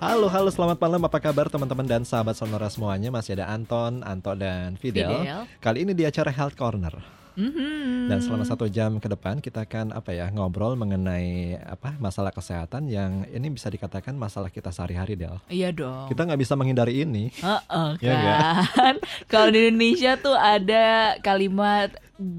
Halo, 0.00 0.32
halo, 0.32 0.48
selamat 0.48 0.80
malam. 0.80 1.04
Apa 1.04 1.20
kabar 1.20 1.52
teman-teman 1.52 1.84
dan 1.84 2.08
sahabat 2.08 2.32
Sonora 2.32 2.72
semuanya? 2.72 3.12
Masih 3.12 3.36
ada 3.36 3.52
Anton, 3.52 4.00
Anto, 4.00 4.32
dan 4.32 4.80
Fidel. 4.80 5.12
Fidel. 5.12 5.44
Kali 5.60 5.84
ini 5.84 5.92
di 5.92 6.08
acara 6.08 6.32
Health 6.32 6.56
Corner. 6.56 7.20
Mhm. 7.36 8.08
Dan 8.08 8.18
selama 8.24 8.48
satu 8.48 8.64
jam 8.64 8.96
ke 8.96 9.12
depan 9.12 9.44
kita 9.44 9.68
akan 9.68 9.92
apa 9.92 10.16
ya 10.16 10.32
ngobrol 10.32 10.72
mengenai 10.72 11.52
apa 11.62 12.00
masalah 12.00 12.32
kesehatan 12.32 12.88
yang 12.88 13.28
ini 13.28 13.52
bisa 13.52 13.68
dikatakan 13.68 14.16
masalah 14.16 14.48
kita 14.48 14.72
sehari-hari 14.72 15.20
Del. 15.20 15.36
Iya 15.52 15.68
dong. 15.68 16.08
Kita 16.08 16.24
nggak 16.24 16.40
bisa 16.40 16.56
menghindari 16.56 17.04
ini. 17.04 17.28
Ya 18.00 18.12
nggak? 18.16 18.44
kan. 18.72 18.96
Kalau 19.28 19.52
di 19.52 19.68
Indonesia 19.68 20.16
tuh 20.16 20.32
ada 20.32 21.16
kalimat 21.20 21.92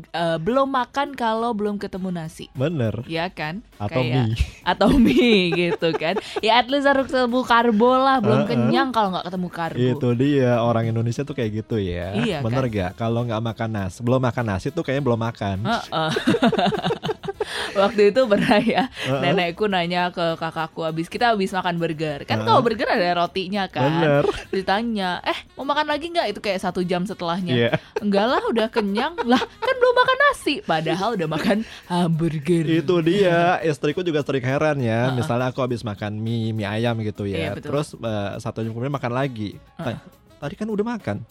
eh, 0.07 0.38
belum 0.38 0.70
makan 0.70 1.13
kalau 1.13 1.52
belum 1.52 1.75
ketemu 1.75 2.09
nasi. 2.09 2.45
Bener. 2.54 3.02
Ya 3.05 3.27
kan? 3.27 3.66
Atau 3.75 4.02
Kayak- 4.02 4.30
mie. 4.30 4.38
Atau 4.61 4.89
mie 4.93 5.38
gitu 5.68 5.89
kan. 5.93 6.16
Ya 6.39 6.57
at 6.57 6.70
least 6.70 6.86
harus 6.86 7.05
ketemu 7.05 7.41
karbo 7.41 7.91
lah. 7.91 8.17
Belum 8.17 8.45
Heeh. 8.45 8.49
kenyang 8.54 8.89
kalau 8.89 9.12
nggak 9.12 9.25
ketemu 9.27 9.48
karbo. 9.49 9.81
Itu 9.81 10.08
dia 10.13 10.52
orang 10.59 10.86
Indonesia 10.88 11.22
tuh 11.22 11.34
kayak 11.34 11.52
gitu 11.59 11.75
ya. 11.77 12.13
Iya, 12.13 12.38
Bener 12.39 12.66
gak? 12.67 12.95
Kalau 12.95 13.25
nggak 13.25 13.41
makan 13.41 13.70
nasi, 13.72 13.98
belum 13.99 14.22
makan 14.22 14.45
nasi 14.48 14.70
tuh 14.70 14.81
kayaknya 14.81 15.03
belum 15.03 15.20
makan. 15.20 15.58
Heeh. 15.66 16.11
Waktu 17.73 18.02
itu 18.09 18.21
pernah 18.25 18.57
ya 18.57 18.84
Heeh. 18.88 19.21
Nenekku 19.23 19.66
nanya 19.66 20.09
ke 20.09 20.35
kakakku 20.35 20.84
Abis 20.84 21.07
kita 21.07 21.31
habis 21.31 21.49
makan 21.49 21.75
burger 21.75 22.23
Kan 22.23 22.39
Heeh. 22.39 22.45
kalau 22.45 22.59
burger 22.59 22.85
ada 22.85 23.09
rotinya 23.17 23.66
kan 23.66 23.88
Bener. 23.88 24.23
Ditanya 24.49 25.20
Eh 25.21 25.38
mau 25.53 25.63
makan 25.63 25.88
lagi 25.88 26.07
nggak 26.07 26.27
Itu 26.27 26.39
kayak 26.39 26.59
satu 26.59 26.81
jam 26.81 27.03
setelahnya 27.03 27.53
Iya. 27.53 27.71
Enggak 27.97 28.25
lah 28.27 28.41
udah 28.45 28.67
kenyang 28.67 29.16
Lah 29.21 29.39
kan 29.39 29.75
belum 29.75 29.95
makan 29.95 30.17
nasi 30.21 30.55
Padahal 30.61 31.16
udah 31.16 31.27
makan 31.27 31.57
hamburger 31.85 32.66
Itu 32.66 32.99
dia, 32.99 33.59
istriku 33.61 34.02
juga 34.02 34.22
sering 34.22 34.41
heran 34.41 34.77
ya. 34.77 35.08
Heeh. 35.08 35.16
Misalnya 35.16 35.47
aku 35.47 35.59
habis 35.59 35.81
makan 35.81 36.17
mie, 36.17 36.52
mie 36.52 36.66
ayam 36.66 36.95
gitu 36.99 37.23
Iya, 37.23 37.38
ya. 37.38 37.52
betul. 37.53 37.69
Terus 37.72 37.88
eh, 37.95 38.31
satu 38.38 38.59
jam 38.59 38.72
kemudian 38.72 38.91
makan 38.91 39.11
lagi. 39.11 39.55
Ta- 39.75 40.02
Tadi 40.38 40.55
kan 40.55 40.66
udah 40.66 40.86
makan, 40.88 41.22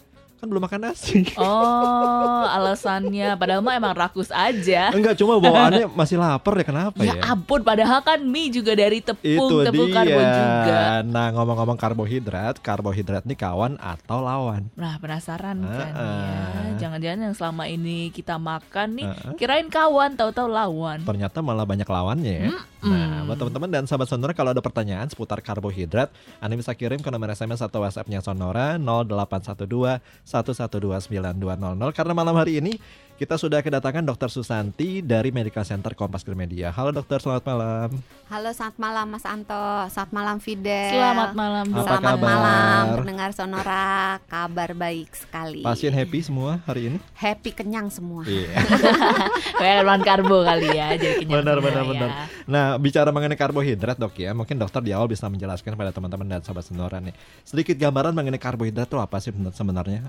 kan 0.40 0.48
belum 0.48 0.64
makan 0.64 0.80
nasi. 0.82 1.20
Oh 1.36 2.44
alasannya 2.48 3.36
Padahal 3.36 3.60
mah 3.60 3.76
emang 3.76 3.92
rakus 3.92 4.28
aja 4.30 4.88
Enggak, 4.90 5.12
cuma 5.14 5.36
bawaannya 5.36 5.92
masih 5.92 6.16
lapar 6.16 6.56
ya 6.56 6.64
kenapa 6.64 6.96
Ya 6.98 7.12
ya? 7.12 7.22
ampun 7.28 7.60
Padahal 7.60 8.00
kan 8.00 8.18
mie 8.22 8.48
juga 8.48 8.72
dari 8.72 8.98
tepung 8.98 9.20
Itu 9.20 9.54
Tepung 9.62 9.86
dia. 9.86 9.96
karbo 9.96 10.20
juga 10.20 10.80
Nah, 11.02 11.26
ngomong-ngomong 11.30 11.76
karbohidrat, 11.76 12.56
karbohidrat 12.58 13.22
ini 13.22 13.34
kawan 13.34 13.76
atau 13.76 14.18
lawan? 14.18 14.72
Nah 14.74 14.96
penasaran 14.96 15.60
kan 15.60 15.92
ya. 15.92 16.40
Jangan-jangan 16.78 17.20
yang 17.22 17.34
selama 17.34 17.68
ini 17.68 18.08
kita 18.08 18.34
makan 18.34 18.96
nih 18.96 19.06
Heeh. 19.06 19.32
Kirain 19.36 19.68
kawan 19.68 20.16
tahu-tahu 20.16 20.48
lawan 20.48 21.04
Ternyata 21.04 21.38
malah 21.40 21.68
banyak 21.68 21.84
lawannya 21.84 22.32
ya. 22.40 22.48
Nah, 22.80 23.28
buat 23.28 23.36
teman-teman 23.36 23.68
dan 23.68 23.84
sahabat 23.84 24.08
Sonora 24.08 24.32
kalau 24.32 24.56
ada 24.56 24.64
pertanyaan 24.64 25.04
seputar 25.04 25.44
karbohidrat, 25.44 26.08
Anda 26.40 26.56
bisa 26.56 26.72
kirim 26.72 27.04
ke 27.04 27.12
nomor 27.12 27.28
SMS 27.28 27.60
atau 27.60 27.84
WhatsApp-nya 27.84 28.24
Sonora 28.24 28.80
0812 28.80 30.00
112 30.24 31.12
9200 31.12 31.92
karena 31.92 32.12
malam 32.16 32.32
hari 32.32 32.56
ini 32.64 32.80
kita 33.20 33.36
sudah 33.36 33.60
kedatangan 33.60 34.00
Dr. 34.00 34.32
Susanti 34.32 35.04
dari 35.04 35.28
Medical 35.28 35.60
Center 35.60 35.92
Kompas 35.92 36.24
Gramedia. 36.24 36.72
Halo 36.72 36.88
dokter, 36.88 37.20
selamat 37.20 37.44
malam. 37.44 37.88
Halo, 38.32 38.48
selamat 38.48 38.80
malam 38.80 39.06
Mas 39.12 39.28
Anto. 39.28 39.60
Selamat 39.92 40.12
malam 40.16 40.36
Fidel. 40.40 40.88
Selamat 40.88 41.36
malam 41.36 41.68
Apa 41.68 41.84
Selamat 41.84 42.16
kabar? 42.16 42.24
malam 42.24 42.84
pendengar 43.04 43.30
Sonora. 43.36 44.16
Kabar 44.24 44.72
baik 44.72 45.12
sekali. 45.12 45.60
Pasien 45.60 45.92
happy 45.92 46.24
semua 46.24 46.64
hari 46.64 46.88
ini? 46.88 46.98
Happy 47.12 47.52
kenyang 47.52 47.92
semua. 47.92 48.24
Iya. 48.24 48.56
Kayak 49.60 49.84
lawan 49.84 50.00
karbo 50.00 50.40
kali 50.40 50.72
ya 50.72 50.96
Jadi 50.96 51.20
kenyang 51.20 51.44
Benar, 51.44 51.56
benar, 51.60 51.84
ya. 51.84 51.90
benar. 51.92 52.08
Nah, 52.48 52.66
bicara 52.80 53.12
mengenai 53.12 53.36
karbohidrat 53.36 54.00
dok 54.00 54.16
ya, 54.16 54.32
mungkin 54.32 54.56
dokter 54.56 54.80
di 54.80 54.96
awal 54.96 55.12
bisa 55.12 55.28
menjelaskan 55.28 55.76
pada 55.76 55.92
teman-teman 55.92 56.24
dan 56.24 56.40
sahabat 56.40 56.64
Sonora 56.64 56.96
nih. 57.04 57.12
Sedikit 57.44 57.76
gambaran 57.76 58.16
mengenai 58.16 58.40
karbohidrat 58.40 58.88
itu 58.88 58.96
apa 58.96 59.20
sih 59.20 59.28
sebenarnya? 59.52 60.08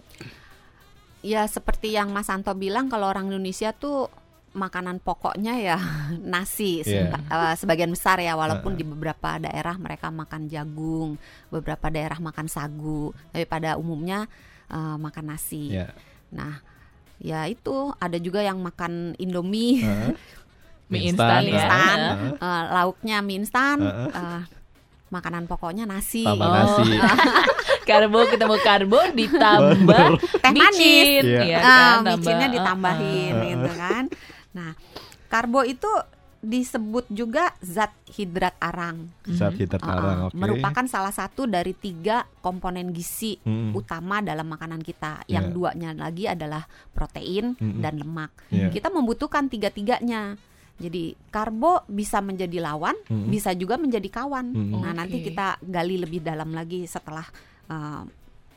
Ya 1.21 1.45
seperti 1.45 1.93
yang 1.93 2.09
Mas 2.09 2.27
Anto 2.27 2.51
bilang 2.53 2.89
kalau 2.89 3.05
orang 3.07 3.29
Indonesia 3.29 3.69
tuh 3.71 4.09
makanan 4.51 4.99
pokoknya 4.99 5.55
ya 5.55 5.77
nasi 6.33 6.81
Iya. 6.83 7.07
Seba- 7.13 7.23
eh, 7.23 7.55
sebagian 7.55 7.91
besar 7.93 8.19
ya 8.19 8.35
walaupun 8.35 8.75
Heeh. 8.75 8.83
di 8.83 8.85
beberapa 8.85 9.37
daerah 9.37 9.77
mereka 9.77 10.11
makan 10.11 10.49
jagung, 10.49 11.15
beberapa 11.47 11.87
daerah 11.87 12.19
makan 12.19 12.49
sagu, 12.49 13.13
tapi 13.31 13.45
pada 13.45 13.77
umumnya 13.77 14.27
eh, 14.67 14.97
makan 14.97 15.25
nasi. 15.29 15.71
Ya. 15.71 15.93
Nah, 16.33 16.59
ya 17.21 17.45
itu 17.45 17.93
ada 17.95 18.17
juga 18.17 18.41
yang 18.41 18.59
makan 18.59 19.15
Indomie. 19.15 19.83
Heeh. 19.83 20.13
Mie 20.91 21.07
instan 21.07 21.47
ya. 21.47 21.55
instan, 21.55 21.99
Heeh. 22.03 22.31
eh, 22.35 22.63
lauknya 22.75 23.17
mie 23.23 23.39
instan, 23.39 23.77
Heeh. 23.79 24.39
Makanan 25.11 25.43
pokoknya 25.45 25.83
nasi, 25.83 26.23
Tambah 26.23 26.41
Oh. 26.41 26.55
nasi. 26.55 26.89
Karbo 27.81 28.23
ketemu 28.23 28.55
karbo 28.61 28.99
ditambah 29.11 30.07
teh 30.37 30.53
manis, 30.53 31.21
Iya. 31.21 31.41
ya 31.43 31.59
kan, 31.59 31.95
micinnya 32.07 32.47
tambah- 32.47 32.55
ditambahin 32.55 33.33
uh-uh. 33.33 33.47
gitu 33.47 33.69
kan. 33.73 34.03
Nah, 34.51 34.71
karbo 35.27 35.61
itu 35.61 35.89
disebut 36.39 37.05
juga 37.07 37.53
zat 37.59 37.93
hidrat 38.07 38.57
arang, 38.57 39.09
Zat 39.27 39.53
hidrat 39.55 39.77
Uh-uh. 39.77 39.93
arang, 39.93 40.17
oke. 40.25 40.33
merupakan 40.33 40.85
salah 40.85 41.11
satu 41.11 41.45
dari 41.45 41.71
tiga 41.71 42.21
komponen 42.39 42.89
gizi 42.89 43.37
Mm-mm. 43.39 43.73
utama 43.75 44.19
dalam 44.19 44.45
makanan 44.47 44.79
kita. 44.79 45.21
Yang 45.27 45.45
Iya. 45.47 45.53
duanya 45.53 45.89
lagi 45.93 46.25
adalah 46.25 46.63
protein 46.91 47.53
Mm-mm. 47.55 47.77
dan 47.77 47.93
lemak. 47.95 48.31
Iya. 48.47 48.69
Kita 48.69 48.89
membutuhkan 48.89 49.47
tiga-tiganya. 49.47 50.37
Jadi 50.81 51.03
karbo 51.29 51.85
bisa 51.85 52.17
menjadi 52.19 52.57
lawan, 52.59 52.97
Mm-mm. 53.05 53.29
bisa 53.29 53.53
juga 53.53 53.77
menjadi 53.77 54.09
kawan. 54.09 54.49
Mm-mm. 54.49 54.81
Nah 54.81 54.91
nanti 54.91 55.21
Oke. 55.21 55.29
kita 55.29 55.61
gali 55.61 56.01
lebih 56.01 56.19
dalam 56.19 56.51
lagi 56.51 56.89
setelah 56.89 57.23
uh, 57.69 58.03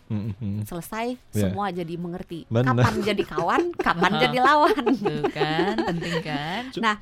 Mm-mm. 0.05 0.65
selesai 0.69 1.17
Iya. 1.33 1.49
semua 1.49 1.73
jadi 1.73 1.95
mengerti. 1.97 2.45
Benar. 2.49 2.77
Kapan 2.77 2.95
jadi 3.01 3.25
kawan, 3.25 3.63
kapan 3.87 4.13
jadi 4.21 4.39
lawan. 4.41 4.85
Tuh 4.97 5.23
kan 5.33 5.77
penting 5.93 6.17
kan 6.21 6.63
Nah 6.81 6.95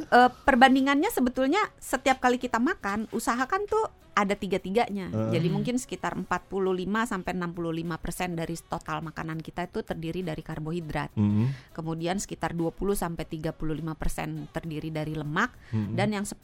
eh, 0.00 0.30
perbandingannya 0.44 1.10
sebetulnya 1.12 1.60
setiap 1.76 2.20
kali 2.20 2.36
kita 2.36 2.56
makan 2.56 3.08
usahakan 3.12 3.64
tuh 3.68 4.05
ada 4.16 4.32
tiga-tiganya. 4.32 5.12
Heeh. 5.12 5.32
Jadi 5.36 5.48
mungkin 5.52 5.76
sekitar 5.76 6.16
45 6.16 6.48
sampai 7.04 7.32
65 7.36 8.00
persen 8.00 8.32
dari 8.32 8.56
total 8.56 9.04
makanan 9.04 9.44
kita 9.44 9.68
itu 9.68 9.84
terdiri 9.84 10.24
dari 10.24 10.40
karbohidrat. 10.40 11.12
Mm-mm. 11.20 11.76
Kemudian 11.76 12.16
sekitar 12.16 12.56
20 12.56 12.72
sampai 12.96 13.28
35 13.28 13.52
persen 13.92 14.48
terdiri 14.48 14.88
dari 14.88 15.12
lemak 15.12 15.52
Mm-mm. 15.68 15.92
dan 15.92 16.16
yang 16.16 16.24
10 16.24 16.40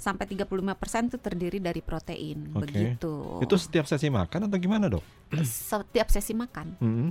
sampai 0.00 0.24
35 0.24 0.48
persen 0.80 1.02
itu 1.12 1.20
terdiri 1.20 1.60
dari 1.60 1.84
protein. 1.84 2.48
Oke. 2.56 2.64
Begitu. 2.64 3.12
Itu 3.44 3.60
setiap 3.60 3.84
sesi 3.84 4.08
makan 4.08 4.48
atau 4.48 4.56
gimana 4.56 4.88
dok? 4.88 5.04
setiap 5.44 6.08
sesi 6.08 6.32
makan 6.32 6.80
Mm-mm. 6.80 7.08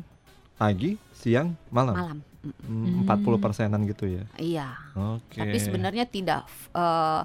Pagi, 0.58 0.98
siang, 1.14 1.54
malam. 1.70 1.94
malam. 1.94 2.18
Mm, 2.42 3.06
Mm, 3.06 3.06
40 3.06 3.38
persenan 3.38 3.86
gitu 3.86 4.10
ya. 4.10 4.26
Iya. 4.42 4.74
Oke. 4.98 5.38
Tapi 5.38 5.62
sebenarnya 5.62 6.10
tidak 6.10 6.50
eh, 6.74 7.22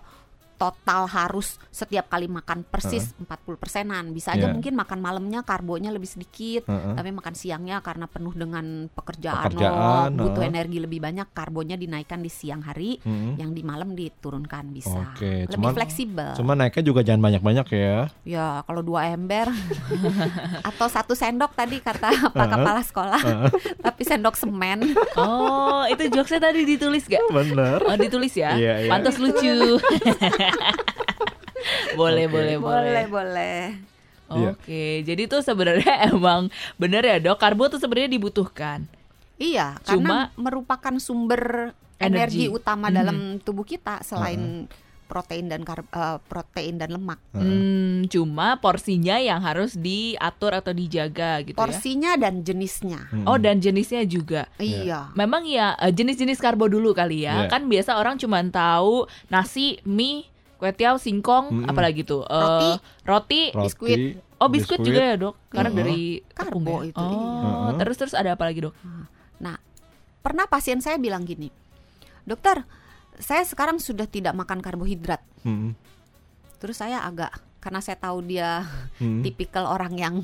total 0.57 1.05
harus 1.07 1.61
setiap 1.69 2.09
kali 2.09 2.27
makan 2.27 2.65
persis 2.65 3.13
40 3.17 3.29
persenan. 3.55 4.05
Bisa 4.11 4.33
aja 4.33 4.45
Iya. 4.45 4.53
mungkin 4.53 4.73
makan 4.73 4.99
malamnya 4.99 5.41
karbonya 5.41 5.89
lebih 5.89 6.09
sedikit, 6.09 6.65
Heeh. 6.65 6.95
tapi 6.95 7.11
makan 7.11 7.33
siangnya 7.33 7.79
karena 7.79 8.05
penuh 8.05 8.33
dengan 8.33 8.65
pekerjaan, 8.89 9.47
Pekerjaan, 9.47 10.11
oh, 10.13 10.25
butuh 10.25 10.41
heeh. 10.41 10.51
energi 10.51 10.79
lebih 10.79 10.99
banyak, 10.99 11.29
karbonya 11.31 11.75
dinaikkan 11.75 12.19
di 12.19 12.29
siang 12.29 12.61
hari, 12.61 12.97
Mm-mm. 12.99 13.37
yang 13.37 13.51
di 13.51 13.61
malam 13.61 13.93
diturunkan 13.93 14.65
bisa. 14.71 15.13
Oke, 15.13 15.45
lebih 15.45 15.53
cuman- 15.53 15.75
fleksibel. 15.75 16.31
Cuma 16.35 16.53
naiknya 16.53 16.83
juga 16.83 17.01
jangan 17.01 17.23
banyak-banyak 17.23 17.67
ya. 17.71 17.99
Ya 18.23 18.47
kalau 18.63 18.81
dua 18.81 19.09
ember 19.09 19.53
atau 20.69 20.87
satu 20.87 21.13
sendok 21.13 21.53
tadi 21.53 21.79
kata 21.79 22.31
Pak 22.31 22.47
Kepala 22.49 22.83
Sekolah, 22.83 23.21
tapi 23.87 24.03
sendok 24.03 24.35
semen. 24.35 24.97
Oh 25.15 25.85
itu 25.87 26.09
jokesnya 26.09 26.41
tadi 26.43 26.65
ditulis 26.65 27.05
gak? 27.05 27.21
Bener. 27.29 27.79
Oh 27.83 27.97
ditulis 27.97 28.33
ya 28.33 28.57
Iya, 28.57 28.75
iya. 28.81 28.91
Pantas 28.91 29.17
lucu 29.17 29.79
Boleh 31.99 32.27
Oke. 32.27 32.33
boleh 32.33 32.57
boleh 32.57 32.83
boleh 32.85 33.05
boleh. 33.09 33.61
Iya. 34.27 34.49
Oke, 34.53 34.87
jadi 35.03 35.23
tuh 35.27 35.41
sebenarnya 35.41 35.95
emang 36.11 36.51
bener 36.77 37.03
ya 37.03 37.17
dok, 37.21 37.39
karbo 37.39 37.67
tuh 37.67 37.79
sebenarnya 37.79 38.11
dibutuhkan. 38.11 38.87
Iya, 39.37 39.79
Cuma- 39.83 39.87
karena 39.87 40.19
merupakan 40.35 40.95
sumber 40.99 41.73
Energi. 41.97 42.43
energi, 42.43 42.45
utama 42.49 42.89
Mhm. 42.89 42.95
dalam 42.95 43.19
tubuh 43.39 43.63
kita 43.63 44.03
selain 44.03 44.67
protein 45.07 45.47
dan 45.47 45.63
kar- 45.63 45.87
eh, 45.87 46.19
protein 46.21 46.75
dan 46.75 46.91
lemak. 46.91 47.23
Hmm, 47.31 48.03
cuma 48.07 48.59
porsinya 48.59 49.15
yang 49.17 49.39
harus 49.39 49.73
diatur 49.73 50.51
atau 50.53 50.75
dijaga 50.75 51.47
gitu 51.47 51.55
ya. 51.55 51.63
Porsinya 51.63 52.13
dan 52.17 52.43
jenisnya. 52.43 53.07
Mm-mm. 53.09 53.23
Oh 53.25 53.39
dan 53.39 53.63
jenisnya 53.63 54.03
juga. 54.03 54.51
Iya. 54.59 55.15
Memang 55.15 55.47
ya 55.47 55.79
eh, 55.79 55.95
jenis-jenis 55.95 56.37
karbo 56.37 56.67
dulu 56.67 56.91
kali 56.91 57.23
ya. 57.23 57.47
Iya. 57.47 57.49
Kan 57.49 57.71
biasa 57.71 57.95
orang 57.95 58.19
cuma 58.19 58.43
tahu 58.43 59.07
nasi, 59.29 59.79
mie, 59.85 60.27
kue 60.57 60.71
tiaw, 60.71 60.97
singkong, 60.97 61.53
Mm-mm. 61.55 61.69
apalagi 61.69 62.01
tuh. 62.01 62.23
Eh, 62.23 62.33
Roti. 62.33 62.71
roti. 62.73 62.81
Roti, 63.05 63.41
biskuit. 63.55 64.01
Oh 64.37 64.49
biskuit, 64.49 64.81
juga 64.81 65.01
ya 65.03 65.17
dok, 65.17 65.37
karena 65.47 65.69
Heeh. 65.69 65.79
dari 65.79 66.01
Karbo 66.29 66.61
tepung 66.61 66.77
ya? 66.79 66.91
itu, 66.91 67.01
Oh 67.03 67.13
iya. 67.67 67.77
terus 67.77 67.97
terus 67.97 68.13
ada 68.13 68.31
apa 68.31 68.45
lagi 68.45 68.61
dok? 68.61 68.77
Nah, 69.39 69.57
pernah 70.19 70.45
pasien 70.45 70.77
saya 70.79 70.97
bilang 70.97 71.23
gini, 71.23 71.49
dokter, 72.23 72.65
saya 73.15 73.41
sekarang 73.43 73.77
sudah 73.79 74.05
tidak 74.05 74.33
makan 74.33 74.61
karbohidrat. 74.61 75.25
Mm-mm. 75.41 75.73
Terus 76.57 76.77
saya 76.77 77.01
agak 77.01 77.33
karena 77.59 77.81
saya 77.81 77.97
tahu 77.97 78.21
dia 78.23 78.65
Hmm. 78.97 79.21
tipikal 79.21 79.65
orang 79.67 79.93
yang 79.95 80.15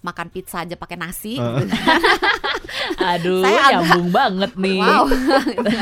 makan 0.00 0.28
pizza 0.28 0.62
aja 0.62 0.74
pakai 0.74 0.94
nasi. 0.96 1.34
Heeh. 1.34 1.58
gitu. 1.60 1.74
Aduh, 3.10 3.42
Saya 3.42 3.58
agak- 3.60 3.70
nyambung 3.82 4.08
banget 4.10 4.52
nih. 4.56 4.78
Wow. 4.78 5.04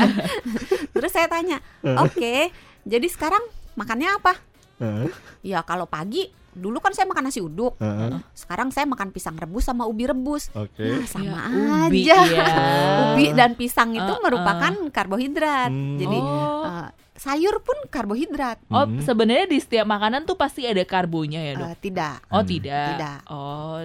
Terus 0.93 1.11
saya 1.11 1.27
tanya, 1.27 1.57
oke, 1.83 2.49
jadi 2.83 3.07
sekarang 3.07 3.41
makannya 3.73 4.09
apa? 4.11 4.33
Heeh. 4.77 5.09
Ya 5.43 5.59
kalau 5.61 5.85
pagi 5.85 6.25
dulu 6.49 6.77
kan 6.77 6.91
saya 6.91 7.05
makan 7.05 7.25
nasi 7.25 7.39
uduk. 7.39 7.77
Heeh. 7.77 8.19
Sekarang 8.33 8.69
saya 8.69 8.83
makan 8.83 9.09
pisang 9.09 9.35
rebus 9.35 9.63
sama 9.63 9.83
ubi 9.83 10.05
rebus. 10.05 10.49
Oke. 10.51 10.81
Nah, 10.81 11.05
sama 11.05 11.25
Ya, 11.25 11.41
ubi, 11.85 12.01
aja. 12.03 12.17
ya. 12.25 12.45
ubi 13.05 13.25
dan 13.31 13.53
pisang 13.53 13.91
itu 13.91 14.01
Uh-uh. 14.03 14.21
merupakan 14.21 14.73
karbohidrat. 14.89 15.69
Hmm. 15.69 15.95
Jadi 15.95 16.17
Oh. 16.17 16.63
eh, 16.65 16.87
sayur 17.15 17.59
pun 17.59 17.75
karbohidrat. 17.85 18.63
Oh, 18.67 18.83
Hmm. 18.83 18.99
sebenarnya 18.99 19.45
di 19.45 19.59
setiap 19.59 19.85
makanan 19.85 20.23
tuh 20.23 20.35
pasti 20.35 20.63
ada 20.63 20.81
karbonya 20.81 21.43
ya, 21.43 21.53
Dok? 21.55 21.67
Eh, 21.67 21.77
tidak. 21.81 22.15
oh, 22.27 22.39
Hmm. 22.39 22.49
tidak. 22.49 22.87
Tidak. 22.89 23.17
Oh, 23.27 23.79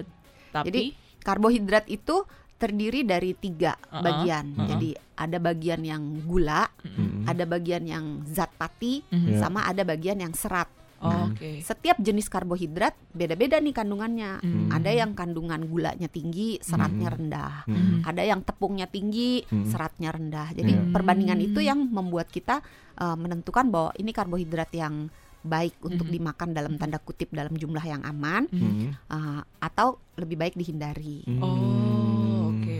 tapi 0.51 0.65
Jadi 0.65 0.83
karbohidrat 1.19 1.85
itu 1.87 2.15
terdiri 2.55 3.03
dari 3.03 3.31
tiga 3.33 3.75
Uh-uh. 3.75 3.99
bagian. 3.99 4.45
Uh-uh. 4.53 4.67
Jadi 4.67 4.89
ada 5.15 5.37
bagian 5.37 5.81
yang 5.81 6.03
gula, 6.23 6.67
Mm-mm. 6.81 7.23
ada 7.23 7.43
bagian 7.43 7.83
yang 7.83 8.05
zat 8.25 8.51
pati, 8.51 9.03
Mhm. 9.05 9.27
Ya. 9.27 9.37
sama 9.39 9.63
ada 9.63 9.81
bagian 9.81 10.19
yang 10.19 10.31
serat. 10.31 10.67
Oh, 10.95 11.11
Nah, 11.11 11.27
Oke. 11.27 11.59
Setiap 11.61 11.99
jenis 11.99 12.31
karbohidrat 12.31 12.95
beda-beda 13.11 13.59
nih 13.59 13.75
kandungannya. 13.75 14.39
Hmm. 14.39 14.71
Ada 14.71 14.95
yang 14.95 15.11
kandungan 15.11 15.67
gulanya 15.67 16.07
tinggi, 16.07 16.55
seratnya 16.59 17.11
rendah. 17.11 17.67
Mm-mm. 17.67 17.99
Ada 18.01 18.23
yang 18.23 18.41
tepungnya 18.41 18.87
tinggi, 18.87 19.43
Hmm. 19.43 19.67
seratnya 19.67 20.15
rendah. 20.15 20.55
Jadi 20.55 20.71
Iya. 20.71 20.89
perbandingan 20.95 21.39
itu 21.41 21.59
yang 21.59 21.83
membuat 21.83 22.27
kita 22.27 22.63
uh, 22.95 23.13
menentukan 23.13 23.67
bahwa 23.67 23.91
ini 23.93 24.15
karbohidrat 24.15 24.71
yang 24.71 25.11
baik 25.43 25.77
untuk 25.83 26.07
Mhm. 26.07 26.13
dimakan 26.15 26.49
dalam 26.53 26.73
tanda 26.75 26.97
kutip 26.97 27.29
dalam 27.29 27.53
jumlah 27.53 27.83
yang 27.83 28.01
aman 28.01 28.47
Mm-mm. 28.49 28.95
uh, 29.05 29.43
atau 29.59 29.99
lebih 30.15 30.39
baik 30.39 30.55
dihindari. 30.55 31.21
Oh, 31.37 32.14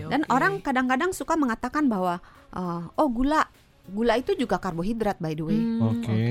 Dan 0.09 0.21
orang 0.27 0.59
kadang-kadang 0.59 1.11
suka 1.11 1.33
mengatakan 1.35 1.85
bahwa 1.85 2.19
uh, 2.51 2.87
oh 2.93 3.09
gula, 3.09 3.45
gula 3.85 4.15
itu 4.15 4.33
juga 4.33 4.57
karbohidrat 4.57 5.17
by 5.17 5.33
the 5.33 5.43
way. 5.43 5.57
Hmm, 5.57 5.81
Oke. 5.81 6.21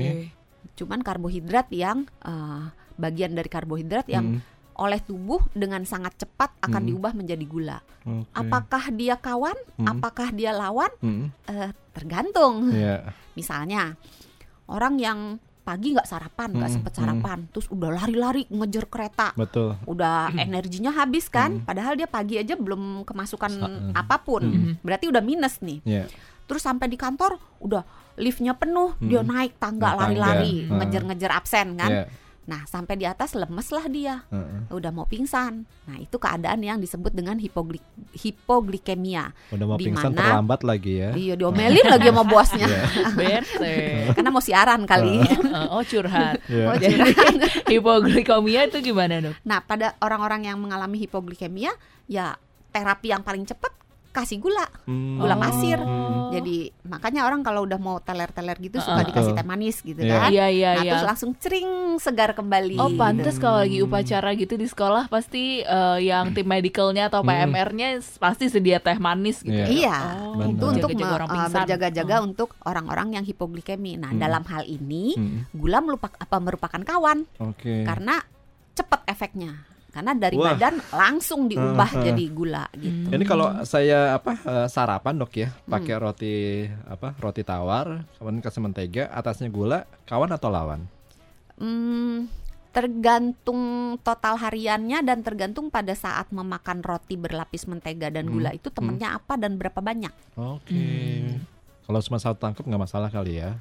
Cuman 0.75 0.99
karbohidrat 0.99 1.71
yang 1.71 2.03
uh, 2.21 2.67
bagian 2.95 3.31
dari 3.31 3.47
karbohidrat 3.47 4.07
yang 4.07 4.39
Mm. 4.39 4.41
oleh 4.75 4.99
tubuh 4.99 5.39
dengan 5.55 5.87
sangat 5.87 6.19
cepat 6.19 6.51
akan 6.59 6.83
Hmm. 6.83 6.89
diubah 6.91 7.15
menjadi 7.15 7.45
gula. 7.47 7.79
Oke. 8.03 8.27
Apakah 8.35 8.91
dia 8.91 9.15
kawan? 9.15 9.55
Hmm. 9.79 9.87
Apakah 9.87 10.35
dia 10.35 10.51
lawan? 10.51 10.91
Mm. 10.99 11.31
Eh, 11.47 11.71
tergantung. 11.95 12.75
Iya. 12.75 13.07
Misalnya 13.39 13.95
orang 14.67 14.99
yang 14.99 15.19
pagi 15.65 15.91
nggak 15.91 16.05
sarapan, 16.05 16.49
nggak 16.53 16.69
Hmm, 16.69 16.77
sempet 16.77 16.93
sarapan, 16.93 17.39
terus 17.49 17.65
udah 17.67 17.89
lari-lari 17.91 18.45
ngejar 18.47 18.85
kereta, 18.85 19.33
Betul. 19.33 19.73
udah 19.83 20.29
energinya 20.37 20.93
habis 20.93 21.25
kan? 21.27 21.57
Hmm. 21.57 21.65
Padahal 21.65 21.97
dia 21.97 22.05
pagi 22.05 22.37
aja 22.37 22.53
belum 22.53 23.01
kemasukan 23.01 23.51
Sa- 23.51 23.65
hmm. 23.65 23.91
apa 23.91 24.21
pun, 24.21 24.43
Hmm. 24.45 24.73
berarti 24.79 25.09
udah 25.09 25.19
minus 25.19 25.57
nih. 25.59 25.81
Iya. 25.81 26.05
Terus 26.45 26.61
sampai 26.61 26.85
di 26.85 26.95
kantor 26.95 27.41
udah 27.57 27.81
liftnya 28.15 28.53
penuh, 28.53 28.93
dia 29.01 29.19
Hmm. 29.19 29.33
naik 29.33 29.57
tangga 29.57 29.89
Naik 29.89 29.97
tangga, 29.97 30.05
lari-lari, 30.05 30.55
hmm. 30.63 30.77
ngejar-ngejar 30.77 31.31
absen 31.33 31.67
kan? 31.75 31.89
Iya. 31.91 32.05
Nah 32.45 32.61
sampai 32.65 32.93
di 32.93 33.05
atas 33.05 33.33
lemes 33.33 33.65
lah 33.69 33.85
dia, 33.89 34.21
Heeh. 34.29 34.69
udah 34.69 34.91
mau 34.93 35.09
pingsan. 35.09 35.65
Nah 35.89 35.97
itu 35.97 36.15
keadaan 36.15 36.61
yang 36.61 36.77
disebut 36.77 37.09
dengan 37.09 37.41
hipoglik 37.41 37.81
hipoglikemia. 38.13 39.33
Udah 39.49 39.65
mau 39.65 39.77
Di 39.77 39.89
pingsan 39.89 40.13
terlambat 40.13 40.61
lagi 40.61 41.01
ya. 41.01 41.09
Iya 41.11 41.33
diomelin 41.35 41.85
lagi 41.85 42.07
sama 42.09 42.23
bosnya, 42.23 42.67
Iya. 42.69 42.81
Bete. 43.17 43.77
karena 44.13 44.29
mau 44.29 44.43
siaran 44.43 44.85
kali. 44.85 45.25
oh, 45.73 45.81
curhat. 45.81 46.37
Iya. 46.45 46.65
Oh, 46.69 46.75
Jadi 46.77 46.99
hipoglikemia 47.73 48.69
itu 48.69 48.77
gimana, 48.83 49.25
Dok? 49.25 49.33
Nah, 49.41 49.59
pada 49.65 49.97
orang-orang 49.99 50.45
yang 50.45 50.57
mengalami 50.61 51.01
hipoglikemia, 51.01 51.73
ya 52.05 52.37
terapi 52.69 53.09
yang 53.09 53.23
paling 53.23 53.47
cepat 53.47 53.71
kasih 54.15 54.39
gula, 54.39 54.63
Hmm. 54.83 55.19
gula 55.19 55.35
pasir. 55.35 55.75
Oh. 55.77 56.31
Jadi 56.31 56.71
makanya 56.83 57.23
orang 57.23 57.41
kalau 57.41 57.61
udah 57.61 57.75
mau 57.77 57.99
teler-teler 57.99 58.55
gitu 58.59 58.79
suka 58.79 59.03
dikasih 59.03 59.31
Betul. 59.31 59.37
teh 59.37 59.45
manis 59.45 59.77
gitu 59.79 59.99
Iya. 59.99 60.15
kan. 60.17 60.29
Iya, 60.29 60.45
iya, 60.49 60.71
Nah, 60.71 60.81
iya. 60.81 60.91
terus 60.91 61.05
langsung 61.05 61.31
cering 61.35 61.69
segar 61.97 62.31
kembali. 62.31 62.75
Oh 62.75 62.87
gitu. 62.87 62.97
pantes 62.97 63.35
kalau 63.35 63.59
lagi 63.59 63.77
upacara 63.79 64.29
gitu 64.33 64.55
di 64.55 64.65
sekolah 64.65 65.07
pasti 65.07 65.43
eh, 65.59 65.99
yang 66.01 66.31
tim 66.31 66.45
medicalnya 66.45 67.07
atau 67.07 67.19
Hmm. 67.19 67.29
PMR-nya 67.29 67.87
pasti 68.15 68.47
sedia 68.47 68.79
teh 68.79 68.95
manis 68.97 69.41
gitu. 69.41 69.51
Dok? 69.53 69.67
Iya, 69.67 69.97
Oh, 70.17 70.33
Benar. 70.37 70.49
itu 70.49 70.65
untuk 70.69 70.89
jaga-jaga 70.89 71.03
me- 71.03 71.15
orang 71.15 71.27
uh, 71.27 71.33
pingsan. 71.35 71.55
berjaga-jaga 71.57 72.15
Oh. 72.15 72.25
untuk 72.25 72.49
orang-orang 72.61 73.07
yang 73.11 73.23
hipoglikemi. 73.23 73.95
Nah, 73.95 74.09
Hmm. 74.09 74.21
dalam 74.21 74.43
hal 74.45 74.63
ini 74.63 75.13
Mm. 75.13 75.39
gula 75.53 75.79
melupak 75.79 76.15
apa 76.15 76.37
merupakan 76.37 76.79
kawan 76.79 77.27
Oke. 77.37 77.83
karena 77.83 78.23
cepat 78.71 79.03
efeknya. 79.05 79.74
Karena 79.95 80.11
dari 80.11 80.35
Wah. 80.35 80.59
badan 80.59 80.83
langsung 80.91 81.47
diubah 81.47 81.87
Uh, 81.95 81.97
uh. 81.97 82.03
jadi 82.11 82.23
gula 82.35 82.67
gitu. 82.75 83.07
Hmm. 83.07 83.15
Ini 83.15 83.23
kalau 83.23 83.47
saya 83.63 84.19
apa 84.19 84.35
eh, 84.43 84.67
sarapan 84.67 85.15
dok 85.15 85.31
ya, 85.39 85.55
pakai 85.63 85.95
roti 85.95 86.35
apa 86.83 87.15
roti 87.15 87.47
tawar, 87.47 88.03
kemudian 88.19 88.43
kasih 88.43 88.59
mentega, 88.59 89.07
atasnya 89.07 89.47
gula, 89.47 89.87
kawan 90.03 90.35
atau 90.35 90.51
lawan? 90.51 90.83
Hmm, 91.55 92.27
tergantung 92.75 93.95
total 94.03 94.35
hariannya 94.35 94.99
dan 94.99 95.23
tergantung 95.23 95.71
pada 95.71 95.95
saat 95.95 96.27
memakan 96.35 96.83
roti 96.83 97.15
berlapis 97.15 97.63
mentega 97.71 98.11
dan 98.11 98.27
gula 98.27 98.51
Hmm. 98.51 98.59
itu 98.59 98.67
temennya 98.67 99.15
apa 99.15 99.39
dan 99.39 99.55
berapa 99.55 99.79
banyak. 99.79 100.11
Oke. 100.35 100.75
Hmm. 100.75 101.39
Kalau 101.87 101.99
cuma 102.03 102.19
satu 102.19 102.35
tangkap 102.35 102.67
nggak 102.67 102.83
masalah 102.83 103.07
kali 103.07 103.39
ya. 103.39 103.55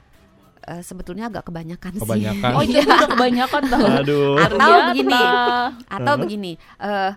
Eh, 0.65 0.81
sebetulnya 0.81 1.29
agak 1.29 1.53
kebanyakan, 1.53 1.93
Kebanyakan. 2.01 2.51
sih. 2.51 2.57
Oh 2.57 2.63
itu 2.65 2.79
udah 2.81 3.05
kebanyakan 3.07 3.63
tau. 3.73 3.85
Aduh. 4.01 4.35
Atau 4.41 4.57
Ternyata. 4.57 4.89
begini. 4.89 5.23
Atau 5.87 6.15
begini, 6.17 6.53
eh, 6.81 7.13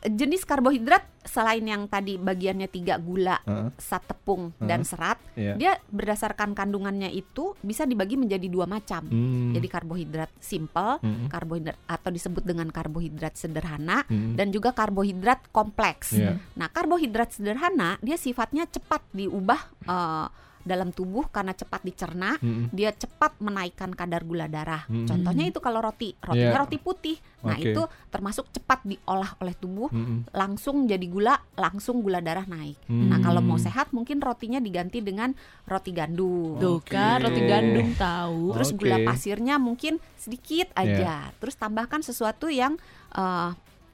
jenis 0.00 0.48
karbohidrat 0.48 1.04
selain 1.20 1.60
yang 1.60 1.84
tadi 1.84 2.16
bagiannya 2.16 2.72
tiga 2.72 2.96
gula, 2.96 3.36
Heeh, 3.44 3.68
sat 3.76 4.00
tepung 4.00 4.56
dan 4.56 4.80
serat, 4.80 5.20
iya. 5.36 5.52
dia 5.52 5.72
berdasarkan 5.92 6.56
kandungannya 6.56 7.12
itu 7.12 7.52
bisa 7.60 7.84
dibagi 7.84 8.16
menjadi 8.16 8.48
dua 8.48 8.64
macam. 8.64 9.04
Hmm. 9.04 9.52
Jadi 9.52 9.68
karbohidrat 9.68 10.32
simple, 10.40 10.96
Mm-mm. 11.04 11.28
karbohidrat 11.28 11.76
atau 11.84 12.08
disebut 12.08 12.40
dengan 12.40 12.72
karbohidrat 12.72 13.36
sederhana 13.36 14.08
Mm-mm. 14.08 14.40
dan 14.40 14.48
juga 14.48 14.72
karbohidrat 14.72 15.52
kompleks. 15.52 16.16
Iya. 16.16 16.40
Nah, 16.56 16.72
karbohidrat 16.72 17.36
sederhana 17.36 18.00
dia 18.00 18.16
sifatnya 18.16 18.64
cepat 18.64 19.04
diubah 19.12 19.60
eh, 19.84 20.26
dalam 20.60 20.92
tubuh 20.92 21.28
karena 21.32 21.56
cepat 21.56 21.80
dicerna. 21.82 22.36
Mm-mm. 22.38 22.68
Dia 22.70 22.92
cepat 22.92 23.40
menaikkan 23.40 23.96
kadar 23.96 24.22
gula 24.28 24.44
darah. 24.46 24.84
Mm. 24.86 25.08
Contohnya 25.08 25.44
itu 25.48 25.58
kalau 25.58 25.80
roti, 25.80 26.12
rotinya 26.20 26.52
Iya. 26.52 26.60
roti 26.60 26.76
putih. 26.76 27.16
Nah, 27.40 27.56
Oke. 27.56 27.72
itu 27.72 27.82
termasuk 28.12 28.52
cepat 28.52 28.84
diolah 28.84 29.32
oleh 29.40 29.56
tubuh, 29.56 29.88
Mm-mm. 29.88 30.28
langsung 30.36 30.84
jadi 30.84 31.06
gula, 31.08 31.40
langsung 31.56 32.04
gula 32.04 32.20
darah 32.20 32.44
naik. 32.44 32.76
Hmm. 32.84 33.08
Nah, 33.08 33.18
kalau 33.24 33.40
mau 33.40 33.56
sehat 33.56 33.96
mungkin 33.96 34.20
rotinya 34.20 34.60
diganti 34.60 35.00
dengan 35.00 35.32
roti 35.64 35.96
gandum. 35.96 36.60
Tuh 36.60 36.84
kan 36.84 37.24
roti 37.24 37.40
gandum 37.48 37.96
tahu. 37.96 38.52
Terus 38.60 38.70
gula 38.76 39.00
pasirnya 39.00 39.56
mungkin 39.56 39.96
sedikit 40.20 40.68
Iya. 40.76 40.84
aja. 40.84 41.14
Terus 41.40 41.56
tambahkan 41.56 42.04
sesuatu 42.04 42.52
yang 42.52 42.76
eh, 43.16 43.50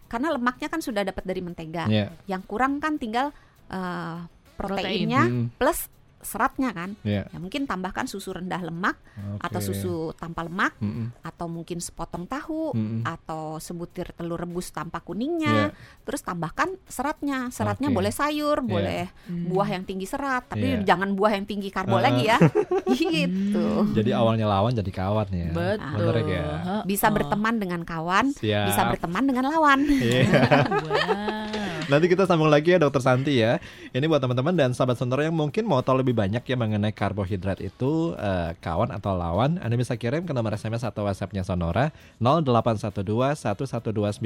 karena 0.06 0.28
lemaknya 0.34 0.66
kan 0.70 0.82
sudah 0.82 1.06
dapat 1.06 1.22
dari 1.22 1.38
mentega. 1.42 1.86
Iya. 1.86 2.10
Yang 2.26 2.42
kurang 2.50 2.82
kan 2.82 2.98
tinggal 2.98 3.30
eh, 3.70 4.18
proteinnya 4.58 5.22
Mm-mm. 5.28 5.46
plus 5.54 5.86
seratnya 6.26 6.74
kan. 6.74 6.98
Iya. 7.00 7.30
Ya 7.30 7.38
mungkin 7.38 7.64
tambahkan 7.64 8.04
susu 8.04 8.34
rendah 8.34 8.58
lemak 8.58 8.98
atau 9.38 9.60
Oke. 9.62 9.66
susu 9.70 9.94
tanpa 10.12 10.42
lemak 10.42 10.74
Mm-mm. 10.76 11.14
atau 11.22 11.46
mungkin 11.46 11.78
sepotong 11.78 12.26
tahu 12.26 12.74
Mm-mm. 12.74 13.06
atau 13.06 13.56
sebutir 13.56 14.10
telur 14.12 14.36
rebus 14.36 14.68
tanpa 14.68 14.98
kuningnya. 14.98 15.70
Iya. 15.70 16.02
Terus 16.02 16.20
tambahkan 16.20 16.74
seratnya. 16.84 17.48
Seratnya 17.48 17.88
Oke. 17.88 17.96
boleh 17.96 18.10
sayur, 18.10 18.58
Iya. 18.58 18.66
boleh 18.66 19.02
Hmm. 19.26 19.46
buah 19.46 19.68
yang 19.70 19.84
tinggi 19.84 20.04
serat, 20.04 20.50
tapi 20.50 20.66
Iya. 20.76 20.84
jangan 20.84 21.14
buah 21.14 21.32
yang 21.32 21.46
tinggi 21.46 21.70
karbo 21.70 21.94
Uh-uh. 21.94 22.02
lagi 22.02 22.24
ya. 22.26 22.38
gitu. 22.96 23.66
Jadi 23.94 24.10
awalnya 24.10 24.46
lawan 24.46 24.72
jadi 24.72 24.90
kawan 24.90 25.28
ya. 25.30 25.48
Betul. 25.54 25.94
Bener 25.94 26.16
ya. 26.26 26.44
Bisa 26.82 27.06
berteman 27.08 27.54
dengan 27.56 27.80
kawan, 27.82 28.34
Siap. 28.34 28.66
bisa 28.66 28.82
berteman 28.84 29.24
dengan 29.24 29.44
lawan. 29.46 29.80
Iya. 29.86 30.26
Nanti 31.86 32.10
kita 32.10 32.26
sambung 32.26 32.50
lagi 32.50 32.74
ya 32.74 32.82
Dokter 32.82 32.98
Santi 32.98 33.38
ya. 33.38 33.62
Ini 33.94 34.02
buat 34.10 34.18
teman-teman 34.18 34.58
dan 34.58 34.74
sahabat 34.74 34.98
sonora 34.98 35.22
yang 35.22 35.38
mungkin 35.38 35.70
mau 35.70 35.78
tahu 35.86 36.02
lebih 36.02 36.18
banyak 36.18 36.42
ya 36.42 36.58
mengenai 36.58 36.90
karbohidrat 36.90 37.62
itu 37.62 38.10
eh, 38.18 38.58
kawan 38.58 38.90
atau 38.90 39.14
lawan. 39.14 39.62
Anda 39.62 39.78
bisa 39.78 39.94
kirim 39.94 40.26
ke 40.26 40.34
nomor 40.34 40.58
SMS 40.58 40.82
atau 40.82 41.06
WhatsApp-nya 41.06 41.46
Sonora 41.46 41.94
0812 42.18 43.46
112 43.46 44.18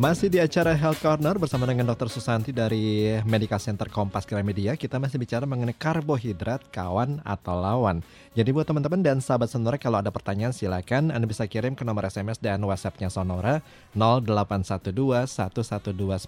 Masih 0.00 0.32
di 0.32 0.40
acara 0.40 0.72
Health 0.72 1.04
Corner 1.04 1.36
bersama 1.36 1.68
dengan 1.68 1.92
Dr. 1.92 2.08
Susanti 2.08 2.56
dari 2.56 3.20
Medical 3.28 3.60
Center 3.60 3.84
Kompas 3.92 4.24
Gramedia, 4.24 4.72
kita 4.72 4.96
masih 4.96 5.20
bicara 5.20 5.44
mengenai 5.44 5.76
karbohidrat, 5.76 6.72
kawan 6.72 7.20
atau 7.20 7.60
lawan. 7.60 8.00
Jadi 8.32 8.48
buat 8.48 8.64
teman-teman 8.64 9.04
dan 9.04 9.20
sahabat 9.20 9.52
Sonora 9.52 9.76
kalau 9.76 10.00
ada 10.00 10.08
pertanyaan 10.08 10.56
silakan 10.56 11.12
Anda 11.12 11.28
bisa 11.28 11.44
kirim 11.44 11.76
ke 11.76 11.84
nomor 11.84 12.08
SMS 12.08 12.40
dan 12.40 12.64
WhatsApp-nya 12.64 13.12
Sonora 13.12 13.60
0812 13.92 14.88
1129200. 14.88 16.24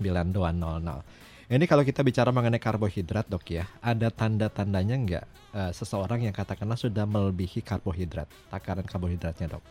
Ini 1.49 1.65
kalau 1.65 1.89
kita 1.89 2.05
bicara 2.05 2.29
mengenai 2.29 2.61
karbohidrat 2.61 3.25
dok 3.25 3.57
ya, 3.57 3.65
ada 3.81 4.13
tanda-tandanya 4.13 4.97
nggak 5.01 5.25
uh, 5.57 5.73
seseorang 5.73 6.29
yang 6.29 6.37
katakanlah 6.37 6.77
sudah 6.77 7.09
melebihi 7.09 7.65
karbohidrat, 7.65 8.29
takaran 8.53 8.85
karbohidratnya 8.85 9.57
dok? 9.57 9.65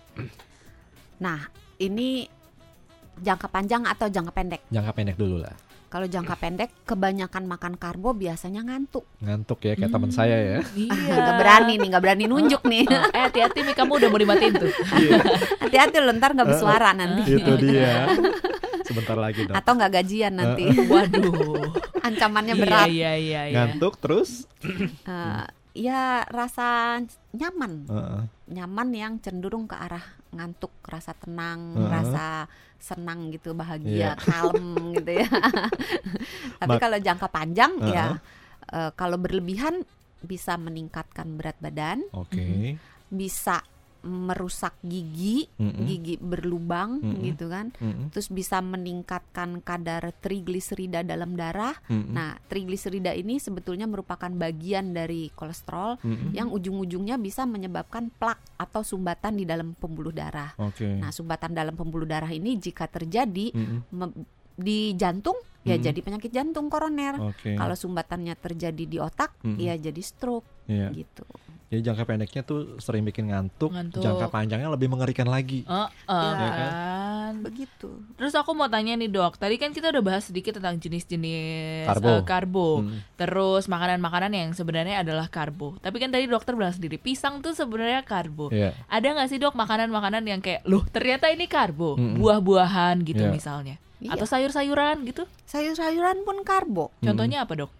Nah, 1.21 1.53
ini 1.77 2.40
jangka 3.19 3.47
panjang 3.51 3.83
atau 3.83 4.07
jangka 4.07 4.31
pendek? 4.31 4.61
Jangka 4.71 4.91
pendek 4.95 5.17
dulu 5.19 5.43
lah. 5.43 5.51
Kalau 5.91 6.07
jangka 6.07 6.39
pendek, 6.39 6.71
kebanyakan 6.87 7.43
makan 7.51 7.75
karbo 7.75 8.15
biasanya 8.15 8.63
ngantuk. 8.63 9.03
Ngantuk 9.19 9.59
ya, 9.59 9.75
kayak 9.75 9.91
teman 9.91 10.07
saya 10.07 10.39
ya. 10.39 10.59
Iya. 10.71 11.15
Gak 11.27 11.35
berani 11.35 11.73
nih, 11.75 11.89
gak 11.91 12.03
berani 12.07 12.25
nunjuk 12.31 12.63
nih. 12.63 12.87
eh 13.15 13.21
hati-hati 13.27 13.59
nih 13.67 13.75
kamu 13.75 13.99
udah 13.99 14.07
mau 14.07 14.19
dimatiin 14.23 14.53
tuh. 14.55 14.71
Hati-hati 15.67 15.99
lo 15.99 16.15
ntar 16.15 16.31
gak 16.31 16.47
bersuara 16.47 16.95
nanti. 16.95 17.35
Itu 17.35 17.59
dia. 17.59 18.07
Sebentar 18.87 19.19
lagi 19.19 19.43
dok. 19.43 19.51
Atau 19.51 19.75
gak 19.75 19.91
gajian 19.99 20.31
nanti. 20.31 20.63
Waduh. 20.71 21.75
Ancamannya 22.07 22.55
Iya 22.55 22.63
berat. 22.63 22.87
iya 22.87 23.11
iya. 23.19 23.41
iya. 23.51 23.55
Ngantuk 23.59 23.99
terus? 23.99 24.47
Eh, 25.11 25.43
ya 25.75 26.23
rasa 26.31 27.03
nyaman. 27.35 27.91
Heeh. 27.91 28.21
Nyaman 28.47 28.89
yang 28.95 29.13
cenderung 29.19 29.67
ke 29.67 29.75
arah 29.75 30.20
ngantuk, 30.31 30.71
rasa 30.87 31.11
tenang, 31.15 31.75
Heeh. 31.75 31.91
rasa 31.91 32.25
senang 32.81 33.29
gitu, 33.29 33.53
bahagia, 33.53 34.15
kalem 34.17 34.63
gitu 34.97 35.11
ya. 35.21 35.27
Tapi 36.61 36.75
kalau 36.79 36.97
jangka 36.97 37.27
panjang 37.29 37.71
Heeh. 37.79 37.93
ya 37.93 38.07
eh, 38.71 38.91
kalau 38.95 39.17
berlebihan 39.19 39.83
bisa 40.21 40.55
meningkatkan 40.55 41.35
berat 41.35 41.57
badan, 41.59 41.99
Oke. 42.13 42.77
bisa 43.11 43.59
merusak 44.01 44.73
gigi, 44.81 45.45
Mm-mm. 45.61 45.85
gigi 45.85 46.15
berlubang 46.17 47.01
Mm-mm. 47.01 47.21
gitu 47.21 47.49
kan. 47.49 47.69
Mm-mm. 47.77 48.09
Terus 48.09 48.33
bisa 48.33 48.57
meningkatkan 48.59 49.61
kadar 49.61 50.09
trigliserida 50.21 51.05
dalam 51.05 51.37
darah. 51.37 51.77
Mm-mm. 51.85 52.09
Nah, 52.09 52.37
trigliserida 52.49 53.13
ini 53.13 53.37
sebetulnya 53.37 53.85
merupakan 53.85 54.29
bagian 54.33 54.93
dari 54.93 55.29
kolesterol 55.33 56.01
Mm-mm. 56.01 56.33
yang 56.33 56.49
ujung-ujungnya 56.49 57.21
bisa 57.21 57.45
menyebabkan 57.45 58.09
plak 58.09 58.41
atau 58.57 58.81
sumbatan 58.81 59.37
di 59.37 59.45
dalam 59.45 59.77
pembuluh 59.77 60.13
darah. 60.13 60.53
Oke. 60.57 60.97
Nah, 60.97 61.13
sumbatan 61.13 61.53
dalam 61.53 61.77
pembuluh 61.77 62.09
darah 62.09 62.29
ini 62.29 62.57
jika 62.57 62.89
terjadi 62.89 63.53
Mm-mm. 63.53 63.79
me- 63.93 64.27
di 64.51 64.93
jantung 64.99 65.39
ya 65.61 65.77
Mm-mm. 65.77 65.85
jadi 65.89 65.99
penyakit 66.01 66.31
jantung 66.33 66.67
koroner. 66.73 67.21
Oke. 67.21 67.53
Kalau 67.53 67.77
sumbatannya 67.77 68.33
terjadi 68.33 68.83
di 68.85 68.97
otak 68.97 69.37
Mm-mm. 69.45 69.61
ya 69.61 69.77
jadi 69.77 70.01
stroke 70.01 70.65
Iya. 70.69 70.87
gitu. 70.93 71.25
Jadi 71.71 71.81
jangka 71.81 72.03
pendeknya 72.03 72.41
tuh 72.43 72.75
sering 72.77 72.99
bikin 73.01 73.31
ngantuk, 73.31 73.71
Ngantuk. 73.71 74.03
jangka 74.03 74.27
panjangnya 74.27 74.67
lebih 74.67 74.91
mengerikan 74.91 75.23
lagi. 75.25 75.63
Oh, 75.63 75.87
Iya. 76.03 76.49
kan. 76.51 77.33
Begitu. 77.41 77.87
Terus 78.13 78.35
aku 78.35 78.51
mau 78.51 78.67
tanya 78.67 78.91
nih 78.91 79.07
dok, 79.07 79.39
tadi 79.39 79.55
kan 79.55 79.71
kita 79.71 79.87
udah 79.87 80.03
bahas 80.03 80.27
sedikit 80.27 80.51
tentang 80.53 80.75
jenis-jenis 80.75 81.87
Karbo. 81.87 82.11
eh, 82.11 82.21
karbo. 82.21 82.69
Mm. 82.83 82.99
Terus 83.15 83.63
makanan-makanan 83.65 84.31
yang 84.31 84.49
sebenarnya 84.51 84.99
adalah 84.99 85.25
karbo. 85.25 85.79
Tapi 85.79 85.95
kan 85.95 86.11
tadi 86.11 86.27
dokter 86.27 86.53
bilang 86.53 86.71
sendiri, 86.71 86.99
pisang 86.99 87.39
tuh 87.39 87.55
sebenarnya 87.55 88.03
karbo. 88.03 88.51
Iya. 88.51 88.75
Ada 88.85 89.07
nggak 89.15 89.29
sih 89.29 89.39
dok 89.39 89.55
makanan-makanan 89.55 90.27
yang 90.27 90.43
kayak, 90.43 90.67
loh 90.67 90.83
ternyata 90.85 91.31
ini 91.31 91.47
karbo, 91.47 91.95
Mm-mm. 91.95 92.19
buah-buahan 92.19 92.99
gitu 93.01 93.23
Iya. 93.23 93.31
misalnya, 93.31 93.75
Iya. 93.97 94.11
atau 94.11 94.27
sayur-sayuran 94.27 95.07
gitu? 95.07 95.23
Sayur-sayuran 95.45 96.27
pun 96.27 96.43
karbo. 96.43 96.91
Contohnya 96.99 97.47
apa 97.47 97.55
dok? 97.55 97.71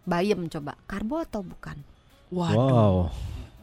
Bayem 0.00 0.46
coba, 0.46 0.78
karbo 0.86 1.18
atau 1.18 1.42
bukan? 1.42 1.82
Waduh, 2.30 2.54
Wow. 2.54 2.96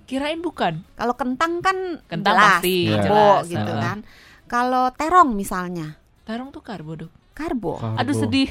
Kirain 0.07 0.39
bukan. 0.39 0.87
Kalau 0.95 1.13
kentang 1.13 1.59
kan 1.59 1.99
Kentang 2.05 2.33
jelas 2.33 2.57
pasti, 2.57 2.77
Iya. 2.87 2.95
karbo 2.97 3.19
jelas. 3.19 3.45
gitu 3.45 3.71
Heeh. 3.71 3.83
kan. 3.83 3.97
Kalau 4.47 4.85
terong 4.91 5.31
misalnya, 5.33 5.99
Terong 6.23 6.49
tuh 6.49 6.59
karbo 6.61 6.95
dok. 6.95 7.11
karbo. 7.33 7.75
Karbo. 7.75 7.99
Aduh 7.99 8.15
sedih. 8.15 8.47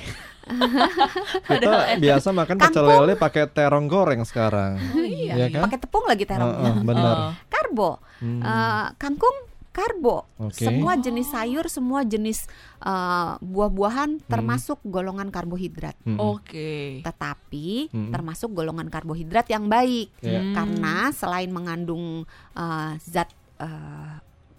Kita 1.48 1.98
biasa 1.98 2.28
makan 2.30 2.56
pecel 2.56 2.84
lele 2.84 3.14
pakai 3.14 3.48
terong 3.48 3.86
goreng 3.86 4.22
sekarang. 4.22 4.78
Oh 4.78 5.02
iya. 5.02 5.32
Iya 5.34 5.46
kan? 5.50 5.62
Pakai 5.66 5.78
tepung 5.80 6.04
lagi 6.04 6.22
terongnya. 6.22 6.70
Heeh, 6.70 6.84
benar. 6.84 7.14
Oh. 7.16 7.30
Karbo. 7.48 7.90
Hmm. 8.20 8.40
Eh, 8.40 8.86
kangkung 8.94 9.34
karbo. 9.76 10.25
Oke. 10.40 10.64
Semua 10.64 10.97
jenis 10.97 11.28
sayur, 11.28 11.68
semua 11.68 12.00
jenis 12.00 12.49
eh, 12.80 13.33
buah-buahan 13.37 14.25
termasuk 14.25 14.80
golongan 14.83 15.28
karbohidrat. 15.28 15.92
Mm-mm. 16.02 16.16
Oke. 16.16 17.04
Tetapi 17.04 17.92
Mm-mm. 17.92 18.09
termasuk 18.09 18.56
golongan 18.56 18.88
karbohidrat 18.88 19.45
yang 19.47 19.68
baik 19.68 20.09
Iya. 20.25 20.40
Hmm. 20.40 20.54
karena 20.56 20.97
selain 21.12 21.52
mengandung 21.52 22.25
eh, 22.52 22.92
zat 23.04 23.28
eh, 23.61 24.16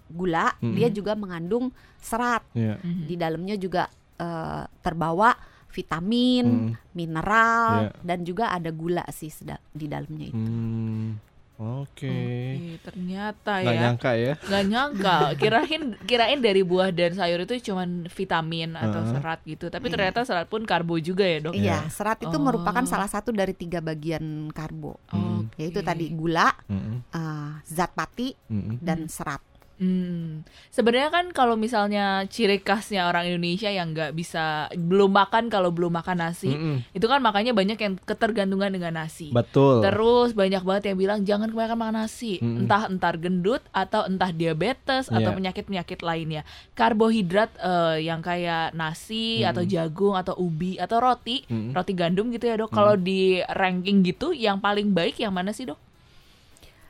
gula, 0.08 0.54
Mm-mm. 0.62 0.72
dia 0.72 0.88
juga 0.88 1.12
mengandung 1.12 1.74
serat. 1.98 2.46
Iya. 2.54 2.78
Mhm. 2.78 3.02
Di 3.04 3.14
dalamnya 3.18 3.56
juga 3.58 3.90
eh, 4.14 4.64
terbawa 4.78 5.34
vitamin, 5.68 6.46
Mm. 6.48 6.96
mineral 6.96 7.70
Iya. 7.86 8.02
dan 8.02 8.18
juga 8.24 8.50
ada 8.50 8.72
gula 8.72 9.04
sih 9.12 9.28
di 9.70 9.86
dalamnya 9.86 10.26
itu. 10.26 10.34
Hmm. 10.34 11.20
Oke. 11.58 12.06
Oke, 12.06 12.78
ternyata 12.80 13.52
Nggak 13.58 13.74
ya. 13.74 13.80
nyangka 13.82 14.10
ya. 14.14 14.34
Nggak 14.38 14.64
nyangka, 14.64 15.16
kirain 15.34 15.82
kirain 16.06 16.38
dari 16.38 16.62
buah 16.62 16.88
dan 16.88 17.12
sayur 17.12 17.42
itu 17.42 17.58
cuman 17.64 18.06
vitamin 18.06 18.72
atau 18.72 19.02
Heeh. 19.02 19.10
serat 19.10 19.40
gitu. 19.42 19.66
Tapi 19.66 19.84
Iya. 19.84 19.92
ternyata 19.92 20.20
serat 20.22 20.46
pun 20.46 20.62
karbo 20.62 20.94
juga 20.98 21.26
ya, 21.26 21.42
Dok. 21.42 21.54
Iya, 21.54 21.82
serat 21.88 22.18
itu 22.20 22.30
Oh. 22.30 22.40
merupakan 22.40 22.86
salah 22.86 23.06
satu 23.06 23.30
dari 23.30 23.52
tiga 23.52 23.78
bagian 23.78 24.22
karbo. 24.48 25.02
Oke. 25.10 25.58
yaitu 25.58 25.82
tadi 25.82 26.10
gula, 26.10 26.54
Mm-mm. 26.66 27.02
eh, 27.10 27.50
zat 27.64 27.90
pati, 27.90 28.30
Mm-mm. 28.46 28.78
dan 28.78 29.10
serat. 29.10 29.42
Hmm. 29.78 30.42
Sebenarnya 30.74 31.10
kan 31.14 31.30
kalau 31.30 31.54
misalnya 31.54 32.26
ciri 32.26 32.58
khasnya 32.58 33.06
orang 33.06 33.30
Indonesia 33.30 33.70
yang 33.70 33.94
nggak 33.94 34.10
bisa 34.10 34.66
belum 34.74 35.14
makan 35.14 35.46
kalau 35.46 35.70
belum 35.70 35.94
makan 35.94 36.18
nasi, 36.18 36.50
Mm-mm. 36.50 36.82
itu 36.90 37.06
kan 37.06 37.22
makanya 37.22 37.54
banyak 37.54 37.78
yang 37.78 37.94
ketergantungan 38.02 38.74
dengan 38.74 38.98
nasi. 38.98 39.30
Betul. 39.30 39.86
Terus 39.86 40.34
banyak 40.34 40.66
banget 40.66 40.90
yang 40.90 40.98
bilang 40.98 41.18
jangan 41.22 41.54
kebanyakan 41.54 41.78
makan 41.78 41.96
nasi, 42.04 42.42
Mm-mm. 42.42 42.66
entah 42.66 42.90
entar 42.90 43.14
gendut 43.22 43.62
atau 43.70 44.02
entah 44.04 44.34
diabetes 44.34 45.06
atau 45.08 45.30
Iya. 45.30 45.38
penyakit-penyakit 45.38 46.02
lainnya. 46.02 46.42
Karbohidrat 46.74 47.54
eh, 47.58 48.02
yang 48.02 48.18
kayak 48.18 48.74
nasi 48.74 49.40
Mm-mm. 49.40 49.50
atau 49.54 49.62
jagung 49.62 50.18
atau 50.18 50.34
ubi 50.42 50.74
atau 50.74 50.98
roti, 50.98 51.46
Mm-mm. 51.46 51.70
roti 51.70 51.92
gandum 51.94 52.34
gitu 52.34 52.50
ya 52.50 52.58
dok. 52.58 52.74
Kalau 52.74 52.98
di 52.98 53.38
ranking 53.46 54.02
gitu, 54.02 54.34
yang 54.34 54.58
paling 54.58 54.90
baik 54.90 55.22
yang 55.22 55.30
mana 55.30 55.54
sih 55.54 55.70
dok? 55.70 55.78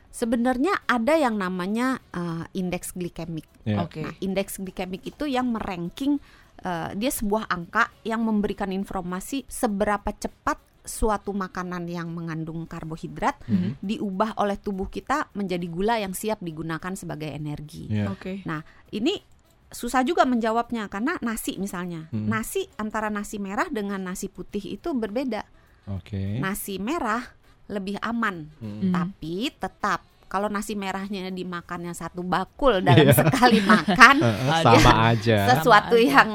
Sebenarnya 0.09 0.73
ada 0.85 1.13
yang 1.15 1.37
namanya 1.37 2.01
eh, 2.11 2.43
indeks 2.57 2.97
glikemik. 2.97 3.45
Iya. 3.63 3.85
Oke. 3.85 4.01
Nah, 4.01 4.13
indeks 4.19 4.57
glikemik 4.57 5.05
itu 5.05 5.29
yang 5.29 5.53
meranking 5.53 6.17
eh, 6.59 6.89
dia 6.97 7.11
sebuah 7.13 7.47
angka 7.47 7.87
yang 8.03 8.25
memberikan 8.25 8.73
informasi 8.73 9.47
seberapa 9.47 10.11
cepat 10.11 10.59
suatu 10.83 11.31
makanan 11.31 11.85
yang 11.85 12.09
mengandung 12.09 12.65
karbohidrat 12.65 13.37
Mhm. 13.45 13.77
diubah 13.79 14.33
oleh 14.41 14.57
tubuh 14.57 14.89
kita 14.89 15.29
menjadi 15.37 15.67
gula 15.69 16.01
yang 16.01 16.17
siap 16.17 16.41
digunakan 16.41 16.91
sebagai 16.97 17.29
energi. 17.29 17.85
Iya. 17.87 18.09
Oke. 18.09 18.41
Nah, 18.49 18.65
ini 18.89 19.21
susah 19.69 20.01
juga 20.01 20.25
menjawabnya 20.25 20.89
karena 20.89 21.13
nasi 21.21 21.61
misalnya. 21.61 22.09
Hmm. 22.09 22.25
Nasi 22.25 22.65
antara 22.81 23.13
nasi 23.13 23.37
merah 23.37 23.69
dengan 23.69 24.01
nasi 24.01 24.25
putih 24.25 24.65
itu 24.65 24.97
berbeda. 24.97 25.45
Oke. 25.93 26.41
Nasi 26.41 26.81
merah 26.81 27.21
lebih 27.69 27.95
aman, 27.99 28.49
Mm. 28.57 28.65
Hmm. 28.81 28.91
tapi 28.91 29.53
tetap 29.53 30.01
kalau 30.25 30.45
nasi 30.45 30.73
merahnya 30.73 31.29
dimakannya 31.29 31.89
satu 31.91 32.21
bakul 32.21 32.81
dalam 32.81 33.01
Iya. 33.01 33.13
sekali 33.15 33.61
makan, 33.71 34.15
Ada. 34.19 34.61
sama 34.61 34.91
aja. 35.07 35.37
sesuatu 35.47 35.93
Sama 35.93 36.05
aja. 36.05 36.13
yang 36.21 36.31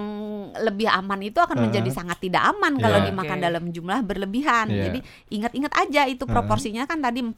lebih 0.55 0.87
aman 0.87 1.19
itu 1.21 1.35
akan 1.37 1.51
Heeh. 1.53 1.63
menjadi 1.65 1.91
sangat 1.93 2.19
tidak 2.21 2.43
aman 2.45 2.75
kalau 2.77 2.99
Iya. 2.99 3.07
dimakan 3.09 3.39
Oke. 3.39 3.45
dalam 3.45 3.65
jumlah 3.71 3.99
berlebihan. 4.03 4.67
Iya. 4.67 4.83
Jadi 4.87 4.99
ingat-ingat 5.29 5.73
aja 5.77 6.03
itu 6.07 6.23
proporsinya 6.25 6.87
kan 6.87 6.99
tadi 6.99 7.19
45 7.21 7.35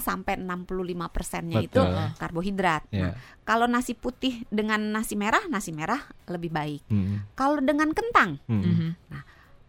sampai 0.00 0.36
65 0.36 1.08
persennya 1.08 1.60
itu 1.60 1.80
karbohidrat. 2.16 2.88
Iya. 2.88 3.00
Nah, 3.00 3.12
kalau 3.42 3.64
nasi 3.64 3.92
putih 3.92 4.44
dengan 4.48 4.80
nasi 4.90 5.16
merah, 5.16 5.44
nasi 5.46 5.68
merah 5.70 6.00
lebih 6.26 6.48
baik. 6.48 6.80
Mm. 6.88 7.28
Kalau 7.32 7.56
dengan 7.58 7.92
kentang, 7.92 8.40
Mm. 8.46 8.60
Mhm. 8.60 8.88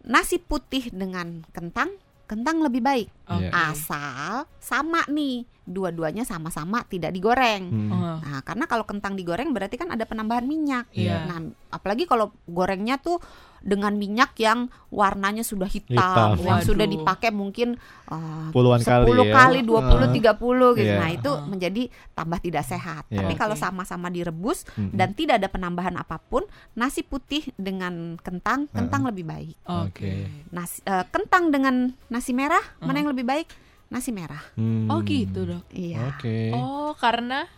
nasi 0.04 0.36
putih 0.38 0.88
dengan 0.88 1.44
kentang, 1.50 1.92
kentang 2.28 2.60
lebih 2.60 2.84
baik. 2.84 3.08
Iya. 3.26 3.48
Oke. 3.48 3.56
Asal 3.56 4.32
sama 4.60 5.02
nih, 5.08 5.48
dua-duanya 5.64 6.28
sama-sama 6.28 6.84
tidak 6.84 7.16
digoreng. 7.16 7.64
Mm. 7.72 7.90
Oh, 7.90 8.16
Nah, 8.18 8.44
karena 8.44 8.68
kalau 8.68 8.84
kentang 8.84 9.16
digoreng 9.16 9.56
berarti 9.56 9.80
kan 9.80 9.88
ada 9.88 10.04
penambahan 10.04 10.44
minyak. 10.44 10.84
Iya. 10.92 11.24
Nah, 11.24 11.48
apalagi 11.72 12.04
kalau 12.04 12.36
gorengnya 12.44 13.00
tuh 13.00 13.16
dengan 13.60 13.92
minyak 13.92 14.36
yang 14.36 14.58
warnanya 14.88 15.42
sudah 15.42 15.66
hitam, 15.66 15.94
Hitam. 16.34 16.40
yang 16.40 16.58
sudah 16.60 16.84
Waduh. 16.84 16.94
dipakai 16.94 17.30
mungkin 17.30 17.76
uh, 18.06 18.48
Puluhan 18.48 18.80
kali 18.80 19.04
10 19.06 19.20
ya. 19.20 19.32
kali, 19.34 19.60
20, 19.62 19.68
Uh, 19.68 20.08
30 20.08 20.78
gitu. 20.78 20.86
iya. 20.86 20.96
Nah, 20.96 21.10
itu 21.10 21.30
Uh. 21.30 21.44
menjadi 21.44 21.82
tambah 22.12 22.38
tidak 22.38 22.64
sehat. 22.64 23.04
Iya. 23.06 23.20
Tapi 23.20 23.32
kalau 23.34 23.54
sama-sama 23.54 24.08
direbus 24.08 24.64
Mm-mm. 24.72 24.92
dan 24.92 25.12
tidak 25.12 25.38
ada 25.38 25.48
penambahan 25.48 25.94
apa 25.94 26.16
pun, 26.18 26.46
nasi 26.72 27.02
putih 27.02 27.44
dengan 27.54 28.16
kentang, 28.18 28.66
kentang 28.68 29.04
lebih 29.04 29.24
baik. 29.24 29.56
Oke. 29.64 30.28
Nasi 30.48 30.80
eh, 30.82 31.04
kentang 31.08 31.48
dengan 31.48 31.74
nasi 32.06 32.30
merah, 32.30 32.62
mana 32.78 32.94
Uh. 32.94 33.00
yang 33.00 33.10
lebih 33.12 33.24
baik? 33.24 33.48
Nasi 33.88 34.12
merah. 34.12 34.40
Hmm. 34.52 34.84
Oh 34.86 35.00
gitu 35.00 35.44
dok. 35.44 35.64
Iya. 35.70 36.12
Oke. 36.12 36.52
Oh 36.52 36.92
karena 36.92 37.48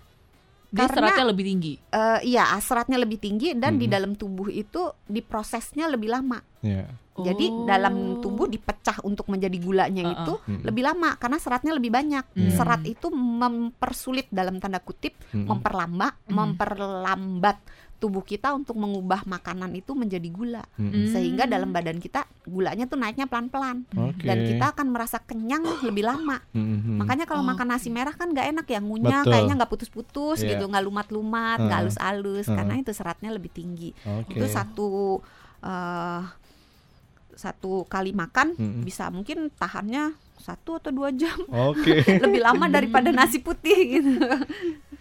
dia 0.71 0.87
Karena- 0.87 0.95
seratnya 1.11 1.27
lebih 1.27 1.45
tinggi. 1.45 1.73
Eh, 1.77 2.21
iya, 2.25 2.45
seratnya 2.59 2.95
lebih 2.97 3.19
tinggi 3.19 3.53
dan 3.53 3.75
di 3.75 3.85
Mm-mm. 3.85 3.93
dalam 3.93 4.13
tubuh 4.15 4.47
itu 4.47 4.79
diprosesnya 5.05 5.91
lebih 5.91 6.09
lama. 6.09 6.39
Jadi 7.21 7.47
Oh. 7.51 7.69
dalam 7.69 7.95
tubuh 8.19 8.49
dipecah 8.49 9.03
untuk 9.03 9.29
menjadi 9.29 9.59
gulanya 9.59 10.03
Uh-uh. 10.03 10.15
itu 10.15 10.33
Mm-mm. 10.41 10.63
lebih 10.65 10.83
lama 10.83 11.19
karena 11.19 11.37
seratnya 11.37 11.75
lebih 11.75 11.91
banyak. 11.91 12.25
Hmm. 12.33 12.49
Serat 12.51 12.81
itu 12.83 13.11
mempersulit 13.11 14.25
dalam 14.31 14.57
tanda 14.57 14.79
kutip, 14.79 15.19
Mm-mm. 15.29 15.45
memperlambat, 15.45 16.15
Hmm. 16.25 16.33
memperlambat 16.33 17.57
tubuh 18.01 18.25
kita 18.25 18.51
untuk 18.51 18.75
mengubah 18.75 19.29
makanan 19.29 19.77
itu 19.77 19.93
menjadi 19.93 20.25
gula. 20.33 20.65
Mm-mm. 20.75 21.13
Sehingga 21.13 21.45
Hmm. 21.45 21.53
dalam 21.53 21.71
badan 21.71 22.01
kita 22.01 22.25
gulanya 22.49 22.89
tuh 22.89 22.97
naiknya 22.97 23.29
pelan-pelan 23.29 23.85
Oke. 23.93 24.25
dan 24.25 24.41
kita 24.43 24.73
akan 24.73 24.87
merasa 24.89 25.21
kenyang 25.21 25.61
lebih 25.85 26.09
lama. 26.09 26.41
Mm-mm. 26.51 26.97
Makanya 26.97 27.29
kalau 27.29 27.45
Oh. 27.45 27.49
makan 27.53 27.69
nasi 27.69 27.93
merah 27.93 28.17
kan 28.17 28.33
nggak 28.33 28.47
enak 28.51 28.67
ya 28.67 28.81
ngunyah, 28.81 29.21
Betul. 29.23 29.33
kayaknya 29.37 29.55
nggak 29.61 29.71
putus-putus 29.71 30.39
Iya. 30.41 30.57
gitu, 30.57 30.65
nggak 30.67 30.85
lumat-lumat, 30.89 31.59
nggak 31.61 31.69
Heeh. 31.69 31.77
halus-halus 31.85 32.49
Heeh. 32.49 32.57
karena 32.57 32.75
itu 32.75 32.91
seratnya 32.91 33.31
lebih 33.31 33.53
tinggi. 33.53 33.93
Oke. 34.03 34.33
Itu 34.35 34.49
satu 34.49 35.21
eh, 35.61 36.23
satu 37.37 37.85
kali 37.85 38.13
makan 38.13 38.57
Mm-mm. 38.57 38.81
bisa 38.81 39.09
mungkin 39.09 39.53
tahannya 39.53 40.13
satu 40.37 40.81
atau 40.81 40.89
dua 40.89 41.13
jam 41.13 41.37
Oke. 41.49 42.01
lebih 42.25 42.41
lama 42.41 42.65
daripada 42.67 43.13
nasi 43.13 43.39
putih 43.39 43.77
gitu. 43.93 44.17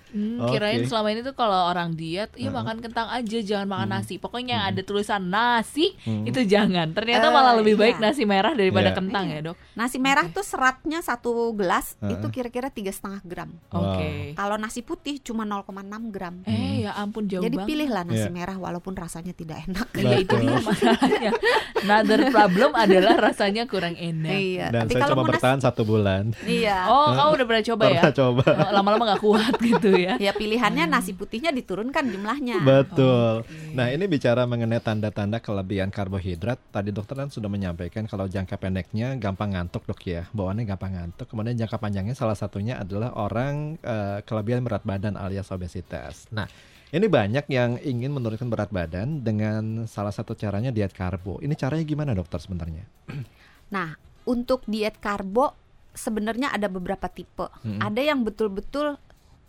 Hmm, 0.10 0.42
Oke. 0.42 0.56
kirain 0.56 0.82
selama 0.84 1.08
ini 1.10 1.22
tuh 1.22 1.34
kalau 1.34 1.68
orang 1.68 1.94
diet, 1.94 2.34
ya 2.34 2.44
Heeh. 2.44 2.52
makan 2.52 2.78
kentang 2.80 3.08
aja, 3.08 3.38
jangan 3.40 3.68
makan 3.68 3.88
Hmm. 3.88 3.96
nasi. 3.98 4.16
Pokoknya 4.16 4.58
Hmm. 4.60 4.70
ada 4.70 4.82
tulisan 4.82 5.24
nasi 5.24 5.94
Hmm. 6.00 6.24
itu 6.24 6.42
jangan. 6.44 6.92
Ternyata 6.92 7.26
Eh, 7.26 7.32
malah 7.32 7.54
lebih 7.56 7.76
baik 7.76 7.96
iya. 7.96 8.04
nasi 8.04 8.24
merah 8.24 8.52
daripada 8.52 8.90
Iya. 8.90 8.98
kentang 8.98 9.26
Iya. 9.26 9.36
ya 9.36 9.46
dok. 9.46 9.58
Nasi 9.74 9.98
merah 9.98 10.26
tuh 10.28 10.42
seratnya 10.42 11.00
satu 11.00 11.30
gelas 11.54 11.94
Heeh. 11.98 12.14
itu 12.14 12.28
kira-kira 12.30 12.68
tiga 12.68 12.90
setengah 12.90 13.22
gram. 13.22 13.50
Wow. 13.68 13.96
Oke. 13.96 14.10
Kalau 14.34 14.56
nasi 14.56 14.82
putih 14.82 15.20
cuma 15.20 15.44
0,6 15.44 15.68
gram. 16.08 16.42
Eh 16.44 16.82
ya 16.82 16.96
ampun 16.96 17.26
jauh 17.26 17.40
Jadi 17.40 17.56
banget. 17.56 17.70
pilihlah 17.70 18.04
nasi 18.04 18.26
Iya. 18.26 18.34
merah 18.34 18.56
walaupun 18.56 18.94
rasanya 18.94 19.32
tidak 19.32 19.62
enak. 19.64 19.88
Iya 19.94 20.16
itu 20.20 20.36
dia 20.36 20.58
masalahnya. 20.60 21.32
Another 21.80 22.22
problem 22.30 22.72
adalah 22.74 23.16
rasanya 23.22 23.64
kurang 23.66 23.94
enak. 23.94 24.32
Iya, 24.32 24.66
Dan 24.70 24.82
tapi 24.84 24.94
saya 24.94 25.02
kalau 25.06 25.16
coba 25.16 25.24
bertahan 25.30 25.60
satu 25.60 25.82
bulan. 25.84 26.34
iya. 26.44 26.88
Oh 26.88 27.12
kamu 27.12 27.30
udah 27.36 27.46
pernah 27.46 27.64
coba 27.66 27.84
ya? 27.84 27.92
Pernah 28.02 28.16
coba. 28.16 28.44
Oh, 28.50 28.72
Lama-lama 28.74 29.04
gak 29.08 29.22
kuat 29.22 29.54
gitu 29.62 29.90
ya. 30.00 30.16
Ya 30.18 30.32
pilihannya 30.32 30.88
nasi 30.88 31.12
putihnya 31.12 31.52
diturunkan 31.52 32.08
jumlahnya. 32.08 32.64
Betul. 32.64 33.44
Oke. 33.44 33.76
Nah, 33.76 33.92
ini 33.92 34.08
bicara 34.08 34.48
mengenai 34.48 34.80
tanda-tanda 34.80 35.44
kelebihan 35.44 35.92
karbohidrat. 35.92 36.58
Tadi 36.72 36.96
dokter 36.96 37.20
kan 37.20 37.30
sudah 37.30 37.52
menyampaikan 37.52 38.08
kalau 38.08 38.26
jangka 38.26 38.56
pendeknya 38.56 39.20
gampang 39.20 39.54
ngantuk, 39.54 39.84
Dok 39.84 40.02
ya. 40.08 40.24
Bawaannya 40.32 40.64
gampang 40.64 40.96
ngantuk. 40.96 41.28
Kemudian 41.28 41.60
jangka 41.60 41.78
panjangnya 41.78 42.16
salah 42.16 42.40
satunya 42.40 42.80
adalah 42.80 43.14
orang 43.20 43.76
eh, 43.84 44.20
kelebihan 44.24 44.64
berat 44.64 44.88
badan 44.88 45.20
alias 45.20 45.52
obesitas. 45.52 46.32
Nah, 46.32 46.48
ini 46.90 47.06
banyak 47.06 47.46
yang 47.54 47.78
ingin 47.78 48.10
menurunkan 48.10 48.50
berat 48.50 48.74
badan 48.74 49.22
dengan 49.22 49.86
salah 49.86 50.10
satu 50.10 50.34
caranya 50.34 50.74
diet 50.74 50.90
karbo. 50.90 51.38
Ini 51.38 51.54
caranya 51.54 51.86
gimana, 51.86 52.12
Dokter 52.18 52.42
sebenarnya? 52.42 52.86
Nah, 53.70 53.94
untuk 54.26 54.66
diet 54.66 54.98
karbo 54.98 55.54
sebenarnya 55.94 56.50
ada 56.50 56.66
beberapa 56.66 57.06
tipe. 57.06 57.46
Mm-mm. 57.62 57.78
Ada 57.78 58.02
yang 58.02 58.26
betul-betul 58.26 58.98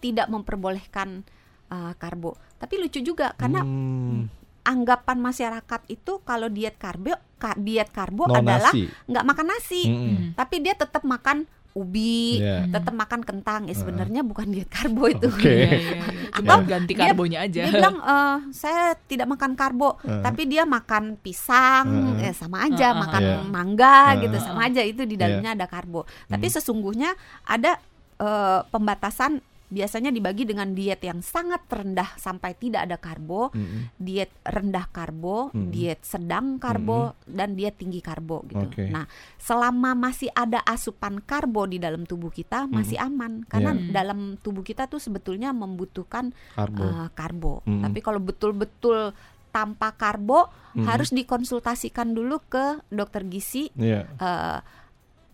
tidak 0.00 0.26
memperbolehkan 0.26 1.22
uh, 1.68 1.92
karbo. 1.94 2.34
Tapi 2.56 2.76
lucu 2.76 3.00
juga 3.00 3.32
karena 3.34 3.60
Hmm, 3.60 4.26
anggapan 4.60 5.16
masyarakat 5.18 5.80
itu 5.86 6.20
kalau 6.20 6.48
diet 6.48 6.76
karbo 6.76 7.12
ka- 7.36 7.56
diet 7.56 7.88
karbo 7.88 8.24
no 8.24 8.36
adalah 8.36 8.72
nggak 9.06 9.24
makan 9.24 9.46
nasi, 9.48 9.82
Mm-mm. 9.84 10.04
Hmm. 10.10 10.26
tapi 10.34 10.60
dia 10.60 10.74
tetap 10.74 11.00
makan 11.00 11.44
ubi, 11.70 12.42
Iya. 12.42 12.66
tetap 12.68 12.92
makan 12.92 13.22
kentang. 13.22 13.64
Ya 13.64 13.72
Uh-uh. 13.72 13.78
sebenarnya 13.78 14.20
bukan 14.20 14.50
diet 14.50 14.66
karbo 14.68 15.06
itu. 15.06 15.30
Cuma 15.30 16.04
Atau 16.34 16.58
ganti 16.76 16.92
dia- 16.92 17.00
karbonya 17.08 17.38
aja. 17.40 17.62
Dia 17.62 17.72
bilang 17.72 17.96
eh, 17.96 18.36
saya 18.50 18.92
tidak 19.00 19.30
makan 19.30 19.54
karbo, 19.54 19.96
Uh. 20.00 20.18
tapi 20.20 20.44
dia 20.44 20.66
makan 20.66 21.14
pisang, 21.16 21.86
Uh-uh. 22.18 22.26
eh, 22.26 22.34
sama 22.34 22.66
aja, 22.66 22.90
Uh-uh. 22.90 23.00
makan 23.00 23.22
Iya. 23.22 23.36
mangga 23.46 23.96
Uh-uh. 24.10 24.20
gitu, 24.20 24.36
sama 24.40 24.60
aja 24.66 24.82
itu 24.82 25.02
di 25.04 25.14
dalamnya 25.14 25.54
ada 25.54 25.64
karbo. 25.64 26.04
Tapi 26.26 26.46
Hmm. 26.46 26.54
sesungguhnya 26.54 27.10
ada 27.44 27.78
eh, 28.18 28.60
pembatasan 28.66 29.40
biasanya 29.70 30.10
dibagi 30.10 30.42
dengan 30.42 30.74
diet 30.74 30.98
yang 31.00 31.22
sangat 31.22 31.62
rendah 31.64 32.18
sampai 32.18 32.58
tidak 32.58 32.90
ada 32.90 32.98
karbo, 32.98 33.54
Mm-mm. 33.54 33.94
diet 33.96 34.34
rendah 34.42 34.90
karbo, 34.90 35.54
Mm-mm. 35.54 35.70
diet 35.70 36.02
sedang 36.02 36.58
karbo, 36.58 37.14
dan 37.24 37.54
diet 37.54 37.78
tinggi 37.78 38.02
karbo 38.02 38.42
gitu. 38.44 38.66
Oke. 38.66 38.90
Nah, 38.90 39.06
selama 39.38 39.94
masih 39.94 40.28
ada 40.34 40.58
asupan 40.60 41.22
karbo 41.22 41.70
di 41.70 41.78
dalam 41.78 42.02
tubuh 42.02 42.28
kita 42.28 42.66
masih 42.66 42.98
aman 42.98 43.46
karena 43.46 43.70
Iya. 43.72 44.02
dalam 44.02 44.34
tubuh 44.36 44.60
kita 44.60 44.84
tuh 44.84 44.98
sebetulnya 44.98 45.54
membutuhkan 45.54 46.34
Karbo. 46.52 46.82
uh, 46.82 47.08
karbo. 47.14 47.54
Mm. 47.64 47.82
Tapi 47.86 47.98
kalau 48.02 48.18
betul-betul 48.18 49.14
tanpa 49.50 49.94
karbo 49.94 50.50
Mm. 50.74 50.86
harus 50.86 51.10
dikonsultasikan 51.10 52.10
dulu 52.10 52.42
ke 52.46 52.82
dokter 52.90 53.22
gizi 53.26 53.70
Iya. 53.74 54.06
uh, 54.18 54.58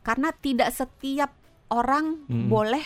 karena 0.01 0.29
tidak 0.33 0.73
setiap 0.73 1.33
orang 1.69 2.25
Mm. 2.29 2.47
boleh 2.47 2.85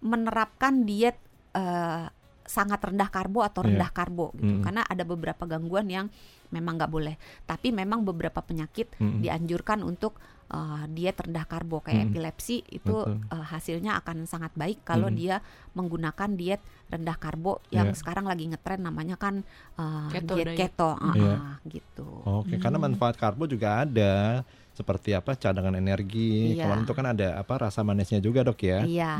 menerapkan 0.00 0.82
diet 0.82 1.16
uh, 1.52 2.08
sangat 2.42 2.82
rendah 2.82 3.06
karbo 3.08 3.46
atau 3.46 3.62
Iya. 3.62 3.68
rendah 3.70 3.90
karbo 3.90 4.34
gitu. 4.34 4.58
Mm. 4.58 4.62
Karena 4.64 4.82
ada 4.82 5.04
beberapa 5.04 5.46
gangguan 5.46 5.86
yang 5.86 6.06
memang 6.50 6.74
nggak 6.76 6.90
boleh. 6.90 7.14
Tapi 7.44 7.70
memang 7.70 8.02
beberapa 8.02 8.42
penyakit 8.42 8.90
Mm-mm. 8.98 9.22
dianjurkan 9.22 9.86
untuk 9.86 10.18
uh, 10.50 10.82
diet 10.90 11.14
rendah 11.14 11.46
karbo 11.46 11.78
kayak 11.78 12.00
Mm. 12.00 12.10
epilepsi 12.10 12.66
itu 12.66 12.90
Betul. 13.06 13.22
uh, 13.30 13.46
hasilnya 13.46 14.02
akan 14.02 14.26
sangat 14.26 14.50
baik 14.58 14.82
kalau 14.82 15.06
Mm. 15.06 15.14
dia 15.14 15.36
menggunakan 15.78 16.30
diet 16.34 16.58
rendah 16.90 17.14
karbo 17.14 17.62
yang 17.70 17.94
Iya. 17.94 17.94
sekarang 17.94 18.26
lagi 18.26 18.50
ngetren 18.50 18.82
namanya 18.82 19.14
kan 19.14 19.46
uh, 19.78 20.10
Keto 20.10 20.34
diet 20.34 20.46
diet. 20.50 20.74
keto 20.74 20.90
uh, 20.90 21.14
Iya. 21.14 21.30
uh, 21.30 21.54
gitu. 21.70 22.08
Oke, 22.26 22.58
karena 22.58 22.82
Hmm. 22.82 22.90
manfaat 22.90 23.14
karbo 23.14 23.46
juga 23.46 23.86
ada 23.86 24.42
seperti 24.80 25.12
apa 25.12 25.36
cadangan 25.36 25.76
energi. 25.76 26.56
Iya. 26.56 26.64
Kemarin 26.64 26.88
itu 26.88 26.94
kan 26.96 27.06
ada 27.12 27.28
apa 27.36 27.68
rasa 27.68 27.84
manisnya 27.84 28.16
juga 28.24 28.40
dok 28.40 28.56
ya. 28.64 28.80
Iya. 28.88 29.12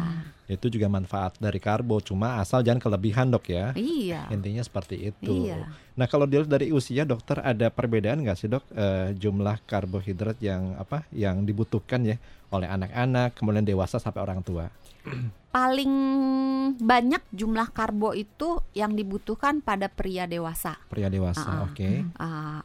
Itu 0.49 0.73
juga 0.73 0.89
manfaat 0.89 1.37
dari 1.37 1.61
karbo. 1.61 2.01
Cuma 2.01 2.41
asal 2.41 2.65
jangan 2.65 2.81
kelebihan 2.81 3.29
dok 3.29 3.45
ya. 3.53 3.77
Iya. 3.77 4.33
Intinya 4.33 4.65
seperti 4.65 5.13
itu. 5.13 5.53
Iya. 5.53 5.69
Nah 6.01 6.09
kalau 6.09 6.25
dilihat 6.25 6.49
dari 6.49 6.73
usia 6.73 7.05
dokter 7.05 7.45
ada 7.45 7.69
perbedaan 7.69 8.25
nggak 8.25 8.39
sih 8.41 8.49
dok 8.49 8.65
eh, 8.73 9.13
jumlah 9.13 9.61
karbohidrat 9.69 10.41
yang 10.41 10.81
apa 10.81 11.05
yang 11.13 11.45
dibutuhkan 11.45 12.01
ya 12.09 12.17
oleh 12.49 12.67
anak-anak 12.67 13.37
kemudian 13.37 13.69
dewasa 13.69 14.01
sampai 14.01 14.25
orang 14.25 14.41
tua. 14.41 14.73
Paling 15.51 15.91
banyak 16.79 17.23
jumlah 17.35 17.75
karbo 17.75 18.15
itu 18.15 18.63
yang 18.71 18.95
dibutuhkan 18.95 19.59
pada 19.59 19.91
pria 19.91 20.31
dewasa. 20.31 20.79
Pria 20.87 21.11
dewasa, 21.11 21.43
Ah, 21.43 21.51
ah. 21.51 21.61
oke. 21.67 21.91
Uh, 22.15 22.61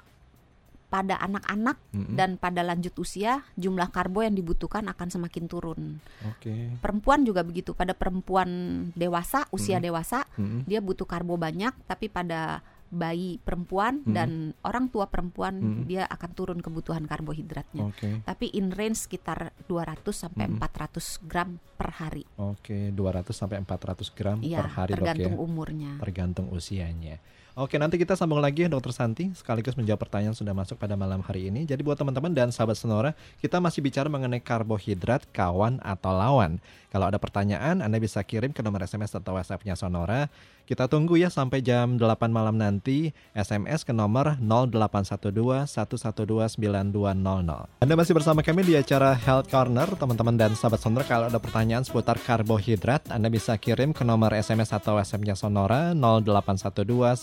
pada 0.96 1.20
anak-anak 1.20 1.76
Mm-mm. 1.92 2.16
dan 2.16 2.40
pada 2.40 2.64
lanjut 2.64 2.96
usia 2.96 3.44
jumlah 3.60 3.92
karbo 3.92 4.24
yang 4.24 4.32
dibutuhkan 4.32 4.88
akan 4.88 5.12
semakin 5.12 5.44
turun. 5.46 6.00
Oke. 6.24 6.72
Perempuan 6.80 7.28
juga 7.28 7.44
begitu. 7.44 7.76
Pada 7.76 7.92
perempuan 7.92 8.48
dewasa, 8.96 9.44
usia 9.52 9.76
Mm. 9.76 9.84
dewasa, 9.84 10.24
Mm-mm. 10.40 10.64
dia 10.64 10.80
butuh 10.80 11.04
karbo 11.04 11.36
banyak, 11.36 11.76
tapi 11.84 12.08
pada 12.08 12.64
bayi 12.88 13.44
perempuan 13.44 14.08
Mm. 14.08 14.14
dan 14.14 14.30
orang 14.64 14.88
tua 14.88 15.12
perempuan 15.12 15.60
Mm. 15.60 15.84
dia 15.84 16.08
akan 16.08 16.32
turun 16.32 16.60
kebutuhan 16.64 17.04
karbohidratnya. 17.04 17.92
Oke. 17.92 18.24
Tapi 18.24 18.56
in 18.56 18.72
range 18.72 19.04
sekitar 19.04 19.52
200 19.68 20.16
sampai 20.16 20.48
Mm. 20.48 20.64
400 20.64 21.20
gram 21.28 21.60
per 21.76 21.92
hari. 22.00 22.24
Oke, 22.40 22.96
200 22.96 23.36
sampai 23.36 23.60
400 23.60 24.08
gram 24.16 24.40
Iya, 24.40 24.64
per 24.64 24.70
hari 24.72 24.92
dok 24.96 25.04
ya. 25.04 25.12
tergantung 25.12 25.36
umurnya. 25.36 25.92
tergantung 26.00 26.48
usianya. 26.56 27.20
Oke, 27.56 27.80
nanti 27.80 27.96
kita 27.96 28.20
sambung 28.20 28.44
lagi 28.44 28.68
Dokter 28.68 28.92
Santi 28.92 29.32
sekaligus 29.32 29.80
menjawab 29.80 30.04
pertanyaan 30.04 30.36
yang 30.36 30.40
sudah 30.44 30.52
masuk 30.52 30.76
pada 30.76 31.00
malam 31.00 31.24
hari 31.24 31.48
ini. 31.48 31.64
Jadi 31.64 31.88
buat 31.88 31.96
teman-teman 31.96 32.36
dan 32.36 32.52
sahabat 32.52 32.76
Sonora, 32.76 33.16
kita 33.40 33.64
masih 33.64 33.80
bicara 33.80 34.12
mengenai 34.12 34.44
karbohidrat, 34.44 35.24
kawan 35.32 35.80
atau 35.80 36.12
lawan. 36.12 36.60
Kalau 36.92 37.08
ada 37.08 37.16
pertanyaan, 37.16 37.80
Anda 37.80 37.96
bisa 37.96 38.20
kirim 38.28 38.52
ke 38.52 38.60
nomor 38.60 38.84
SMS 38.84 39.16
atau 39.16 39.40
WhatsApp-nya 39.40 39.80
Sonora. 39.80 40.28
Kita 40.66 40.90
tunggu 40.90 41.14
ya 41.14 41.30
sampai 41.30 41.62
jam 41.62 42.02
8 42.02 42.34
malam 42.34 42.58
nanti 42.58 43.14
SMS 43.38 43.86
ke 43.86 43.94
nomor 43.94 44.34
0812 44.42 45.70
112 45.70 46.58
9200. 46.58 47.86
Anda 47.86 47.94
masih 47.94 48.18
bersama 48.18 48.42
kami 48.42 48.66
di 48.66 48.74
acara 48.74 49.14
Health 49.14 49.46
Corner, 49.54 49.86
teman-teman 49.94 50.34
dan 50.34 50.58
sahabat 50.58 50.82
Sonora. 50.82 51.06
Kalau 51.06 51.30
ada 51.30 51.38
pertanyaan 51.38 51.86
seputar 51.86 52.18
karbohidrat, 52.18 53.14
Anda 53.14 53.30
bisa 53.30 53.54
kirim 53.62 53.94
ke 53.94 54.02
nomor 54.02 54.34
SMS 54.34 54.74
atau 54.74 54.98
WhatsApp-nya 54.98 55.38
Sonora 55.38 55.94
0812 55.94 57.14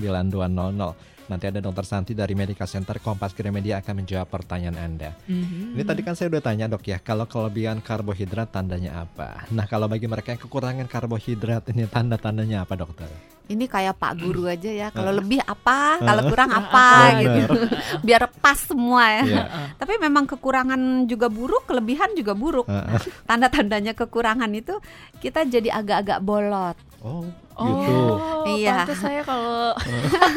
1129200. 0.00 1.15
Nanti 1.26 1.50
ada 1.50 1.58
Dokter 1.58 1.82
Santi 1.82 2.14
dari 2.14 2.38
Medical 2.38 2.70
Center 2.70 3.02
Kompas 3.02 3.34
Gramedia 3.34 3.82
akan 3.82 4.02
menjawab 4.06 4.30
pertanyaan 4.30 4.78
Anda. 4.78 5.10
Mhm. 5.26 5.74
Ini 5.74 5.82
tadi 5.82 6.00
kan 6.06 6.14
saya 6.14 6.30
udah 6.30 6.42
tanya 6.42 6.70
dok 6.70 6.86
ya, 6.86 7.02
kalau 7.02 7.26
kelebihan 7.26 7.82
karbohidrat 7.82 8.54
tandanya 8.54 9.02
apa? 9.02 9.50
Nah 9.50 9.66
kalau 9.66 9.90
bagi 9.90 10.06
mereka 10.06 10.30
yang 10.30 10.42
kekurangan 10.42 10.86
karbohidrat 10.86 11.66
ini 11.74 11.90
tanda-tandanya 11.90 12.62
apa 12.62 12.78
dokter? 12.78 13.10
Ini 13.46 13.70
kayak 13.70 14.02
Pak 14.02 14.12
Guru 14.18 14.50
aja 14.50 14.66
ya. 14.66 14.88
Kalau 14.90 15.14
Heeh. 15.14 15.22
lebih 15.22 15.38
apa, 15.38 16.02
kalau 16.02 16.18
Heeh. 16.22 16.30
kurang 16.34 16.50
apa 16.66 16.86
Benar. 17.14 17.22
gitu. 17.22 17.58
Biar 18.02 18.22
pas 18.42 18.58
semua 18.58 19.06
ya. 19.06 19.22
Iya. 19.22 19.44
Tapi 19.78 19.94
memang 20.02 20.26
kekurangan 20.26 21.06
juga 21.06 21.30
buruk, 21.30 21.62
kelebihan 21.70 22.10
juga 22.18 22.34
buruk. 22.34 22.66
Heeh. 22.66 22.98
Tanda-tandanya 23.22 23.94
kekurangan 23.94 24.50
itu 24.50 24.74
kita 25.22 25.46
jadi 25.46 25.78
agak-agak 25.78 26.18
bolot. 26.22 26.74
Oh 27.06 27.22
Oh, 27.56 27.72
gitu. 27.72 27.96
Iya. 28.60 28.84
pantas 28.84 29.00
saya 29.00 29.20
kalau 29.22 29.72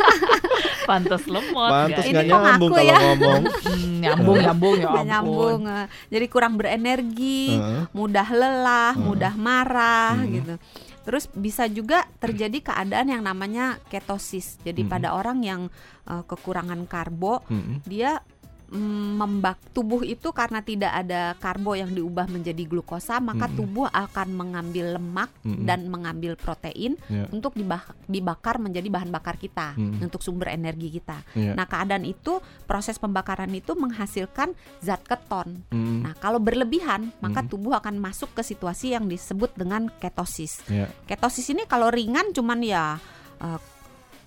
pantas 0.88 1.24
lemot. 1.28 1.68
Pantas 1.68 2.04
nggak 2.06 2.26
nyambung 2.26 2.44
ngaku 2.48 2.66
kalau 2.72 2.88
ya? 2.88 2.98
ngomong. 2.98 3.44
Hmm, 3.70 4.00
nyambung, 4.00 4.38
nyambung 4.40 4.76
ya 4.76 4.88
ampun. 4.88 5.04
nyambung. 5.06 5.62
eh. 5.68 5.86
Jadi 6.08 6.26
kurang 6.28 6.54
berenergi, 6.56 7.44
Heeh. 7.52 7.84
mudah 7.92 8.28
lelah, 8.32 8.96
Heeh. 8.96 9.04
mudah 9.04 9.34
marah 9.36 10.16
Hmm. 10.16 10.32
gitu. 10.32 10.54
Terus 11.02 11.28
bisa 11.30 11.68
juga 11.68 12.08
terjadi 12.18 12.64
keadaan 12.64 13.08
yang 13.10 13.20
namanya 13.22 13.66
ketosis. 13.88 14.56
Jadi 14.62 14.82
Hmm. 14.82 14.90
pada 14.90 15.12
orang 15.12 15.44
yang 15.44 15.62
eh, 16.08 16.24
kekurangan 16.24 16.88
karbo, 16.88 17.44
Mm-mm. 17.46 17.84
dia 17.84 18.24
membak 18.70 19.58
tubuh 19.74 20.06
itu 20.06 20.30
karena 20.30 20.62
tidak 20.62 20.94
ada 20.94 21.34
karbo 21.36 21.74
yang 21.74 21.90
diubah 21.90 22.30
menjadi 22.30 22.64
glukosa, 22.66 23.18
maka 23.18 23.50
Mm-mm. 23.50 23.58
tubuh 23.58 23.88
akan 23.90 24.28
mengambil 24.32 24.96
lemak 24.96 25.34
Mm-mm. 25.42 25.66
dan 25.66 25.90
mengambil 25.90 26.38
protein 26.38 26.94
Ya. 27.10 27.26
untuk 27.34 27.58
dibak- 27.58 27.98
dibakar 28.06 28.62
menjadi 28.62 28.86
bahan 28.88 29.10
bakar 29.10 29.42
kita 29.42 29.74
Mm-mm. 29.74 30.06
untuk 30.06 30.22
sumber 30.22 30.54
energi 30.54 30.94
kita. 30.94 31.26
Ya. 31.34 31.58
Nah, 31.58 31.66
keadaan 31.66 32.06
itu 32.06 32.38
proses 32.64 33.02
pembakaran 33.02 33.50
itu 33.52 33.74
menghasilkan 33.74 34.54
zat 34.80 35.02
keton. 35.02 35.66
Mm-mm. 35.74 36.06
Nah, 36.06 36.14
kalau 36.16 36.38
berlebihan, 36.38 37.10
maka 37.20 37.42
Mm. 37.42 37.50
tubuh 37.50 37.74
akan 37.74 37.98
masuk 37.98 38.38
ke 38.38 38.46
situasi 38.46 38.94
yang 38.94 39.10
disebut 39.10 39.58
dengan 39.58 39.90
ketosis. 39.98 40.62
Ya. 40.70 40.86
Ketosis 41.10 41.50
ini 41.50 41.66
kalau 41.66 41.90
ringan 41.90 42.30
cuman 42.32 42.62
ya 42.62 43.02
eh, 43.40 43.60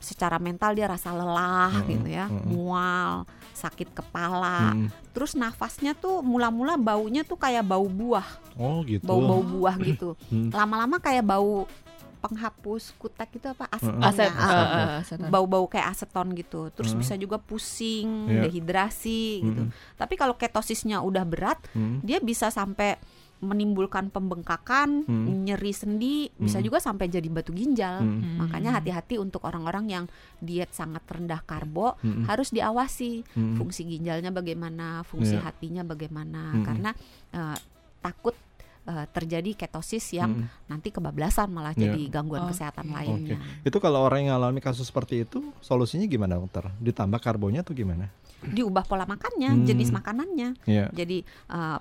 secara 0.02 0.42
mental 0.42 0.74
dia 0.74 0.90
rasa 0.90 1.14
lelah 1.14 1.70
Mm-mm, 1.78 1.90
gitu 1.94 2.08
ya, 2.10 2.26
mm-mm. 2.26 2.50
mual, 2.50 3.22
sakit 3.62 3.94
kepala. 3.94 4.74
Mm-mm. 4.74 4.90
Terus 5.10 5.32
nafasnya 5.32 5.94
tuh 5.94 6.18
mula-mula 6.20 6.74
baunya 6.74 7.22
tuh 7.22 7.36
kayak 7.36 7.62
bau 7.62 7.86
buah, 7.86 8.26
Oh 8.54 8.82
gitu. 8.82 9.06
bau-bau 9.06 9.38
buah 9.40 9.78
gitu. 9.88 10.18
Hmm. 10.26 10.50
Lama-lama 10.50 10.98
kayak 10.98 11.22
bau 11.22 11.70
penghapus 12.18 12.94
kutek 12.96 13.34
gitu 13.34 13.50
apa 13.50 13.66
aseton. 13.68 13.98
Aset, 13.98 14.30
ya? 14.30 14.46
eh, 14.46 15.02
aseton. 15.02 15.26
bau-bau 15.26 15.66
kayak 15.66 15.90
aseton 15.90 16.30
gitu. 16.32 16.70
Terus 16.70 16.92
Hmm. 16.92 17.00
bisa 17.02 17.14
juga 17.14 17.34
pusing, 17.36 18.30
Iya. 18.30 18.46
dehidrasi 18.46 19.42
gitu. 19.42 19.62
Mm-mm. 19.66 19.96
Tapi 19.96 20.14
kalau 20.14 20.34
ketosisnya 20.34 21.02
udah 21.02 21.22
berat, 21.22 21.58
Mm. 21.72 21.98
dia 22.00 22.18
bisa 22.18 22.46
sampai 22.48 22.94
menimbulkan 23.42 24.08
pembengkakan, 24.08 25.02
Hmm. 25.02 25.42
nyeri 25.42 25.74
sendi, 25.74 26.30
bisa 26.32 26.62
Hmm. 26.62 26.66
juga 26.66 26.78
sampai 26.78 27.10
jadi 27.10 27.26
batu 27.26 27.50
ginjal. 27.50 27.98
Mm. 27.98 28.14
Hmm. 28.14 28.36
Makanya 28.38 28.78
hati-hati 28.78 29.18
untuk 29.18 29.42
orang-orang 29.42 29.90
yang 29.90 30.04
diet 30.38 30.70
sangat 30.70 31.02
rendah 31.04 31.42
karbo 31.42 31.98
Mm-mm. 31.98 32.24
harus 32.24 32.48
diawasi 32.48 33.26
Mm. 33.34 33.58
fungsi 33.58 33.82
ginjalnya 33.84 34.30
bagaimana, 34.30 35.02
fungsi 35.02 35.34
Iya. 35.34 35.42
hatinya 35.42 35.82
bagaimana 35.82 36.54
Mm-mm. 36.54 36.64
karena 36.64 36.90
eh, 37.32 37.58
takut 37.98 38.38
eh, 38.82 39.06
terjadi 39.08 39.54
ketosis 39.56 40.10
yang 40.12 40.42
Mm. 40.42 40.46
nanti 40.66 40.90
kebablasan 40.90 41.46
malah 41.48 41.70
Iya. 41.72 41.94
jadi 41.94 42.02
gangguan 42.10 42.46
Oke. 42.46 42.50
kesehatan 42.50 42.90
Oke. 42.90 42.94
lainnya. 42.94 43.38
Itu 43.62 43.78
kalau 43.78 44.02
orang 44.02 44.26
yang 44.26 44.34
alami 44.34 44.58
kasus 44.58 44.86
seperti 44.86 45.22
itu, 45.22 45.38
solusinya 45.62 46.02
gimana 46.04 46.34
dokter? 46.34 46.66
Ditambah 46.78 47.18
karbonya 47.18 47.62
atau 47.62 47.72
gimana? 47.72 48.10
Diubah 48.42 48.82
pola 48.82 49.06
makannya, 49.06 49.54
Hmm. 49.54 49.62
jenis 49.62 49.90
makanannya. 49.90 50.58
Ya. 50.66 50.90
Jadi 50.90 51.22
eh, 51.22 51.78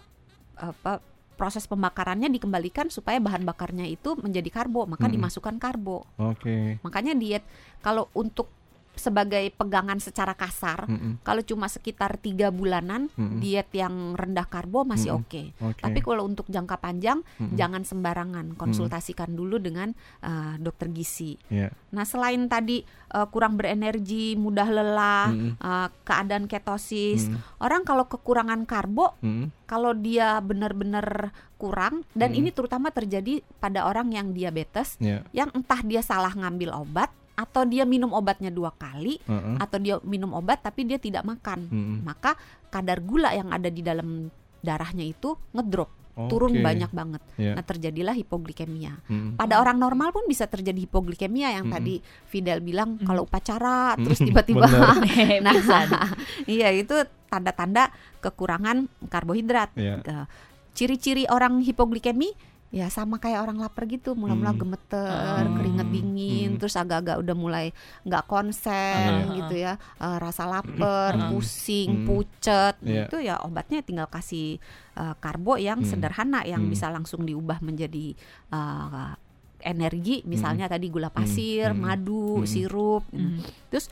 apa 0.61 1.01
proses 1.41 1.65
pembakarannya 1.65 2.29
dikembalikan 2.29 2.93
supaya 2.93 3.17
bahan 3.17 3.41
bakarnya 3.41 3.89
itu 3.89 4.13
menjadi 4.21 4.45
karbo, 4.53 4.85
maka 4.85 5.09
Mm-mm. 5.09 5.17
dimasukkan 5.17 5.57
karbo. 5.57 6.05
Oke. 6.21 6.77
Makanya 6.85 7.17
diet 7.17 7.41
kalau 7.81 8.13
untuk 8.13 8.60
sebagai 8.93 9.49
pegangan 9.55 9.97
secara 9.97 10.35
kasar, 10.35 10.85
Mm-mm. 10.85 11.23
kalau 11.23 11.41
cuma 11.41 11.65
sekitar 11.65 12.19
tiga 12.19 12.51
bulanan 12.51 13.07
Mm-mm. 13.15 13.39
diet 13.39 13.71
yang 13.71 14.13
rendah 14.13 14.45
karbo 14.45 14.83
masih 14.83 15.15
Mm-mm. 15.15 15.23
oke. 15.25 15.41
Oke. 15.73 15.81
Tapi 15.81 15.99
kalau 15.99 16.27
untuk 16.27 16.45
jangka 16.47 16.77
panjang 16.77 17.23
Mm-mm. 17.39 17.55
jangan 17.55 17.81
sembarangan, 17.81 18.53
konsultasikan 18.55 19.31
dulu 19.31 19.57
dengan 19.57 19.95
eh, 20.21 20.55
dokter 20.57 20.91
gizi. 20.91 21.39
Ya. 21.47 21.71
Nah 21.91 22.03
selain 22.03 22.45
tadi 22.45 22.83
eh, 22.85 23.27
kurang 23.27 23.55
berenergi, 23.55 24.35
mudah 24.35 24.67
lelah, 24.67 25.27
Mm-mm. 25.31 25.51
eh, 25.57 25.87
keadaan 26.03 26.45
ketosis, 26.45 27.27
Mm. 27.27 27.37
orang 27.59 27.81
kalau 27.83 28.05
kekurangan 28.05 28.63
karbo 28.65 29.15
Mm. 29.19 29.49
kalau 29.65 29.91
dia 29.93 30.37
benar-benar 30.41 31.31
kurang 31.55 32.03
dan 32.13 32.33
Mm. 32.33 32.39
ini 32.43 32.49
terutama 32.51 32.89
terjadi 32.89 33.39
pada 33.57 33.85
orang 33.85 34.11
yang 34.11 34.33
diabetes 34.33 34.97
Ya. 34.97 35.23
yang 35.31 35.49
entah 35.53 35.79
dia 35.81 36.01
salah 36.01 36.33
ngambil 36.33 36.73
obat 36.75 37.09
atau 37.41 37.65
dia 37.65 37.81
minum 37.83 38.11
obatnya 38.11 38.47
dua 38.47 38.69
kali 38.71 39.17
Mm-mm. 39.25 39.57
atau 39.57 39.77
dia 39.77 39.97
minum 40.03 40.29
obat 40.31 40.61
tapi 40.61 40.85
dia 40.85 40.95
tidak 40.95 41.25
makan 41.25 41.65
Mm-mm. 41.65 41.97
maka 42.01 42.37
kadar 42.69 43.01
gula 43.01 43.33
yang 43.33 43.49
ada 43.49 43.67
di 43.67 43.81
dalam 43.81 44.29
darahnya 44.59 45.01
itu 45.01 45.33
ngedrop 45.51 45.89
turun 46.21 46.53
Oke. 46.53 46.61
banyak 46.61 46.91
banget 46.91 47.21
Ya. 47.33 47.55
nah 47.55 47.63
terjadilah 47.63 48.13
hipoglikemia 48.13 48.93
Mm. 49.07 49.39
pada 49.39 49.57
orang 49.57 49.75
normal 49.75 50.11
pun 50.11 50.27
bisa 50.27 50.45
terjadi 50.45 50.77
hipoglikemia 50.77 51.49
yang 51.51 51.65
Mm-mm. 51.65 51.75
tadi 51.75 51.95
Fidel 52.27 52.61
bilang 52.61 52.95
Mm. 52.95 53.07
kalau 53.07 53.25
upacara 53.25 53.97
terus 53.97 54.21
Mm, 54.21 54.27
tiba-tiba 54.29 54.67
nah 55.41 55.55
iya 56.45 56.69
itu 56.69 56.93
tanda-tanda 57.25 57.89
kekurangan 58.19 58.85
karbohidrat 59.07 59.73
Ya. 59.73 59.97
Ke- 59.99 60.27
ciri-ciri 60.71 61.27
orang 61.27 61.59
hipoglikemi 61.59 62.31
ya 62.71 62.87
sama 62.87 63.19
kayak 63.19 63.43
orang 63.43 63.59
lapar 63.59 63.83
gitu 63.83 64.15
mula-mula 64.15 64.55
Hmm. 64.55 64.63
gemeter 64.63 65.43
Hmm. 65.43 65.55
keringet 65.59 65.87
dingin 65.91 66.49
Hmm. 66.49 66.57
terus 66.57 66.73
agak-agak 66.73 67.19
udah 67.19 67.35
mulai 67.35 67.65
nggak 68.01 68.23
konsen 68.25 69.27
Ah. 69.27 69.35
gitu 69.35 69.55
ya 69.55 69.73
Eh, 69.99 70.17
rasa 70.17 70.47
lapar 70.47 71.13
Hmm. 71.13 71.29
pusing 71.29 71.89
Hmm. 71.91 72.05
pucet 72.07 72.75
Iya. 72.79 73.05
itu 73.05 73.17
ya 73.19 73.35
obatnya 73.43 73.83
tinggal 73.83 74.07
kasih 74.07 74.55
eh, 74.91 75.15
karbo 75.19 75.55
yang 75.55 75.83
Hmm. 75.83 75.87
sederhana 75.87 76.43
yang 76.43 76.63
Hmm. 76.63 76.71
bisa 76.71 76.87
langsung 76.87 77.21
diubah 77.21 77.59
menjadi 77.59 78.15
eh, 78.49 79.11
energi 79.61 80.25
misalnya 80.25 80.65
tadi 80.65 80.89
gula 80.89 81.07
pasir 81.07 81.69
Hmm. 81.69 81.85
madu 81.85 82.41
Hmm. 82.41 82.49
sirup 82.49 83.03
gitu. 83.11 83.77
Hmm. 83.77 83.91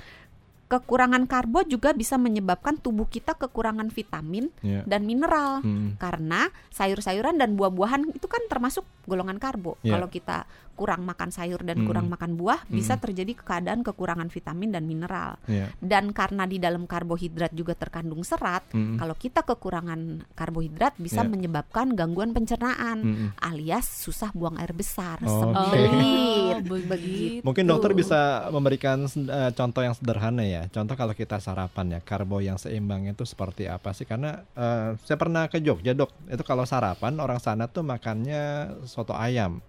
Kekurangan 0.70 1.26
karbo 1.26 1.66
juga 1.66 1.92
bisa 1.92 2.16
menyebabkan 2.16 2.78
tubuh 2.78 3.10
kita 3.10 3.34
kekurangan 3.34 3.90
vitamin 3.90 4.54
Ya. 4.62 4.86
dan 4.86 5.04
mineral 5.04 5.66
Mm. 5.66 5.98
karena 5.98 6.54
sayur-sayuran 6.70 7.42
dan 7.42 7.58
buah-buahan 7.58 8.14
itu 8.14 8.28
kan 8.30 8.46
termasuk 8.46 8.86
golongan 9.10 9.42
karbo. 9.42 9.82
Iya. 9.82 9.98
Kalau 9.98 10.08
kita 10.08 10.38
kurang 10.80 11.04
makan 11.04 11.28
sayur 11.28 11.60
dan 11.68 11.84
Mm. 11.84 11.88
kurang 11.92 12.08
makan 12.08 12.40
buah, 12.40 12.64
bisa 12.72 12.96
Mm. 12.96 13.02
terjadi 13.04 13.32
keadaan 13.36 13.84
kekurangan 13.84 14.32
vitamin 14.32 14.72
dan 14.72 14.88
mineral. 14.88 15.36
Ya. 15.44 15.76
Dan 15.84 16.16
karena 16.16 16.48
di 16.48 16.56
dalam 16.56 16.88
karbohidrat 16.88 17.52
juga 17.52 17.76
terkandung 17.76 18.24
serat, 18.24 18.64
Mm. 18.72 18.96
kalau 18.96 19.16
kita 19.20 19.44
kekurangan 19.44 20.24
karbohidrat 20.32 20.96
bisa 20.96 21.28
Iya. 21.28 21.32
menyebabkan 21.36 22.00
gangguan 22.00 22.32
pencernaan 22.32 23.04
Mm. 23.04 23.28
alias 23.44 23.84
susah 23.84 24.32
buang 24.32 24.56
air 24.56 24.72
besar, 24.72 25.20
Oke. 25.20 25.28
sempit. 25.28 26.64
Oh, 26.64 26.80
begitu. 26.88 27.44
Mungkin 27.44 27.68
dokter 27.68 27.92
bisa 27.92 28.48
memberikan 28.48 29.04
eh, 29.10 29.52
contoh 29.52 29.82
yang 29.84 29.98
sederhana 29.98 30.48
ya. 30.48 30.72
Contoh 30.72 30.96
kalau 30.96 31.12
kita 31.12 31.44
sarapan 31.44 31.98
ya, 31.98 32.00
karbo 32.00 32.40
yang 32.40 32.56
seimbang 32.56 33.10
itu 33.10 33.28
seperti 33.28 33.68
apa 33.68 33.92
sih? 33.92 34.08
Karena 34.08 34.48
eh, 34.56 34.96
saya 35.04 35.18
pernah 35.20 35.52
ke 35.52 35.60
Jogja 35.60 35.92
dok, 35.92 36.14
itu 36.30 36.44
kalau 36.46 36.64
sarapan 36.64 37.20
orang 37.20 37.42
sana 37.42 37.68
tuh 37.68 37.84
makannya 37.84 38.70
soto 38.86 39.18
ayam 39.18 39.60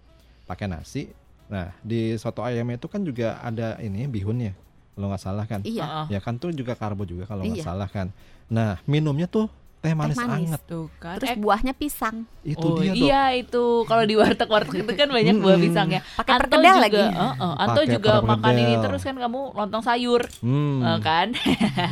pakai 0.51 0.67
nasi. 0.67 1.07
Nah 1.47 1.71
di 1.81 2.15
soto 2.15 2.41
ayam 2.41 2.67
itu 2.69 2.85
kan 2.85 3.01
juga 3.01 3.39
ada 3.39 3.79
ini 3.79 4.03
bihunnya, 4.05 4.51
kalau 4.91 5.07
nggak 5.07 5.19
salah 5.21 5.45
kan? 5.45 5.63
Iya. 5.63 6.07
Ya 6.07 6.19
kan 6.19 6.35
tuh 6.35 6.51
juga 6.51 6.73
karbo 6.73 7.03
juga 7.03 7.23
kalau 7.25 7.43
nggak 7.43 7.57
Iya. 7.57 7.65
salah 7.65 7.87
kan. 7.87 8.11
Nah 8.47 8.79
minumnya 8.85 9.25
tuh 9.25 9.47
teh 9.77 9.91
manis, 9.91 10.13
manis. 10.15 10.45
anget. 10.47 10.61
Tuh 10.63 10.93
kan. 10.95 11.17
Terus 11.17 11.33
Eh, 11.33 11.37
buahnya 11.37 11.73
pisang. 11.73 12.29
Itu 12.45 12.61
oh 12.61 12.77
dia 12.77 12.93
dok. 12.93 13.01
iya 13.01 13.33
itu 13.33 13.63
kalau 13.83 14.03
di 14.03 14.13
warteg-warteg 14.13 14.77
itu 14.79 14.93
kan 14.93 15.09
banyak 15.09 15.35
buah 15.35 15.57
pisang 15.57 15.87
ya. 15.89 16.01
Pakai 16.13 16.31
perkedel 16.37 16.61
juga, 16.69 16.77
lagi. 16.79 17.01
Heeh, 17.01 17.53
Anto 17.57 17.81
Pakai 17.81 17.89
juga 17.89 18.11
makan 18.21 18.53
ini 18.55 18.73
terus 18.77 19.01
kan 19.01 19.15
kamu 19.17 19.39
lontong 19.51 19.81
sayur, 19.81 20.21
Hmm. 20.39 20.85
eh, 20.85 20.99
kan? 21.01 21.27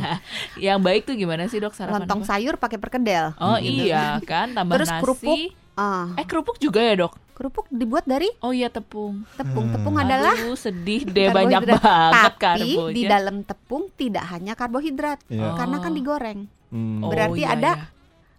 yang 0.58 0.78
baik 0.80 1.02
tuh 1.04 1.14
gimana 1.14 1.46
sih 1.46 1.58
dok 1.58 1.72
sarapan? 1.72 2.04
Lontong 2.04 2.22
apa? 2.22 2.28
sayur 2.30 2.54
pakai 2.56 2.78
perkedel. 2.78 3.34
Oh 3.36 3.58
Gitu. 3.58 3.88
iya 3.88 4.22
kan 4.22 4.54
tambah 4.54 4.76
Terus 4.76 4.88
nasi. 4.88 5.00
kerupuk. 5.00 5.38
Ah, 5.74 6.12
Eh 6.14 6.24
kerupuk 6.24 6.56
juga 6.58 6.78
ya 6.78 6.94
dok? 7.00 7.12
Kerupuk 7.40 7.64
dibuat 7.68 8.04
dari 8.04 8.28
Oh 8.38 8.52
iya 8.52 8.68
tepung. 8.68 9.24
tepung. 9.32 9.64
Hmm. 9.64 9.74
Tepung 9.74 9.96
adalah 9.96 10.36
Aduh 10.36 10.52
sedih 10.54 11.02
deh 11.02 11.32
banyak 11.32 11.56
karbohidrat. 11.58 11.80
banget 11.80 12.32
Tapi 12.36 12.68
karbonya. 12.68 12.92
di 12.92 13.02
dalam 13.06 13.36
tepung 13.42 13.82
tidak 13.90 14.24
hanya 14.28 14.52
karbohidrat 14.52 15.18
Iya. 15.26 15.56
karena 15.56 15.76
kan 15.78 15.88
Oh. 15.88 15.96
digoreng. 15.96 16.40
Hmm. 16.68 17.00
Oh, 17.00 17.08
berarti 17.08 17.40
iya, 17.40 17.50
ada 17.50 17.72
iya. 17.74 17.86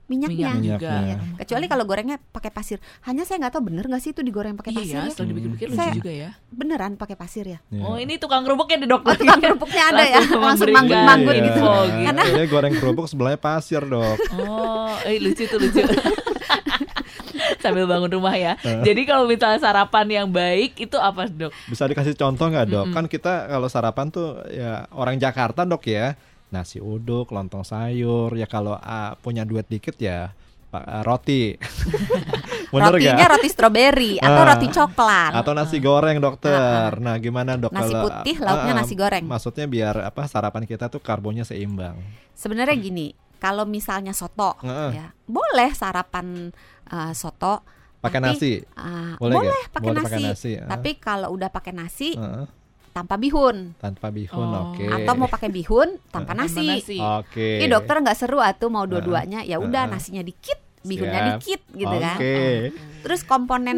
minyaknya. 0.08 0.50
Minyak 0.52 0.62
juga. 0.78 0.92
Iya. 1.02 1.16
Kecuali 1.36 1.66
kalau 1.66 1.84
gorengnya 1.84 2.18
pakai 2.22 2.48
pasir. 2.50 2.78
Hanya 3.02 3.24
saya 3.24 3.42
nggak 3.42 3.54
tahu 3.54 3.64
bener 3.66 3.84
nggak 3.86 4.00
sih 4.00 4.12
itu 4.12 4.22
digoreng 4.22 4.54
pakai 4.54 4.70
Iya 4.70 4.78
pasir 4.78 4.94
ya, 4.94 5.02
ya? 5.02 5.10
setelah 5.10 5.28
dipikir-pikir 5.28 5.68
lucu 5.68 5.80
Saya- 5.82 5.96
juga 5.96 6.12
ya. 6.14 6.30
Beneran 6.48 6.92
pakai 6.94 7.16
pasir 7.16 7.46
ya? 7.48 7.60
Iya. 7.68 7.82
Oh 7.82 7.96
ini 7.96 8.14
tukang 8.16 8.46
kerupuknya 8.46 8.78
di 8.78 8.88
dok. 8.88 9.02
Oh 9.02 9.16
tukang 9.16 9.42
kerupuknya 9.48 9.84
ada 9.88 10.04
ya, 10.06 10.20
langsung 10.38 10.70
manggut-manggut 10.70 11.34
Iya. 11.34 11.44
gitu. 11.44 11.58
info 11.58 11.74
gitu. 11.82 12.06
Karena- 12.06 12.26
goreng 12.46 12.74
kerupuk 12.76 13.06
sebelahnya 13.08 13.40
pasir 13.40 13.82
dok. 13.82 14.18
Oh, 14.38 14.94
eh 15.02 15.18
lucu 15.18 15.44
tuh 15.44 15.58
lucu. 15.58 15.82
Sambil 17.66 17.86
bangun 17.86 18.10
rumah 18.10 18.36
ya. 18.36 18.58
Jadi 18.62 19.06
kalau 19.06 19.30
misalnya 19.30 19.62
sarapan 19.62 20.08
yang 20.10 20.28
baik 20.28 20.78
itu 20.80 20.98
apa 20.98 21.30
dok? 21.30 21.54
Bisa 21.70 21.86
dikasih 21.86 22.18
contoh 22.18 22.50
nggak 22.50 22.68
dok? 22.68 22.86
Kan 22.92 23.06
kita 23.06 23.48
kalau 23.48 23.68
sarapan 23.70 24.08
tuh 24.10 24.42
ya 24.50 24.86
orang 24.92 25.22
Jakarta 25.22 25.64
dok 25.64 25.86
ya 25.86 26.18
nasi 26.52 26.84
uduk, 26.84 27.32
lontong 27.32 27.64
sayur. 27.64 28.36
Ya 28.36 28.46
kalau 28.46 28.76
ah, 28.76 29.16
punya 29.22 29.48
duit 29.48 29.66
dikit 29.72 29.96
ya 29.98 30.36
ah, 30.76 31.02
roti. 31.02 31.56
Bener 32.72 32.88
Rotinya 32.96 33.20
nggak? 33.20 33.32
roti 33.36 33.50
stroberi 33.52 34.14
atau 34.16 34.42
roti 34.48 34.68
coklat. 34.72 35.32
Atau 35.36 35.52
nasi 35.52 35.78
goreng 35.84 36.24
dokter. 36.24 36.88
Nah 37.04 37.20
gimana 37.20 37.60
dok 37.60 37.76
Nasi 37.76 37.92
kalau 37.92 38.08
putih, 38.08 38.36
lauknya 38.40 38.72
ah, 38.72 38.78
nasi 38.80 38.94
goreng. 38.96 39.24
Maksudnya 39.28 39.66
biar 39.68 39.96
apa 40.08 40.24
sarapan 40.28 40.64
kita 40.64 40.88
tuh 40.88 41.04
karbonnya 41.04 41.44
seimbang. 41.44 42.00
Sebenarnya 42.32 42.80
gini, 42.80 43.12
kalau 43.42 43.66
misalnya 43.66 44.14
soto, 44.14 44.54
Heeh. 44.62 45.02
ya 45.02 45.06
boleh 45.26 45.74
sarapan 45.74 46.54
uh, 46.92 47.12
soto. 47.12 47.64
Pakai 47.98 48.18
nasi. 48.18 48.58
uh, 48.76 49.14
Boleh 49.16 49.36
boleh, 49.40 49.62
pakai 49.70 49.88
Boleh 49.88 49.96
nasi. 49.96 50.06
pakai 50.08 50.22
nasi, 50.26 50.52
ah. 50.56 50.68
Tapi 50.68 50.90
kalau 50.98 51.30
udah 51.32 51.50
pakai 51.50 51.70
nasi 51.72 52.10
Heeh. 52.14 52.46
tanpa 52.92 53.16
bihun 53.16 53.78
Tanpa 53.78 54.10
bihun, 54.10 54.48
Oh. 54.48 54.74
oke. 54.74 54.84
atau 54.84 55.14
mau 55.16 55.30
pakai 55.30 55.48
bihun 55.48 56.02
tanpa 56.10 56.34
Tambah 56.34 56.50
nasi. 56.50 56.68
nasi. 56.68 56.98
Oke. 56.98 57.62
Ini 57.62 57.70
dokter 57.70 57.96
nggak 57.98 58.18
seru 58.18 58.38
atuh 58.38 58.68
mau 58.68 58.84
dua-duanya. 58.84 59.42
Ya 59.42 59.58
udah 59.58 59.86
Heeh. 59.86 59.94
nasinya 59.94 60.20
dikit, 60.20 60.58
bihunnya 60.82 61.20
Siap. 61.22 61.30
dikit 61.38 61.62
gitu 61.72 61.96
kan. 61.96 62.18
Oke. 62.18 62.36
Terus 63.02 63.22
komponen 63.22 63.78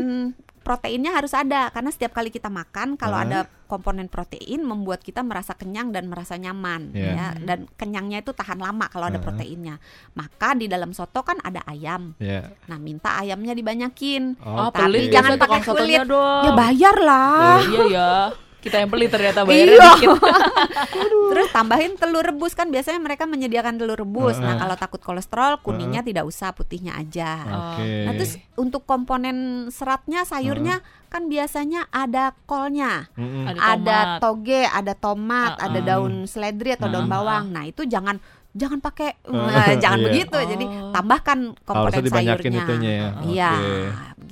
proteinnya 0.63 1.11
harus 1.11 1.35
ada 1.35 1.67
karena 1.69 1.91
setiap 1.91 2.15
kali 2.15 2.31
kita 2.31 2.47
makan 2.47 2.95
kalau 2.95 3.19
Heeh. 3.19 3.27
ada 3.29 3.39
komponen 3.67 4.07
protein 4.07 4.63
membuat 4.63 5.03
kita 5.03 5.25
merasa 5.25 5.57
kenyang 5.57 5.89
dan 5.91 6.05
merasa 6.07 6.37
nyaman 6.37 6.93
Iya. 6.93 7.11
ya 7.11 7.27
dan 7.41 7.65
kenyangnya 7.75 8.23
itu 8.23 8.31
tahan 8.31 8.57
lama 8.57 8.85
kalau 8.87 9.11
ada 9.11 9.19
proteinnya. 9.19 9.77
Maka 10.13 10.55
di 10.55 10.71
dalam 10.71 10.95
soto 10.95 11.21
kan 11.21 11.41
ada 11.43 11.59
ayam. 11.67 12.15
Ya. 12.21 12.47
Nah, 12.69 12.77
minta 12.79 13.17
ayamnya 13.17 13.51
dibanyakin. 13.51 14.39
Oh. 14.39 14.69
Tapi 14.71 15.09
pelit 15.09 15.11
jangan 15.11 15.35
biasa 15.35 15.43
pakai 15.43 15.61
kulit. 15.65 15.99
dong. 16.07 16.43
Ya 16.47 16.51
bayar 16.55 16.95
lah. 17.01 17.57
Iya 17.65 17.83
ya. 17.91 18.11
Kita 18.63 18.75
yang 18.77 18.87
pelit 18.87 19.09
ternyata 19.09 19.43
bayarnya 19.43 19.75
Iya. 19.75 19.89
dikit. 19.93 20.09
Terus 21.33 21.47
tambahin 21.49 21.93
telur 21.93 22.23
rebus 22.23 22.53
kan 22.53 22.67
biasanya 22.67 22.97
mereka 22.97 23.25
menyediakan 23.25 23.75
telur 23.75 23.97
rebus. 23.97 24.37
Nah, 24.37 24.53
Heeh. 24.53 24.59
kalau 24.59 24.75
takut 24.75 25.01
kolesterol 25.01 25.59
kuningnya 25.59 25.99
tidak 26.01 26.23
usah, 26.23 26.51
putihnya 26.51 26.95
aja. 26.95 27.43
Oke. 27.43 28.05
Nah, 28.05 28.13
terus 28.13 28.33
untuk 28.55 28.83
komponen 28.83 29.35
seratnya 29.67 30.23
sayurnya 30.23 30.79
kan 31.07 31.27
biasanya 31.27 31.85
ada 31.89 32.31
kolnya. 32.43 33.11
Mm-mm. 33.13 33.45
Ada 33.45 33.59
ada 33.59 33.75
tomat. 33.75 34.19
toge, 34.19 34.61
ada 34.63 34.93
tomat, 34.95 35.51
Uh-uh. 35.53 35.65
ada 35.65 35.79
daun 35.81 36.13
seledri 36.23 36.71
atau 36.71 36.87
daun 36.87 37.05
Uh-uh. 37.05 37.13
bawang. 37.13 37.45
Nah, 37.49 37.63
itu 37.63 37.83
jangan 37.83 38.17
jangan 38.53 38.77
pakai 38.79 39.17
Uh, 39.23 39.49
jangan 39.83 39.99
iya. 39.99 40.05
begitu. 40.05 40.37
Jadi 40.37 40.65
Oh. 40.65 40.93
tambahkan 40.93 41.37
komponen 41.59 41.89
Harusnya 41.89 42.05
dibanyakin 42.05 42.37
sayurnya. 42.45 42.63
itunya 42.63 42.91
ya. 42.91 43.07
Iya, 43.25 43.51
Oke. 43.51 43.73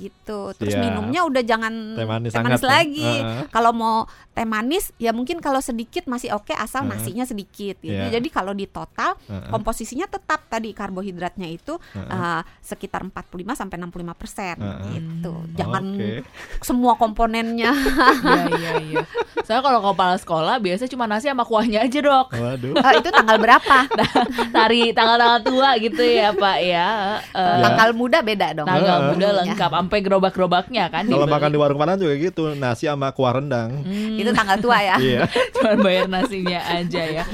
Gitu. 0.02 0.50
Terus 0.58 0.74
Siap. 0.74 0.82
minumnya 0.82 1.22
udah 1.22 1.42
jangan 1.42 1.70
Teh 1.94 2.02
manis 2.04 2.34
hangat 2.34 2.58
ya? 2.58 2.66
lagi. 2.66 3.12
Uh-uh. 3.14 3.46
Kalau 3.48 3.70
mau 3.70 3.96
teh 4.32 4.42
manis 4.42 4.90
ya 4.96 5.12
mungkin 5.12 5.38
kalau 5.38 5.60
sedikit 5.60 6.08
masih 6.08 6.32
oke 6.32 6.50
asal 6.50 6.82
Uh-uh. 6.82 6.96
nasinya 6.96 7.22
sedikit 7.22 7.78
gitu. 7.78 7.94
Iya. 7.94 8.10
Jadi 8.10 8.28
kalau 8.28 8.50
di 8.50 8.66
total 8.66 9.14
Uh-uh. 9.22 9.48
komposisinya 9.48 10.04
tetap 10.04 10.48
tadi 10.48 10.72
karbohidratnya 10.72 11.46
itu 11.46 11.78
Uh-uh. 11.94 12.10
eh, 12.10 12.40
sekitar 12.58 13.04
45 13.04 13.22
sampai 13.54 13.76
65 13.78 14.18
persen 14.18 14.56
Uh-uh. 14.58 14.90
gitu. 14.90 15.34
Jangan 15.54 15.84
Oke. 15.94 16.10
semua 16.68 16.92
komponennya. 16.96 17.70
Iya 18.22 18.44
iya 18.50 18.72
iya. 18.80 19.02
Saya 19.42 19.60
kalau 19.60 19.82
kepala 19.82 20.16
sekolah 20.16 20.56
biasa 20.56 20.86
cuma 20.86 21.04
nasi 21.04 21.28
sama 21.28 21.44
kuahnya 21.44 21.84
aja 21.84 22.00
dok. 22.00 22.32
Waduh. 22.32 22.72
Eh, 22.74 22.92
itu 22.98 23.10
tanggal 23.10 23.36
berapa? 23.36 23.78
Tari 24.56 24.90
tanggal-tanggal 24.90 25.40
tua 25.44 25.70
gitu 25.76 26.00
ya 26.00 26.32
Pak 26.32 26.58
ya. 26.58 26.88
Eh, 27.28 27.50
Ya. 27.52 27.68
Tanggal 27.68 27.90
muda 27.92 28.18
beda 28.20 28.54
dong. 28.54 28.64
Tanggal 28.64 28.96
Heeh. 28.96 29.10
muda 29.12 29.28
lengkap 29.44 29.70
sampai 29.92 30.08
gerobak-gerobaknya 30.08 30.88
kan. 30.88 31.04
Kalau 31.04 31.28
makan 31.28 31.52
di 31.52 31.58
warung 31.60 31.76
Padang 31.76 32.00
juga 32.00 32.16
gitu, 32.16 32.56
nasi 32.56 32.88
sama 32.88 33.12
kuah 33.12 33.36
rendang. 33.36 33.84
Hmm, 33.84 34.16
Itu 34.16 34.32
tanggal 34.32 34.56
tua 34.56 34.80
ya. 34.80 34.96
Iya. 34.96 35.28
cuma 35.60 35.76
bayar 35.84 36.08
nasinya 36.08 36.64
aja 36.64 37.02
ya. 37.20 37.24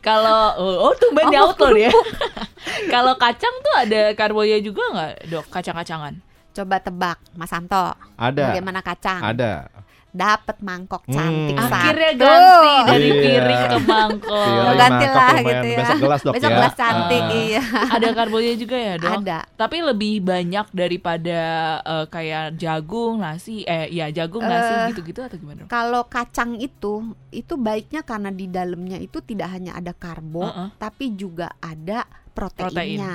Kalau 0.00 0.56
oh, 0.56 0.88
oh 0.88 0.92
tumben 0.96 1.28
di 1.28 1.36
auto 1.36 1.68
dia. 1.76 1.92
Kalau 2.92 3.20
kacang 3.20 3.52
tuh 3.60 3.74
ada 3.76 4.16
karbonya 4.16 4.64
juga 4.64 4.80
nggak 4.96 5.12
dok? 5.28 5.44
Kacang-kacangan. 5.52 6.16
Coba 6.56 6.80
tebak, 6.80 7.20
Mas 7.36 7.52
Santo. 7.52 7.92
Ada. 8.16 8.56
Bagaimana 8.56 8.80
kacang? 8.80 9.20
Ada. 9.20 9.68
Dapat 10.16 10.56
mangkok 10.60 11.02
Hmm. 11.04 11.12
cantik 11.12 11.56
satu. 11.58 11.74
Akhirnya 11.76 12.10
ganti 12.16 12.72
dari 12.86 13.04
Iya. 13.06 13.20
piring 13.20 13.62
ke 13.62 13.78
mangkok. 13.84 14.32
Piring, 14.32 14.64
ganti 14.74 15.04
mangkok, 15.04 15.12
lah 15.14 15.34
gitu 15.36 15.66
ya. 15.66 15.76
Besok 15.76 15.96
gelas, 16.00 16.20
Dok, 16.22 16.32
Besok 16.32 16.48
ya. 16.48 16.56
gelas 16.56 16.74
cantik, 16.74 17.22
Ah. 17.22 17.36
iya. 17.36 17.62
Ada 17.92 18.08
karbonya 18.10 18.54
juga 18.56 18.76
ya 18.78 18.94
dok? 18.96 19.12
Ada. 19.20 19.38
Tapi 19.54 19.76
lebih 19.84 20.14
banyak 20.22 20.66
daripada 20.72 21.40
eh, 21.78 22.06
kayak 22.08 22.56
jagung, 22.56 23.20
nasi, 23.20 23.60
eh 23.62 23.86
ya 23.90 24.08
jagung, 24.08 24.40
nasi 24.40 24.72
Eh, 24.74 24.84
gitu-gitu 24.90 25.20
atau 25.20 25.36
gimana? 25.36 25.58
dok? 25.60 25.68
Kalau 25.68 26.02
kacang 26.06 26.56
itu, 26.56 26.92
itu 27.28 27.54
baiknya 27.54 28.00
karena 28.00 28.30
di 28.30 28.46
dalamnya 28.46 28.96
itu 28.96 29.20
tidak 29.20 29.48
hanya 29.50 29.74
ada 29.74 29.92
karbo, 29.92 30.42
Uh-uh. 30.42 30.68
tapi 30.74 31.12
juga 31.12 31.52
ada 31.58 32.08
proteinnya, 32.32 32.68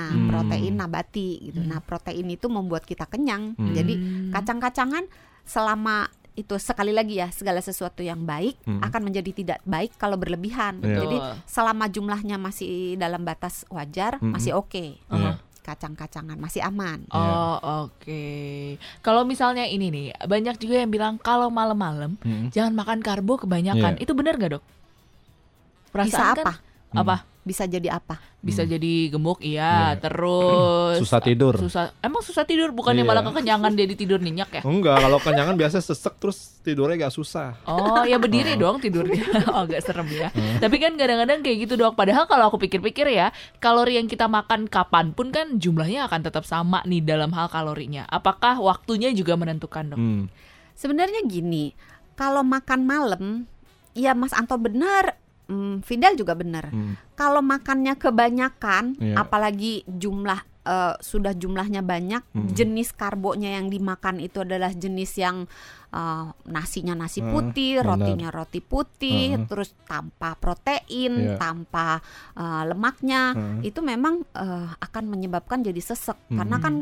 Protein. 0.06 0.18
Hmm. 0.18 0.28
protein 0.28 0.74
nabati 0.76 1.30
gitu. 1.44 1.60
Hmm. 1.60 1.68
Nah, 1.68 1.78
protein 1.80 2.26
itu 2.28 2.46
membuat 2.46 2.82
kita 2.82 3.04
kenyang. 3.04 3.54
Hmm. 3.54 3.70
Jadi 3.70 3.94
Hmm. 3.94 4.30
kacang-kacangan 4.30 5.06
selama 5.42 6.06
itu 6.34 6.54
sekali 6.56 6.90
lagi 6.90 7.16
ya 7.16 7.28
segala 7.28 7.58
sesuatu 7.58 8.00
yang 8.00 8.22
baik 8.22 8.56
Hmm. 8.62 8.80
akan 8.80 9.00
menjadi 9.04 9.30
tidak 9.34 9.58
baik 9.62 9.92
kalau 9.94 10.16
berlebihan. 10.16 10.80
Iya. 10.80 10.96
Jadi 10.98 11.16
selama 11.44 11.86
jumlahnya 11.86 12.36
masih 12.36 12.96
dalam 12.96 13.20
batas 13.20 13.68
wajar 13.68 14.16
Hmm. 14.16 14.32
masih 14.32 14.54
oke. 14.54 14.96
Iya. 14.98 15.36
Kacang-kacangan 15.62 16.34
masih 16.36 16.58
aman. 16.60 17.06
Oh 17.08 17.54
oke. 17.86 18.24
Kalau 18.98 19.22
misalnya 19.22 19.62
ini 19.64 19.88
nih, 19.88 20.06
banyak 20.20 20.56
juga 20.56 20.74
yang 20.76 20.90
bilang 20.90 21.14
kalau 21.16 21.48
malam-malam 21.48 22.18
Mm. 22.18 22.50
jangan 22.50 22.74
makan 22.74 22.98
karbo 22.98 23.38
kebanyakan. 23.38 23.94
Iya. 23.94 24.02
Itu 24.02 24.12
benar 24.12 24.34
gak 24.36 24.58
dok? 24.58 24.64
Bisa 25.92 25.92
Perasaan 25.92 26.34
kan- 26.34 26.42
apa? 26.42 26.54
Apa? 26.92 27.16
Bisa 27.42 27.66
jadi 27.66 27.90
apa? 27.92 28.22
Bisa 28.38 28.62
Hmm. 28.62 28.70
jadi 28.70 29.10
gemuk, 29.10 29.42
iya. 29.42 29.92
Iya. 29.92 30.00
Terus 30.00 31.02
Susah 31.02 31.18
tidur. 31.18 31.58
Susah. 31.58 31.90
Emang 31.98 32.22
susah 32.22 32.42
tidur? 32.42 32.70
Bukannya 32.70 33.02
Iya. 33.02 33.10
malah 33.10 33.22
kekenyangan 33.24 33.74
jadi 33.74 33.94
tidur 33.94 34.18
nyenyak 34.18 34.50
ya? 34.50 34.62
Enggak, 34.62 35.02
kalau 35.02 35.18
kenyangan 35.18 35.54
biasa 35.54 35.78
sesek 35.78 36.14
terus 36.16 36.38
tidurnya 36.62 37.02
gak 37.02 37.12
susah. 37.12 37.58
Oh 37.66 38.02
ya 38.02 38.16
berdiri 38.16 38.54
dong 38.54 38.78
tidurnya 38.78 39.18
Oh 39.50 39.66
agak 39.66 39.82
serem 39.82 40.06
ya 40.08 40.30
Tapi 40.32 40.76
kan 40.78 40.94
kadang-kadang 40.94 41.42
kayak 41.42 41.58
gitu 41.60 41.74
dok 41.74 41.98
Padahal 41.98 42.24
kalau 42.24 42.46
aku 42.46 42.62
pikir-pikir 42.62 43.10
ya 43.10 43.34
Kalori 43.58 43.98
yang 43.98 44.06
kita 44.06 44.30
makan 44.30 44.70
kapan 44.70 45.10
pun 45.10 45.28
kan 45.28 45.58
jumlahnya 45.58 46.06
akan 46.06 46.22
tetap 46.22 46.42
sama 46.42 46.78
nih 46.84 47.02
dalam 47.02 47.34
hal 47.34 47.50
kalorinya 47.50 48.06
Apakah 48.06 48.58
waktunya 48.58 49.10
juga 49.10 49.34
menentukan 49.34 49.90
dok? 49.90 49.98
Hmm. 49.98 50.30
Sebenarnya 50.72 51.22
gini, 51.22 51.74
kalau 52.12 52.40
makan 52.40 52.80
malam, 52.82 53.24
ya 53.92 54.14
Mas 54.14 54.32
Anto 54.32 54.56
benar, 54.56 55.18
hmm, 55.46 55.82
Fidel 55.82 56.14
juga 56.14 56.34
benar. 56.34 56.68
Hmm. 56.68 56.94
Kalau 57.14 57.40
makannya 57.40 57.94
kebanyakan, 57.96 58.96
Iya. 58.98 59.16
apalagi 59.18 59.82
jumlah 59.86 60.38
eh, 60.62 60.94
sudah 61.02 61.34
jumlahnya 61.34 61.82
banyak, 61.82 62.22
Hmm. 62.30 62.46
jenis 62.54 62.94
karbonya 62.94 63.58
yang 63.58 63.66
dimakan 63.66 64.22
itu 64.22 64.46
adalah 64.46 64.70
jenis 64.70 65.18
yang 65.18 65.50
eh, 65.90 66.26
nasinya 66.46 66.94
nasi 66.94 67.18
Ah, 67.18 67.28
putih, 67.28 67.82
benar. 67.82 67.98
rotinya 67.98 68.28
roti 68.30 68.62
putih, 68.62 69.36
Ah. 69.36 69.44
terus 69.44 69.74
tanpa 69.84 70.38
protein, 70.38 71.34
Iya. 71.34 71.36
tanpa 71.36 71.98
eh, 72.38 72.62
lemaknya, 72.64 73.34
Ah. 73.34 73.58
itu 73.60 73.82
memang 73.82 74.22
eh, 74.32 74.68
akan 74.78 75.04
menyebabkan 75.04 75.60
jadi 75.60 75.82
sesek 75.82 76.16
karena 76.30 76.56
Hmm. 76.56 76.64
kan 76.64 76.74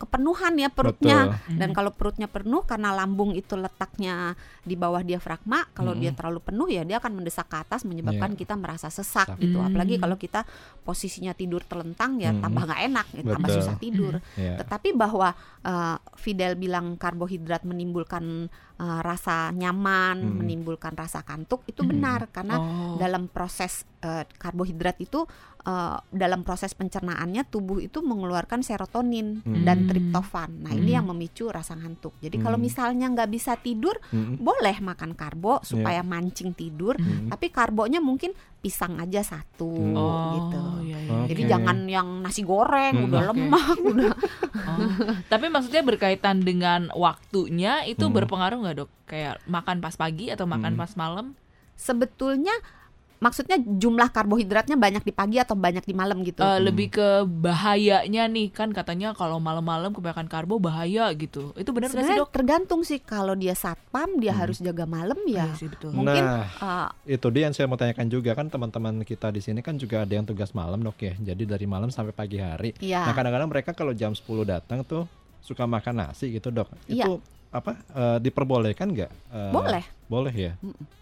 kepenuhan 0.00 0.56
ya 0.56 0.72
perutnya. 0.72 1.36
Betul. 1.36 1.60
Dan 1.60 1.68
kalau 1.76 1.92
perutnya 1.92 2.24
penuh 2.24 2.64
karena 2.64 2.96
lambung 2.96 3.36
itu 3.36 3.52
letaknya 3.52 4.32
di 4.64 4.72
bawah 4.72 5.04
diafragma, 5.04 5.68
kalau 5.76 5.92
dia 5.92 6.08
Mm-mm. 6.08 6.16
terlalu 6.16 6.40
penuh 6.40 6.68
ya 6.72 6.82
dia 6.88 6.96
akan 6.96 7.20
mendesak 7.20 7.52
ke 7.52 7.60
atas 7.60 7.84
menyebabkan 7.84 8.32
Iya. 8.32 8.38
kita 8.40 8.54
merasa 8.56 8.88
sesak 8.88 9.28
Sesak. 9.28 9.36
gitu. 9.36 9.60
Apalagi 9.60 10.00
Mm. 10.00 10.02
kalau 10.02 10.16
kita 10.16 10.40
posisinya 10.80 11.36
tidur 11.36 11.60
telentang 11.68 12.16
ya 12.16 12.32
Mm-mm. 12.32 12.40
tambah 12.40 12.62
nggak 12.64 12.82
enak, 12.88 13.06
ya, 13.12 13.22
tambah 13.28 13.48
susah 13.52 13.76
tidur. 13.76 14.14
Iya. 14.40 14.56
Tetapi 14.64 14.88
bahwa 14.96 15.36
uh, 15.62 15.96
Fidel 16.16 16.56
bilang 16.56 16.96
karbohidrat 16.96 17.68
menimbulkan 17.68 18.48
uh, 18.80 19.04
rasa 19.04 19.52
nyaman, 19.52 20.16
Mm. 20.24 20.34
menimbulkan 20.40 20.96
rasa 20.96 21.20
kantuk 21.20 21.68
itu 21.68 21.84
Mm. 21.84 21.88
benar 21.92 22.20
karena 22.32 22.56
Oh. 22.56 22.96
dalam 22.96 23.28
proses 23.28 23.84
uh, 24.00 24.24
karbohidrat 24.40 24.96
itu 24.96 25.28
uh, 25.60 26.00
dalam 26.08 26.40
proses 26.40 26.72
pencernaannya 26.72 27.44
tubuh 27.44 27.84
itu 27.84 28.00
mengeluarkan 28.00 28.64
serotonin 28.64 29.44
Hmm. 29.44 29.60
dan 29.60 29.84
Hmm. 29.84 29.88
triptofan. 29.92 30.64
Nah 30.64 30.72
ini 30.72 30.96
Hmm. 30.96 31.04
yang 31.04 31.06
memicu 31.12 31.52
rasa 31.52 31.76
ngantuk. 31.76 32.16
Jadi 32.16 32.40
kalau 32.40 32.56
Hmm. 32.56 32.64
misalnya 32.64 33.12
nggak 33.12 33.28
bisa 33.28 33.60
tidur, 33.60 34.00
Hmm. 34.08 34.40
boleh 34.40 34.80
makan 34.80 35.12
karbo 35.12 35.60
supaya 35.60 36.00
mancing 36.00 36.56
tidur. 36.56 36.96
Hmm. 36.96 37.28
Tapi 37.28 37.52
karbonya 37.52 38.00
mungkin 38.00 38.32
pisang 38.60 38.96
aja 38.96 39.20
satu 39.20 39.72
Hmm. 39.72 39.96
Oh, 39.96 40.32
gitu. 40.36 40.60
iya, 40.84 40.98
iya, 41.00 41.12
Oke. 41.16 41.28
Jadi 41.32 41.42
jangan 41.48 41.78
yang 41.84 42.08
nasi 42.20 42.40
goreng 42.40 42.92
Hmm. 42.94 43.06
udah 43.08 43.20
Oke. 43.24 43.28
lemak 43.32 43.76
udah. 43.92 44.12
Oh. 44.54 44.78
Tapi 45.26 45.46
maksudnya 45.48 45.80
berkaitan 45.80 46.40
dengan 46.40 46.92
waktunya 46.92 47.82
itu 47.84 48.04
Hmm. 48.04 48.14
berpengaruh 48.14 48.60
nggak 48.60 48.76
dok? 48.78 48.90
Kayak 49.04 49.40
makan 49.44 49.80
pas 49.80 49.94
pagi 49.94 50.28
atau 50.28 50.44
makan 50.44 50.76
Hmm. 50.76 50.80
pas 50.80 50.92
malam? 50.94 51.26
Sebetulnya 51.74 52.52
maksudnya 53.20 53.56
jumlah 53.56 54.08
karbohidratnya 54.08 54.74
banyak 54.74 55.00
di 55.00 55.12
pagi 55.12 55.36
atau 55.36 55.52
banyak 55.52 55.84
di 55.84 55.92
malam 55.92 56.20
gitu. 56.20 56.40
Eh, 56.40 56.58
Lebih 56.58 56.88
ke 56.90 57.08
bahayanya 57.24 58.24
nih 58.26 58.48
kan 58.48 58.70
katanya 58.70 59.12
kalau 59.12 59.36
malam-malam 59.36 59.92
kebanyakan 59.92 60.24
karbo 60.24 60.56
bahaya 60.56 61.12
gitu. 61.12 61.52
Itu 61.54 61.70
benar 61.70 61.88
nggak 61.88 62.00
sih 62.00 62.16
Sebenarnya 62.16 62.24
dok? 62.24 62.32
tergantung 62.32 62.80
sih 62.80 62.98
kalau 62.98 63.34
dia 63.34 63.52
satpam 63.52 64.16
dia 64.16 64.32
Hmm. 64.32 64.40
harus 64.40 64.58
jaga 64.58 64.84
malam 64.84 65.20
ya. 65.24 65.44
Iya 65.46 65.54
sih 65.54 65.68
betul. 65.68 65.92
Mungkin 65.92 66.22
Nah, 66.22 66.48
uh, 66.58 66.88
itu 67.04 67.28
dia 67.28 67.44
yang 67.44 67.52
saya 67.52 67.66
mau 67.66 67.76
tanyakan 67.76 68.08
juga 68.08 68.32
kan 68.32 68.48
teman-teman 68.48 69.04
kita 69.04 69.28
di 69.28 69.38
sini 69.38 69.60
kan 69.60 69.76
juga 69.76 70.02
ada 70.02 70.12
yang 70.12 70.24
tugas 70.24 70.50
malam 70.50 70.80
dok 70.80 70.96
ya. 70.98 71.12
Jadi 71.14 71.44
dari 71.44 71.68
malam 71.68 71.88
sampai 71.88 72.10
pagi 72.10 72.40
hari. 72.40 72.72
ya 72.80 73.04
Nah 73.04 73.12
kadang-kadang 73.12 73.48
mereka 73.48 73.70
kalau 73.72 73.92
jam 73.92 74.10
10 74.10 74.24
datang 74.42 74.80
tuh 74.80 75.04
suka 75.40 75.64
makan 75.64 76.00
nasi 76.00 76.32
gitu 76.32 76.48
dok. 76.48 76.72
Iya. 76.86 77.04
Itu 77.04 77.20
apa 77.50 77.74
eh, 77.74 78.18
diperbolehkan 78.22 78.88
nggak? 78.88 79.10
Eh, 79.10 79.50
boleh. 79.50 79.84
Boleh 80.06 80.30
ya. 80.32 80.52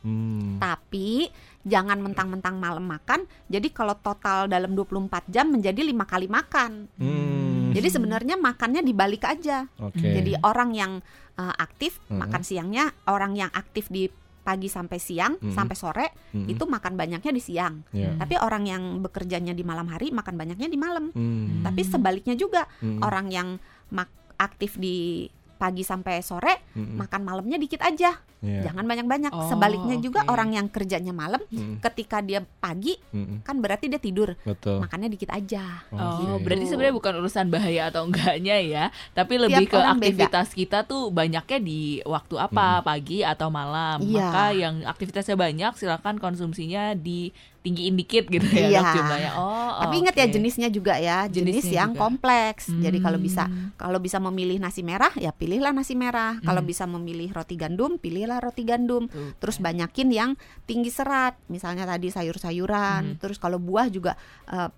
Hmm. 0.00 0.56
Tapi 0.58 1.28
jangan 1.68 2.00
mentang-mentang 2.00 2.56
malam 2.56 2.82
makan. 2.82 3.22
Jadi 3.46 3.68
kalau 3.68 3.94
total 3.94 4.48
dalam 4.48 4.72
24 4.72 5.28
jam 5.28 5.46
menjadi 5.46 5.80
lima 5.80 6.02
kali 6.02 6.26
makan. 6.26 6.88
Hmm. 6.96 7.70
Jadi 7.70 7.88
sebenarnya 7.88 8.34
makannya 8.34 8.80
dibalik 8.80 9.22
aja. 9.22 9.68
Oke. 9.78 10.00
Jadi 10.00 10.32
orang 10.40 10.72
yang 10.72 10.92
uh, 11.36 11.54
aktif 11.54 12.00
Mm-mm. 12.02 12.18
makan 12.18 12.42
siangnya, 12.42 12.84
orang 13.04 13.36
yang 13.36 13.52
aktif 13.52 13.86
di 13.86 14.08
pagi 14.40 14.64
sampai 14.66 14.96
siang 14.96 15.36
Mm-mm. 15.36 15.52
sampai 15.52 15.76
sore 15.76 16.06
Mm-mm. 16.32 16.48
itu 16.48 16.64
makan 16.64 16.96
banyaknya 16.96 17.28
di 17.28 17.42
siang. 17.44 17.84
Hmm. 17.92 18.16
Tapi 18.16 18.40
orang 18.40 18.64
yang 18.64 18.82
bekerjanya 18.98 19.52
di 19.52 19.60
malam 19.60 19.84
hari 19.86 20.08
makan 20.08 20.34
banyaknya 20.34 20.66
di 20.66 20.78
malam. 20.80 21.12
Hmm. 21.12 21.60
Tapi 21.62 21.84
sebaliknya 21.84 22.32
juga 22.32 22.64
Hmm. 22.80 23.04
orang 23.04 23.28
yang 23.28 23.48
mak- 23.92 24.16
aktif 24.38 24.78
di 24.78 25.28
pagi 25.58 25.82
sampai 25.82 26.22
sore 26.22 26.70
Mm-mm. 26.78 26.94
makan 26.94 27.20
malamnya 27.26 27.58
dikit 27.58 27.82
aja. 27.82 28.14
Iya. 28.38 28.70
Jangan 28.70 28.86
banyak-banyak. 28.86 29.32
Oh, 29.34 29.50
Sebaliknya 29.50 29.98
juga 29.98 30.22
orang 30.30 30.54
yang 30.54 30.70
kerjanya 30.70 31.10
malam 31.10 31.42
Mm-mm. 31.50 31.82
ketika 31.82 32.22
dia 32.22 32.46
pagi 32.62 32.94
Mm-mm. 33.10 33.42
kan 33.42 33.58
berarti 33.58 33.90
dia 33.90 33.98
tidur. 33.98 34.38
Betul. 34.46 34.78
Makannya 34.78 35.10
dikit 35.10 35.34
aja. 35.34 35.82
Oh, 35.90 36.38
Oke. 36.38 36.46
berarti 36.46 36.64
sebenarnya 36.70 36.94
bukan 36.94 37.12
urusan 37.18 37.46
bahaya 37.50 37.90
atau 37.90 38.06
enggaknya 38.06 38.56
ya, 38.62 38.84
tapi 39.12 39.42
lebih 39.42 39.66
ke 39.66 39.74
orang 39.74 39.98
beda. 39.98 40.30
aktivitas 40.30 40.48
kita 40.54 40.78
tuh 40.86 41.10
banyaknya 41.10 41.58
di 41.58 41.98
waktu 42.06 42.38
apa, 42.38 42.86
pagi 42.86 43.26
atau 43.26 43.50
malam. 43.50 43.98
Iya. 44.06 44.22
Maka 44.22 44.44
yang 44.54 44.74
aktivitasnya 44.86 45.34
banyak 45.34 45.74
silakan 45.74 46.22
konsumsinya 46.22 46.94
di 46.94 47.34
tinggiin 47.58 47.94
dikit 47.94 48.26
gitu 48.26 48.46
ya 48.46 48.70
Iya. 48.70 48.80
dok 48.80 48.94
jumlahnya. 48.94 49.30
Oh, 49.34 49.70
Tapi 49.78 49.94
ingat 49.98 50.14
ya 50.14 50.26
jenisnya 50.26 50.68
juga 50.68 50.94
ya, 50.96 51.26
jenis 51.26 51.62
Jenisnya 51.62 51.74
yang 51.76 51.90
juga. 51.92 52.00
kompleks. 52.00 52.64
Jadi 52.68 52.98
kalau 52.98 53.18
bisa 53.18 53.44
Hmm. 53.44 53.74
kalau 53.74 53.98
bisa 53.98 54.18
memilih 54.18 54.56
nasi 54.56 54.80
merah 54.80 55.10
ya 55.14 55.30
pilihlah 55.30 55.70
nasi 55.70 55.94
merah. 55.94 56.38
Kalau 56.40 56.62
Hmm. 56.62 56.70
bisa 56.70 56.84
memilih 56.84 57.30
roti 57.30 57.54
gandum, 57.54 57.96
pilihlah 57.96 58.38
roti 58.38 58.62
gandum. 58.62 59.06
Tuh, 59.06 59.34
Terus 59.36 59.56
kan. 59.58 59.70
banyakin 59.70 60.08
yang 60.08 60.30
tinggi 60.64 60.88
serat, 60.88 61.34
misalnya 61.46 61.84
tadi 61.84 62.08
sayur-sayuran. 62.08 63.02
Hmm. 63.04 63.18
Terus 63.18 63.36
kalau 63.36 63.58
buah 63.58 63.86
juga 63.88 64.14
eh, 64.46 64.70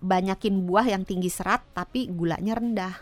banyakin 0.00 0.64
buah 0.64 0.84
yang 0.86 1.02
tinggi 1.02 1.28
serat 1.28 1.64
tapi 1.72 2.08
gulanya 2.08 2.52
rendah. 2.54 2.94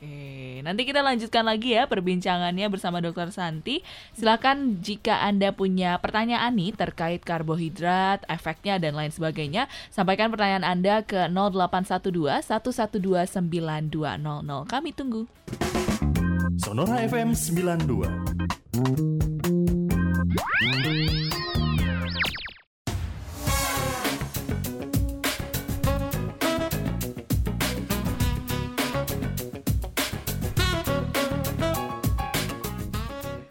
Oke, 0.00 0.64
nanti 0.64 0.88
kita 0.88 1.04
lanjutkan 1.04 1.44
lagi 1.44 1.76
ya 1.76 1.84
perbincangannya 1.84 2.72
bersama 2.72 3.04
Dr. 3.04 3.36
Santi. 3.36 3.84
Silakan 4.16 4.80
jika 4.80 5.20
Anda 5.20 5.52
punya 5.52 6.00
pertanyaan 6.00 6.56
nih 6.56 6.72
terkait 6.72 7.20
karbohidrat, 7.20 8.24
efeknya 8.24 8.80
dan 8.80 8.96
lain 8.96 9.12
sebagainya, 9.12 9.68
sampaikan 9.92 10.32
pertanyaan 10.32 10.64
Anda 10.64 11.04
ke 11.04 11.28
0812 11.28 12.48
112 12.48 13.44
9200. 13.44 14.72
Kami 14.72 14.90
tunggu. 14.96 15.28
Sonora 16.56 17.04
FM 17.04 17.36
92. 17.36 18.40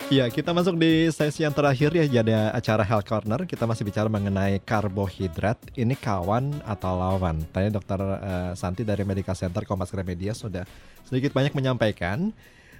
Ya, 0.09 0.25
kita 0.25 0.57
masuk 0.57 0.73
di 0.73 1.05
sesi 1.13 1.45
yang 1.45 1.53
terakhir 1.53 1.93
ya, 1.93 2.01
jadi 2.09 2.49
acara 2.49 2.81
Health 2.81 3.05
Corner. 3.05 3.45
Kita 3.45 3.69
masih 3.69 3.85
bicara 3.85 4.09
mengenai 4.09 4.57
karbohidrat. 4.57 5.61
Ini 5.77 5.93
kawan 5.93 6.65
atau 6.65 6.97
lawan? 6.97 7.45
Tadi 7.53 7.69
Dokter 7.69 8.01
eh, 8.01 8.51
Santi 8.57 8.81
dari 8.81 9.05
Medical 9.05 9.37
Center 9.37 9.61
Kompas 9.69 9.93
Gramedia 9.93 10.33
sudah 10.33 10.65
sedikit 11.05 11.29
banyak 11.29 11.53
menyampaikan 11.53 12.33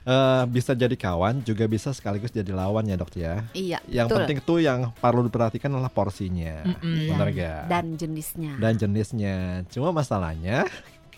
eh, 0.10 0.44
bisa 0.50 0.74
jadi 0.74 0.98
kawan, 0.98 1.46
juga 1.46 1.70
bisa 1.70 1.94
sekaligus 1.94 2.34
jadi 2.34 2.50
lawan 2.50 2.90
ya 2.90 2.98
dok 2.98 3.14
ya. 3.14 3.46
Iya, 3.54 3.78
Yang 3.86 4.08
betul. 4.10 4.18
penting 4.26 4.40
tuh 4.42 4.60
yang 4.66 4.80
perlu 4.98 5.22
diperhatikan 5.30 5.70
adalah 5.70 5.94
porsinya, 5.94 6.66
Mm-mm. 6.66 7.14
benar 7.14 7.30
Iya. 7.30 7.38
gak? 7.38 7.62
Dan 7.70 7.86
jenisnya. 7.94 8.52
Dan 8.58 8.74
jenisnya. 8.74 9.36
Cuma 9.70 9.94
masalahnya 9.94 10.66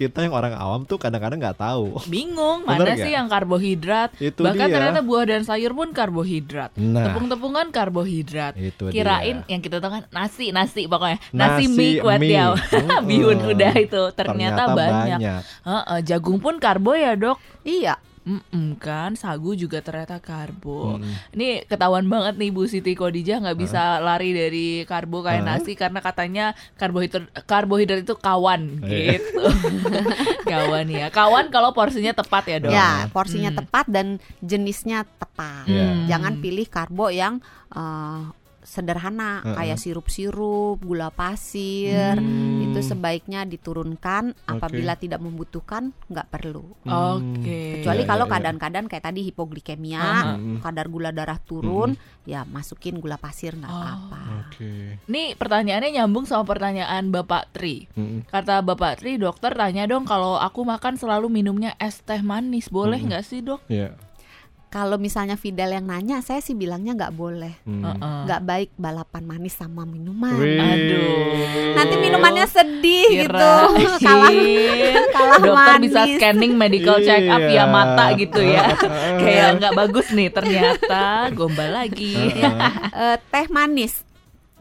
kita 0.02 0.18
yang 0.20 0.34
orang 0.34 0.54
awam 0.54 0.82
tuh 0.84 0.98
kadang-kadang 0.98 1.38
nggak 1.38 1.56
tahu. 1.56 2.02
Bingung 2.08 2.64
Bener 2.64 2.74
mana 2.82 2.90
nggak? 2.90 2.98
sih 3.00 3.12
yang 3.12 3.28
karbohidrat? 3.28 4.10
Itu 4.18 4.42
Bahkan 4.42 4.66
dia. 4.66 4.74
ternyata 4.74 5.00
buah 5.02 5.26
dan 5.28 5.42
sayur 5.44 5.72
pun 5.72 5.90
karbohidrat. 5.92 6.74
Nah, 6.76 7.06
Tepung-tepungan 7.06 7.70
karbohidrat. 7.70 8.54
itu 8.56 8.90
Kirain 8.90 9.38
dia. 9.40 9.48
yang 9.48 9.62
kita 9.62 9.78
tahu 9.78 9.92
kan 9.92 10.04
nasi 10.10 10.50
nasi 10.50 10.86
pokoknya 10.86 11.22
nasi, 11.30 11.64
Nasi, 11.64 11.78
mie 11.78 12.02
kuat 12.02 12.18
mie. 12.18 12.34
ya 12.34 12.46
bihun 13.08 13.38
udah 13.46 13.74
itu 13.76 14.02
ternyata, 14.12 14.62
banyak, 14.68 15.20
banyak. 15.20 15.42
Heeh, 15.62 16.00
jagung 16.04 16.38
pun 16.38 16.58
karbo 16.58 16.92
ya 16.92 17.14
dok 17.14 17.38
Iya, 17.62 17.94
Mm-mm, 18.22 18.78
kan 18.78 19.14
sagu 19.14 19.52
juga 19.52 19.82
ternyata 19.82 20.18
karbo 20.18 20.96
Mm-mm. 20.96 21.34
ini 21.34 21.66
ketahuan 21.66 22.06
banget 22.06 22.38
nih 22.38 22.50
Bu 22.50 22.66
Siti 22.66 22.94
Kodijah 22.94 23.42
nggak 23.42 23.58
bisa 23.58 23.98
lari 23.98 24.30
dari 24.30 24.68
karbo 24.84 25.20
kayak 25.20 25.42
Hah? 25.42 25.58
nasi 25.58 25.74
karena 25.74 26.00
katanya 26.00 26.46
karbohidrat 26.76 27.26
karbohidrat 27.44 28.02
itu 28.02 28.14
kawan 28.14 28.78
Iya. 28.80 29.18
gitu 29.18 29.42
kawan 30.52 30.86
ya 30.86 31.08
kawan 31.10 31.50
kalau 31.50 31.72
porsinya 31.72 32.14
tepat 32.14 32.44
ya 32.46 32.58
dok 32.60 32.72
ya 32.72 32.92
porsinya 33.10 33.50
Hmm. 33.50 33.60
tepat 33.60 33.86
dan 33.90 34.08
jenisnya 34.40 35.02
tepat. 35.18 35.66
Iya. 35.66 36.08
Jangan 36.08 36.34
pilih 36.40 36.66
karbo 36.66 37.10
yang 37.10 37.42
eh, 37.72 38.22
sederhana 38.62 39.42
Heeh. 39.42 39.56
kayak 39.56 39.78
sirup-sirup, 39.78 40.78
gula 40.80 41.10
pasir. 41.10 42.16
Hmm. 42.16 42.66
Itu 42.66 42.80
sebaiknya 42.80 43.44
diturunkan 43.44 44.34
apabila 44.46 44.96
tidak 44.96 45.18
membutuhkan 45.18 45.94
nggak 46.08 46.28
perlu. 46.28 46.66
Oke. 46.84 47.82
Kecuali 47.82 48.02
Iya, 48.02 48.10
kalau 48.10 48.26
iya. 48.26 48.32
keadaan-keadaan 48.32 48.88
kayak 48.88 49.06
tadi 49.06 49.22
hipoglikemia, 49.24 50.00
Aha. 50.00 50.24
Mm-mm. 50.34 50.58
kadar 50.60 50.88
gula 50.88 51.10
darah 51.10 51.38
turun, 51.38 51.94
ya 52.24 52.42
masukin 52.44 52.98
gula 52.98 53.18
pasir 53.18 53.54
nggak 53.54 53.68
Oh. 53.68 53.78
apa-apa. 53.78 54.22
Oke. 54.48 55.02
Nih 55.06 55.34
pertanyaannya 55.34 55.98
nyambung 55.98 56.26
sama 56.26 56.44
pertanyaan 56.44 57.10
Bapak 57.10 57.52
Tri. 57.52 57.90
Mm-mm. 57.94 58.26
Kata 58.26 58.62
Bapak 58.62 59.02
Tri, 59.02 59.18
dokter 59.18 59.52
tanya 59.52 59.86
dong 59.86 60.06
kalau 60.06 60.38
aku 60.38 60.64
makan 60.64 60.96
selalu 60.96 61.28
minumnya 61.28 61.74
es 61.78 62.00
teh 62.00 62.22
manis, 62.22 62.70
boleh 62.70 62.98
Mm-mm. 62.98 63.10
nggak 63.12 63.26
sih 63.26 63.42
dok? 63.42 63.62
Iya. 63.68 63.98
Kalau 64.72 64.96
misalnya 64.96 65.36
Fidel 65.36 65.68
yang 65.70 65.84
nanya, 65.84 66.24
saya 66.24 66.40
sih 66.40 66.54
bilangnya 66.54 66.96
nggak 66.96 67.12
boleh, 67.14 67.60
Mm. 67.62 67.84
Heeh. 67.84 68.20
nggak 68.24 68.42
baik 68.42 68.70
balapan 68.74 69.24
manis 69.26 69.52
sama 69.54 69.84
minuman. 69.84 70.32
Wih. 70.32 70.56
Aduh. 70.58 71.76
Nanti 71.76 71.96
minumannya 71.98 72.48
sedih 72.48 73.08
gitu, 73.22 73.52
Kirain 74.00 75.04
kalah 75.12 75.12
kalah 75.12 75.38
dokter 75.38 75.52
manis. 75.76 75.84
bisa 75.86 76.02
scanning 76.16 76.54
medical 76.56 76.98
check 77.00 77.20
up 77.26 77.38
Iya. 77.38 77.48
via 77.52 77.66
mata 77.68 78.06
gitu 78.16 78.40
ya. 78.40 78.72
Kayak 79.20 79.50
nggak 79.60 79.74
bagus 79.76 80.08
nih 80.10 80.30
ternyata 80.30 81.04
gombal 81.32 81.68
lagi. 81.76 82.16
Eh, 82.32 83.16
teh 83.22 83.46
manis 83.48 84.08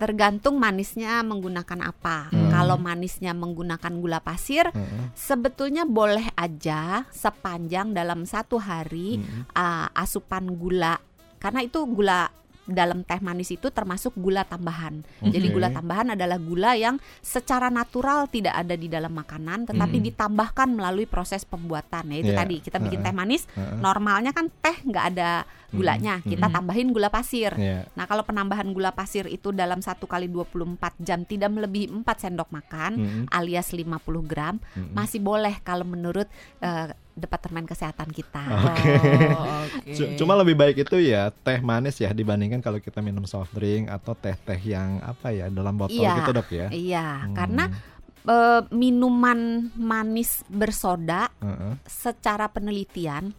tergantung 0.00 0.56
manisnya 0.56 1.20
menggunakan 1.20 1.80
apa. 1.84 2.32
Hmm. 2.32 2.48
Kalau 2.48 2.80
manisnya 2.80 3.36
menggunakan 3.36 3.92
gula 4.00 4.24
pasir, 4.24 4.72
Heeh. 4.72 5.12
sebetulnya 5.12 5.84
boleh 5.84 6.32
aja 6.34 7.04
sepanjang 7.12 7.92
dalam 7.92 8.24
satu 8.24 8.56
hari 8.56 9.20
Mm-mm. 9.20 9.52
uh, 9.52 9.92
asupan 9.92 10.56
gula 10.56 10.96
karena 11.36 11.60
itu 11.60 11.84
gula 11.84 12.32
dalam 12.70 13.02
teh 13.02 13.18
manis 13.18 13.50
itu 13.50 13.66
termasuk 13.68 14.14
gula 14.14 14.46
tambahan. 14.46 15.02
Jadi 15.18 15.50
Oke. 15.50 15.54
gula 15.58 15.74
tambahan 15.74 16.14
adalah 16.14 16.38
gula 16.38 16.78
yang 16.78 17.02
secara 17.18 17.66
natural 17.66 18.30
tidak 18.30 18.54
ada 18.54 18.78
di 18.78 18.86
dalam 18.86 19.10
makanan 19.10 19.66
tetapi 19.66 19.98
Mm. 19.98 20.04
ditambahkan 20.12 20.68
melalui 20.70 21.10
proses 21.10 21.42
pembuatan. 21.42 22.14
Ya 22.14 22.16
itu 22.22 22.30
Iya. 22.30 22.38
tadi 22.38 22.56
kita 22.62 22.78
bikin 22.78 23.02
Heeh. 23.02 23.10
teh 23.10 23.16
manis 23.16 23.42
Heeh. 23.50 23.74
normalnya 23.82 24.30
kan 24.30 24.46
teh 24.54 24.76
nggak 24.86 25.04
ada 25.16 25.42
gulanya, 25.72 26.18
Mm. 26.18 26.26
kita 26.28 26.46
Mm. 26.46 26.52
tambahin 26.52 26.88
gula 26.90 27.08
pasir. 27.08 27.52
Iya. 27.52 27.86
Nah, 27.92 28.04
kalau 28.04 28.22
penambahan 28.22 28.68
gula 28.68 28.90
pasir 28.90 29.26
itu 29.26 29.50
dalam 29.50 29.78
satu 29.78 30.04
kali 30.04 30.26
24 30.26 30.66
jam 30.98 31.22
tidak 31.22 31.48
melebihi 31.48 31.88
4 31.94 32.04
sendok 32.20 32.48
makan 32.48 32.92
alias 33.28 33.70
50 33.70 33.94
gram, 34.22 34.58
masih 34.90 35.18
boleh 35.18 35.58
kalau 35.60 35.84
menurut 35.84 36.26
eh, 36.58 36.88
departemen 37.12 37.64
kesehatan 37.64 38.08
kita. 38.08 38.40
Oke. 38.40 38.90
Oh, 39.30 39.44
oke. 39.68 39.92
C- 39.92 40.14
Cuma 40.14 40.32
lebih 40.34 40.54
baik 40.54 40.82
itu 40.82 40.96
ya 40.98 41.28
teh 41.30 41.60
manis 41.60 41.96
ya 41.96 42.10
dibandingkan 42.10 42.58
kalau 42.58 42.78
kita 42.78 42.98
minum 42.98 43.22
soft 43.22 43.52
drink 43.52 43.86
atau 43.86 44.12
teh-teh 44.12 44.56
yang 44.62 44.98
apa 45.00 45.28
ya 45.28 45.46
dalam 45.46 45.74
botol 45.74 45.96
Iya. 45.96 46.16
gitu 46.18 46.30
dok 46.32 46.48
ya. 46.48 46.66
Iya, 46.68 47.06
Hmm. 47.22 47.34
karena 47.34 47.64
eh, 48.22 48.62
minuman 48.70 49.38
manis 49.74 50.44
bersoda 50.46 51.28
Heeh. 51.38 51.80
secara 51.82 52.48
penelitian 52.48 53.32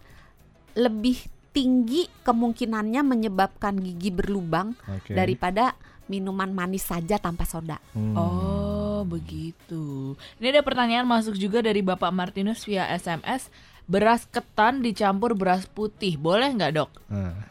lebih 0.74 1.22
tinggi 1.52 2.08
kemungkinannya 2.22 3.02
menyebabkan 3.02 3.76
gigi 3.78 4.10
berlubang 4.10 4.72
Oke. 4.88 5.12
daripada 5.12 5.76
minuman 6.06 6.49
manis 6.49 6.84
saja 6.84 7.16
tanpa 7.18 7.43
soda. 7.43 7.80
Hmm. 7.91 8.16
Oh, 8.16 9.04
begitu. 9.04 10.14
Ini 10.38 10.52
ada 10.52 10.62
pertanyaan 10.62 11.04
masuk 11.04 11.36
juga 11.36 11.60
dari 11.60 11.80
Bapak 11.80 12.10
Martinus 12.10 12.64
via 12.64 12.88
SMS. 12.89 13.47
Beras 13.84 14.24
ketan 14.26 14.80
dicampur 14.80 15.34
beras 15.34 15.66
putih, 15.66 16.16
boleh 16.16 16.47
nggak 16.49 16.72
dok? 16.74 16.91
Nah, 17.08 17.36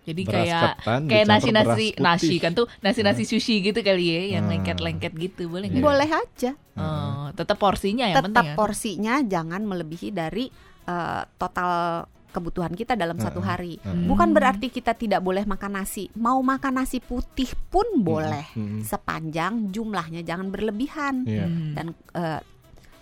Jadi 0.00 0.22
Beras 0.24 0.42
kayak 0.42 0.62
ketan 0.80 1.00
kayak 1.06 1.26
beras 1.28 1.42
putih. 1.44 1.90
nasi 1.98 2.34
kan 2.38 2.52
tuh 2.52 2.66
nasi-nasi 2.80 3.22
sushi 3.24 3.60
gitu 3.60 3.78
kali 3.80 4.04
ya, 4.08 4.22
yang 4.34 4.46
Hmm. 4.46 4.52
lengket-lengket 4.56 5.12
gitu, 5.12 5.46
boleh 5.46 5.66
nggak? 5.68 5.78
Iya. 5.78 5.86
Boleh 5.86 6.10
aja. 6.10 6.50
Oh, 6.74 7.28
tetap 7.30 7.58
porsinya 7.58 8.06
yang 8.06 8.18
Tetap 8.18 8.26
penting 8.32 8.48
ya. 8.48 8.56
porsinya 8.56 9.14
jangan 9.22 9.62
melebihi 9.62 10.08
dari 10.10 10.50
eh, 10.82 11.22
total 11.36 12.02
kebutuhan 12.30 12.72
kita 12.72 12.94
dalam 12.94 13.16
satu 13.16 13.38
Heeh. 13.38 13.50
hari. 13.50 13.74
Heeh. 13.76 14.06
Bukan 14.06 14.30
berarti 14.30 14.66
kita 14.66 14.92
tidak 14.92 15.20
boleh 15.20 15.42
makan 15.42 15.76
nasi. 15.76 16.08
Mau 16.14 16.38
makan 16.40 16.78
nasi 16.78 16.98
putih 16.98 17.50
pun 17.66 17.84
boleh. 17.96 18.46
Mm-mm. 18.54 18.80
Sepanjang 18.80 19.68
jumlahnya 19.68 20.22
jangan 20.22 20.48
berlebihan. 20.48 21.22
Iya. 21.22 21.44
Hmm. 21.44 21.72
Dan 21.72 21.86
eh, 22.12 22.40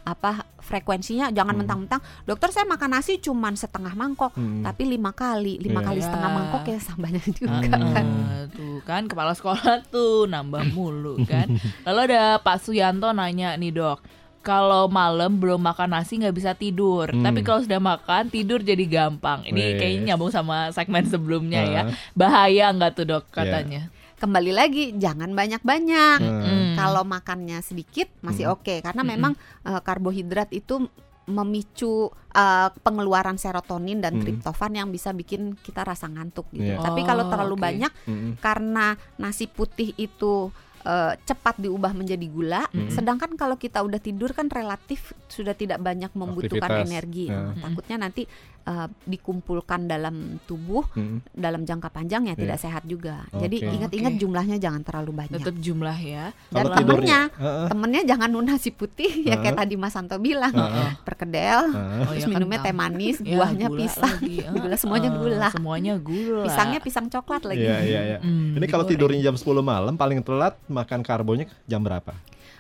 apa 0.02 0.40
frekuensinya 0.58 1.28
jangan 1.28 1.52
Hmm. 1.52 1.60
mentang-mentang 1.60 2.00
dokter 2.24 2.48
saya 2.48 2.64
makan 2.64 2.96
nasi 2.96 3.20
cuman 3.20 3.52
setengah 3.52 3.92
mangkok 3.92 4.32
Mm-mm. 4.32 4.64
tapi 4.64 4.88
lima 4.88 5.12
kali 5.12 5.60
lima 5.60 5.84
Iya. 5.84 5.86
kali 5.86 6.00
setengah 6.00 6.30
Ya. 6.30 6.36
mangkok 6.38 6.62
ya 6.64 6.78
banyak 6.96 7.24
juga 7.28 7.52
Ah, 7.52 7.92
kan 7.92 8.06
tuh 8.48 8.76
kan 8.82 9.02
kepala 9.04 9.32
sekolah 9.32 9.84
tuh 9.86 10.24
nambah 10.24 10.72
mulu 10.72 11.20
kan. 11.22 11.52
Lalu 11.84 11.98
ada 12.08 12.40
Pak 12.40 12.56
Suyanto 12.58 13.12
nanya 13.12 13.52
nih 13.54 13.68
dok, 13.68 14.00
kalau 14.48 14.88
malam 14.88 15.36
belum 15.36 15.60
makan 15.60 15.92
nasi 15.92 16.16
nggak 16.16 16.32
bisa 16.32 16.52
tidur, 16.54 17.04
Hmm. 17.06 17.20
tapi 17.20 17.44
kalau 17.44 17.60
sudah 17.60 17.76
makan 17.76 18.26
tidur 18.26 18.58
jadi 18.60 18.80
gampang. 18.80 19.44
Ini 19.44 19.60
Wes. 19.60 19.76
kayaknya 19.76 20.02
nyambung 20.08 20.32
sama 20.32 20.72
segmen 20.72 21.04
sebelumnya 21.04 21.60
ya. 21.62 21.82
Ah. 21.82 21.92
Bahaya 22.14 22.72
nggak 22.72 22.92
tuh 22.94 23.04
dok 23.06 23.24
Iya. 23.26 23.36
katanya? 23.36 23.82
kembali 24.18 24.50
lagi 24.50 24.84
jangan 24.96 25.30
banyak-banyak 25.30 26.18
Hmm. 26.18 26.42
Hmm. 26.42 26.74
kalau 26.74 27.06
makannya 27.06 27.60
sedikit 27.60 28.10
masih 28.18 28.50
Hmm. 28.50 28.58
oke 28.58 28.82
karena 28.82 28.98
Mm-mm. 29.00 29.14
memang 29.14 29.32
eh, 29.62 29.78
karbohidrat 29.78 30.50
itu 30.50 30.90
memicu 31.28 32.08
eh, 32.30 32.68
pengeluaran 32.80 33.34
serotonin 33.34 33.98
dan 33.98 34.14
Mm. 34.14 34.20
triptofan 34.20 34.72
yang 34.74 34.88
bisa 34.88 35.10
bikin 35.12 35.54
kita 35.56 35.82
rasa 35.82 36.06
ngantuk 36.06 36.50
gitu. 36.50 36.66
Iya. 36.68 36.80
Tapi 36.80 37.00
Oh, 37.00 37.06
kalau 37.06 37.24
terlalu 37.26 37.54
oke. 37.54 37.62
banyak 37.62 37.92
Mm-mm. 38.04 38.32
karena 38.38 38.86
nasi 39.16 39.46
putih 39.46 39.94
itu 39.94 40.50
eh, 40.88 41.12
cepat 41.20 41.60
diubah 41.60 41.92
menjadi 41.92 42.24
gula, 42.26 42.64
Mm. 42.72 42.88
sedangkan 42.88 43.36
kalau 43.36 43.54
kita 43.54 43.84
udah 43.84 44.00
tidur 44.00 44.32
kan 44.32 44.48
relatif 44.48 45.12
sudah 45.28 45.52
tidak 45.52 45.76
banyak 45.78 46.08
membutuhkan 46.16 46.64
Aktivitas. 46.64 46.88
energi. 46.88 47.26
Nah, 47.28 47.52
takutnya 47.54 47.96
nanti 48.00 48.24
eh, 48.68 48.86
dikumpulkan 49.08 49.88
dalam 49.88 50.36
tubuh 50.44 50.84
Mm-mm. 50.92 51.24
dalam 51.32 51.64
jangka 51.64 51.88
panjang 51.88 52.28
ya 52.28 52.34
Iya. 52.36 52.40
tidak 52.44 52.58
sehat 52.60 52.82
juga. 52.84 53.24
Oke. 53.32 53.48
Jadi 53.48 53.56
ingat-ingat 53.64 54.12
Oke. 54.14 54.20
jumlahnya 54.20 54.56
jangan 54.60 54.84
terlalu 54.84 55.12
banyak. 55.16 55.40
Tetap 55.40 55.56
jumlah 55.56 55.98
ya. 55.98 56.24
Dan 56.48 56.62
Kalau 56.62 56.68
temennya, 56.70 56.78
tidurnya, 56.78 57.20
Heeh. 57.34 57.66
temennya 57.66 58.02
jangan 58.04 58.28
nasi 58.38 58.70
putih 58.70 59.12
ya 59.24 59.34
kayak 59.36 59.56
tadi 59.56 59.74
Mas 59.74 59.96
Santo 59.96 60.16
bilang, 60.18 60.52
Heeh. 60.52 60.88
perkedel. 61.02 61.60
Oh, 61.72 62.12
terus 62.12 62.24
ya, 62.24 62.30
minumnya 62.30 62.58
teh 62.60 62.70
kentang. 62.70 62.92
manis, 62.92 63.16
Ya, 63.18 63.26
buahnya 63.34 63.66
gula 63.68 63.78
pisang, 63.80 64.16
lagi. 64.20 64.36
Gula 64.62 64.76
semuanya 64.76 65.10
gula. 65.10 65.48
Semuanya 65.50 65.92
gula. 65.96 66.44
Pisangnya 66.44 66.78
pisang 66.78 67.06
coklat 67.08 67.42
lagi. 67.44 67.64
Iya 67.64 67.78
iya 67.80 68.00
iya. 68.04 68.18
Hmm, 68.20 68.54
Ini 68.54 68.66
kalau 68.66 68.84
tidurnya 68.84 69.20
jam 69.22 69.34
10 69.34 69.48
malam 69.60 69.94
paling 69.94 70.20
telat 70.20 70.54
makan 70.66 71.00
karbonya 71.00 71.46
jam 71.64 71.80
berapa? 71.80 72.12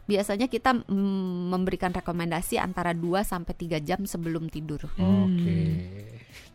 Biasanya 0.08 0.48
kita 0.48 0.72
mm, 0.88 1.52
memberikan 1.52 1.92
rekomendasi 1.92 2.56
antara 2.56 2.96
2 2.96 3.20
sampai 3.28 3.52
3 3.52 3.84
jam 3.84 4.00
sebelum 4.08 4.48
tidur. 4.48 4.88
Hmm. 4.96 5.28
Oke. 5.28 5.58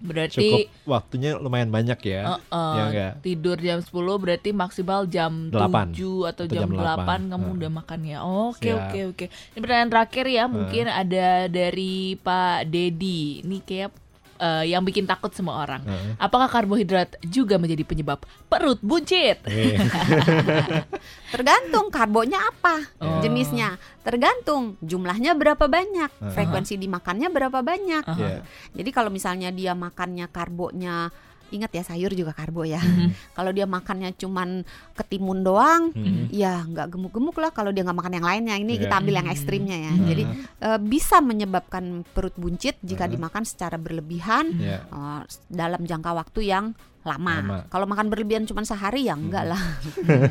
Berarti 0.04 0.36
Cukup 0.36 0.60
waktunya 0.84 1.38
lumayan 1.40 1.72
banyak 1.72 1.96
ya. 2.04 2.36
Uh-uh. 2.36 2.74
Ya 2.76 2.84
enggak? 2.90 3.12
tidur 3.24 3.56
jam 3.62 3.80
10 3.80 3.94
berarti 3.94 4.50
maksimal 4.52 5.08
jam 5.08 5.48
Delapan. 5.48 5.96
7 5.96 6.34
atau 6.34 6.44
Atau 6.44 6.46
jam, 6.50 6.68
jam 6.68 6.98
8 6.98 7.30
8. 7.30 7.32
kamu 7.32 7.46
Uh. 7.48 7.56
udah 7.56 7.70
makan 7.72 8.00
ya. 8.04 8.18
Oke 8.26 8.70
oke 8.74 9.00
oke. 9.16 9.26
Ini 9.32 9.60
pertanyaan 9.62 9.92
terakhir 9.94 10.26
ya, 10.28 10.44
mungkin 10.52 10.86
ada 10.92 11.48
dari 11.48 12.20
Pak 12.20 12.68
Dedi. 12.68 13.46
Ini 13.48 13.58
kayak 13.64 14.03
eh, 14.44 14.68
yang 14.68 14.84
bikin 14.84 15.08
takut 15.08 15.32
semua 15.32 15.64
orang. 15.64 15.80
Heeh. 15.82 16.20
Apakah 16.20 16.52
karbohidrat 16.52 17.16
juga 17.24 17.56
menjadi 17.56 17.82
penyebab 17.82 18.20
perut 18.46 18.84
buncit? 18.84 19.40
Eh, 19.48 19.80
Tergantung 21.34 21.90
karbonya 21.90 22.38
apa 22.40 22.76
Oh. 23.00 23.20
jenisnya, 23.20 23.76
tergantung 24.02 24.76
jumlahnya 24.80 25.34
berapa 25.34 25.66
banyak, 25.66 26.10
Uh-huh. 26.14 26.32
frekuensi 26.32 26.76
dimakannya 26.76 27.28
berapa 27.28 27.60
banyak. 27.60 28.04
Aha. 28.04 28.18
Iya. 28.18 28.38
Jadi 28.74 28.90
kalau 28.92 29.10
misalnya 29.10 29.50
dia 29.50 29.74
makannya 29.74 30.28
karbonya 30.28 31.10
Ingat 31.54 31.72
ya 31.72 31.84
sayur 31.86 32.10
juga 32.12 32.34
karbo 32.34 32.66
ya. 32.66 32.82
Mhm. 32.82 33.38
Kalau 33.38 33.54
dia 33.54 33.70
makannya 33.70 34.18
cuman 34.18 34.66
ketimun 34.98 35.46
doang, 35.46 35.94
Hmm. 35.94 36.26
ya 36.34 36.66
nggak 36.66 36.90
gemuk-gemuk 36.90 37.38
lah. 37.38 37.54
Kalau 37.54 37.70
dia 37.70 37.86
nggak 37.86 38.00
makan 38.02 38.14
yang 38.18 38.26
lainnya, 38.26 38.56
ini 38.58 38.74
Iya. 38.76 38.82
kita 38.90 38.96
ambil 38.98 39.14
yang 39.22 39.28
Hmm. 39.30 39.36
ekstrimnya 39.38 39.78
ya. 39.78 39.94
Hmm. 39.94 40.06
Jadi 40.10 40.24
eh, 40.64 40.80
bisa 40.82 41.20
menyebabkan 41.20 41.84
perut 42.10 42.34
buncit 42.34 42.82
jika 42.82 43.06
Hmm. 43.06 43.14
dimakan 43.14 43.44
secara 43.46 43.78
berlebihan 43.78 44.58
Iya. 44.58 44.80
eh, 44.84 45.22
dalam 45.48 45.86
jangka 45.86 46.12
waktu 46.18 46.50
yang 46.50 46.66
lama. 47.04 47.34
Lama. 47.40 47.58
Kalau 47.68 47.86
makan 47.86 48.08
berlebihan 48.08 48.44
cuma 48.44 48.64
sehari 48.64 49.08
ya 49.08 49.16
enggak 49.16 49.44
Hmm. 49.44 49.52
lah. 49.52 49.62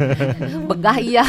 Begah 0.72 0.96
iya. 0.98 1.24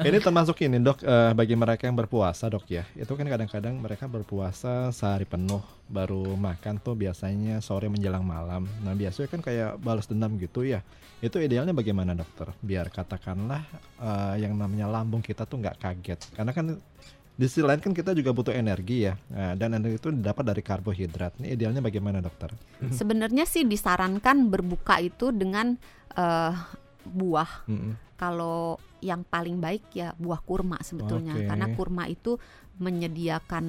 Ini 0.00 0.18
termasuk 0.18 0.62
ini 0.62 0.78
dok 0.78 1.02
eh, 1.02 1.32
bagi 1.34 1.54
mereka 1.54 1.90
yang 1.90 1.98
berpuasa 1.98 2.46
dok 2.46 2.66
ya. 2.66 2.86
Itu 2.94 3.14
kan 3.14 3.26
kadang-kadang 3.26 3.74
mereka 3.76 4.06
berpuasa 4.06 4.90
sehari 4.90 5.26
penuh 5.26 5.60
baru 5.90 6.38
makan 6.38 6.78
tuh 6.78 6.94
biasanya 6.94 7.58
sore 7.58 7.90
menjelang 7.90 8.22
malam. 8.22 8.64
Nah 8.80 8.94
biasanya 8.94 9.26
kan 9.26 9.42
kayak 9.42 9.82
balas 9.82 10.06
dendam 10.06 10.38
gitu 10.38 10.62
ya. 10.62 10.86
Itu 11.20 11.36
idealnya 11.36 11.74
bagaimana 11.74 12.14
dokter? 12.14 12.48
Biar 12.62 12.88
katakanlah 12.88 13.66
eh, 13.98 14.34
yang 14.40 14.54
namanya 14.54 14.86
lambung 14.86 15.20
kita 15.20 15.44
tuh 15.44 15.58
nggak 15.58 15.76
kaget. 15.82 16.20
Karena 16.32 16.54
kan 16.54 16.78
di 17.40 17.48
sisi 17.48 17.64
lain 17.64 17.80
kan 17.80 17.96
kita 17.96 18.12
juga 18.12 18.36
butuh 18.36 18.52
energi 18.52 19.08
ya. 19.08 19.16
Nah, 19.32 19.56
dan 19.56 19.72
energi 19.72 19.96
itu 19.96 20.12
didapat 20.12 20.44
dari 20.44 20.60
karbohidrat. 20.60 21.40
Ini 21.40 21.56
idealnya 21.56 21.80
bagaimana 21.80 22.20
dokter? 22.20 22.52
Sebenarnya 23.00 23.48
sih 23.48 23.64
disarankan 23.64 24.52
berbuka 24.52 25.00
itu 25.00 25.32
dengan 25.32 25.72
eh, 26.12 26.52
buah. 27.08 27.64
Mm-mm. 27.64 27.96
Kalau 28.20 28.76
yang 29.00 29.24
paling 29.24 29.56
baik 29.56 29.88
ya 29.96 30.12
buah 30.20 30.44
kurma 30.44 30.76
sebetulnya 30.84 31.32
Oke. 31.32 31.48
karena 31.48 31.66
kurma 31.72 32.04
itu 32.04 32.36
menyediakan 32.76 33.64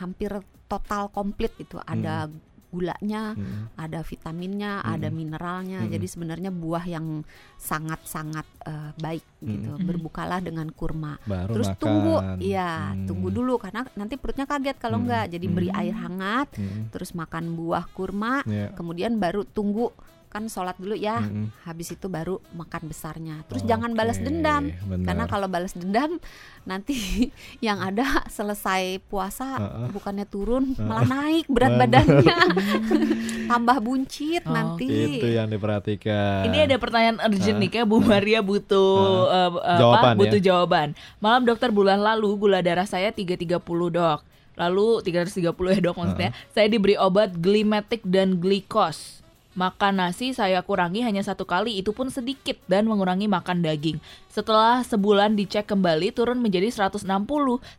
hampir 0.00 0.32
total 0.64 1.12
komplit 1.12 1.52
itu 1.60 1.76
ada 1.84 2.32
gulanya, 2.68 3.32
Mm-mm. 3.32 3.72
ada 3.74 4.00
vitaminnya, 4.00 4.80
ada 4.80 5.06
Mm-mm. 5.06 5.16
mineralnya. 5.16 5.80
Mm-mm. 5.82 5.92
Jadi 5.94 6.06
sebenarnya 6.06 6.50
buah 6.50 6.84
yang 6.84 7.22
sangat-sangat 7.56 8.46
eh, 8.66 8.90
baik 8.98 9.24
gitu. 9.40 9.70
Mm-mm. 9.74 9.86
Berbukalah 9.86 10.40
dengan 10.40 10.66
kurma. 10.70 11.18
Baru 11.22 11.54
Terus 11.54 11.70
makan. 11.70 11.80
tunggu, 11.80 12.14
iya, 12.38 12.92
Hmm. 12.92 13.06
tunggu 13.06 13.28
dulu 13.30 13.54
karena 13.56 13.86
nanti 13.94 14.14
perutnya 14.16 14.44
kaget 14.44 14.76
kalau 14.76 14.98
Mm. 14.98 15.04
enggak. 15.06 15.24
Jadi 15.30 15.46
beri 15.46 15.70
Mm. 15.70 15.78
air 15.78 15.94
hangat, 15.94 16.48
Mm-mm. 16.56 16.90
terus 16.90 17.10
makan 17.12 17.54
buah 17.54 17.84
kurma, 17.90 18.42
Ya. 18.42 18.74
kemudian 18.74 19.18
baru 19.18 19.46
tunggu 19.46 19.94
kan 20.26 20.46
sholat 20.46 20.76
dulu 20.76 20.92
ya. 20.92 21.18
Mm-mm. 21.18 21.48
Habis 21.62 21.92
itu 21.92 22.06
baru 22.06 22.36
makan 22.52 22.86
besarnya. 22.86 23.40
Terus 23.46 23.62
jangan 23.62 23.92
balas 23.92 24.18
dendam. 24.18 24.68
benar. 24.84 25.04
Karena 25.04 25.24
kalau 25.24 25.46
balas 25.46 25.72
dendam 25.72 26.18
nanti 26.62 26.96
yang 27.64 27.78
ada 27.78 28.04
selesai 28.26 28.98
puasa 29.04 29.56
Heeh. 29.56 29.88
bukannya 29.90 30.24
turun 30.24 30.72
Heeh. 30.72 30.82
malah 30.82 31.06
naik 31.06 31.46
berat 31.46 31.72
Benar. 31.72 31.80
badannya. 32.04 32.38
Tambah 33.50 33.76
buncit 33.78 34.42
Oh, 34.42 34.52
nanti. 34.52 35.18
Itu 35.18 35.26
yang 35.26 35.46
diperhatikan. 35.46 36.46
Ini 36.46 36.66
ada 36.66 36.76
pertanyaan 36.76 37.18
urgent 37.20 37.56
nih 37.56 37.70
kayak 37.72 37.86
Bu 37.86 37.98
Maria 37.98 38.40
butuh 38.40 38.98
eh, 39.26 39.50
eh, 39.54 39.78
Jawaban 39.78 40.02
apa? 40.02 40.08
ya. 40.08 40.18
Butuh 40.18 40.40
jawaban. 40.40 40.88
Malam 41.18 41.42
dokter 41.44 41.70
bulan 41.70 41.98
lalu 41.98 42.28
gula 42.36 42.60
darah 42.60 42.84
saya 42.84 43.08
330 43.08 43.58
dok. 43.88 44.20
Lalu 44.56 45.04
330 45.04 45.52
ya 45.68 45.80
dok 45.82 45.94
maksudnya. 45.94 46.30
Saya 46.50 46.66
diberi 46.66 46.96
obat 46.96 47.34
Glimatic 47.34 48.00
dan 48.02 48.36
Glikos. 48.36 49.15
Makan 49.56 50.04
nasi 50.04 50.36
saya 50.36 50.60
kurangi 50.60 51.00
hanya 51.00 51.24
satu 51.24 51.48
kali, 51.48 51.80
itu 51.80 51.96
pun 51.96 52.12
sedikit 52.12 52.60
dan 52.68 52.84
mengurangi 52.84 53.24
makan 53.24 53.64
daging. 53.64 53.96
Setelah 54.28 54.84
sebulan 54.84 55.32
dicek 55.32 55.64
kembali 55.64 56.12
turun 56.12 56.44
menjadi 56.44 56.68
160, 56.68 57.08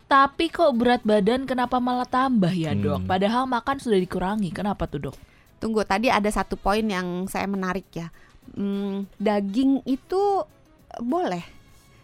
tapi 0.10 0.50
kok 0.50 0.74
berat 0.74 1.06
badan 1.06 1.46
kenapa 1.46 1.78
malah 1.78 2.10
tambah 2.10 2.50
ya 2.50 2.74
dok? 2.74 3.06
Hmm. 3.06 3.08
Padahal 3.08 3.46
makan 3.46 3.78
sudah 3.78 4.02
dikurangi, 4.02 4.50
kenapa 4.50 4.90
tuh 4.90 5.14
dok? 5.14 5.16
Tunggu 5.62 5.86
tadi 5.86 6.10
ada 6.10 6.28
satu 6.34 6.58
poin 6.58 6.82
yang 6.82 7.30
saya 7.30 7.46
menarik 7.46 7.86
ya. 7.94 8.10
Hmm, 8.58 9.06
daging 9.22 9.86
itu 9.86 10.50
boleh 10.98 11.57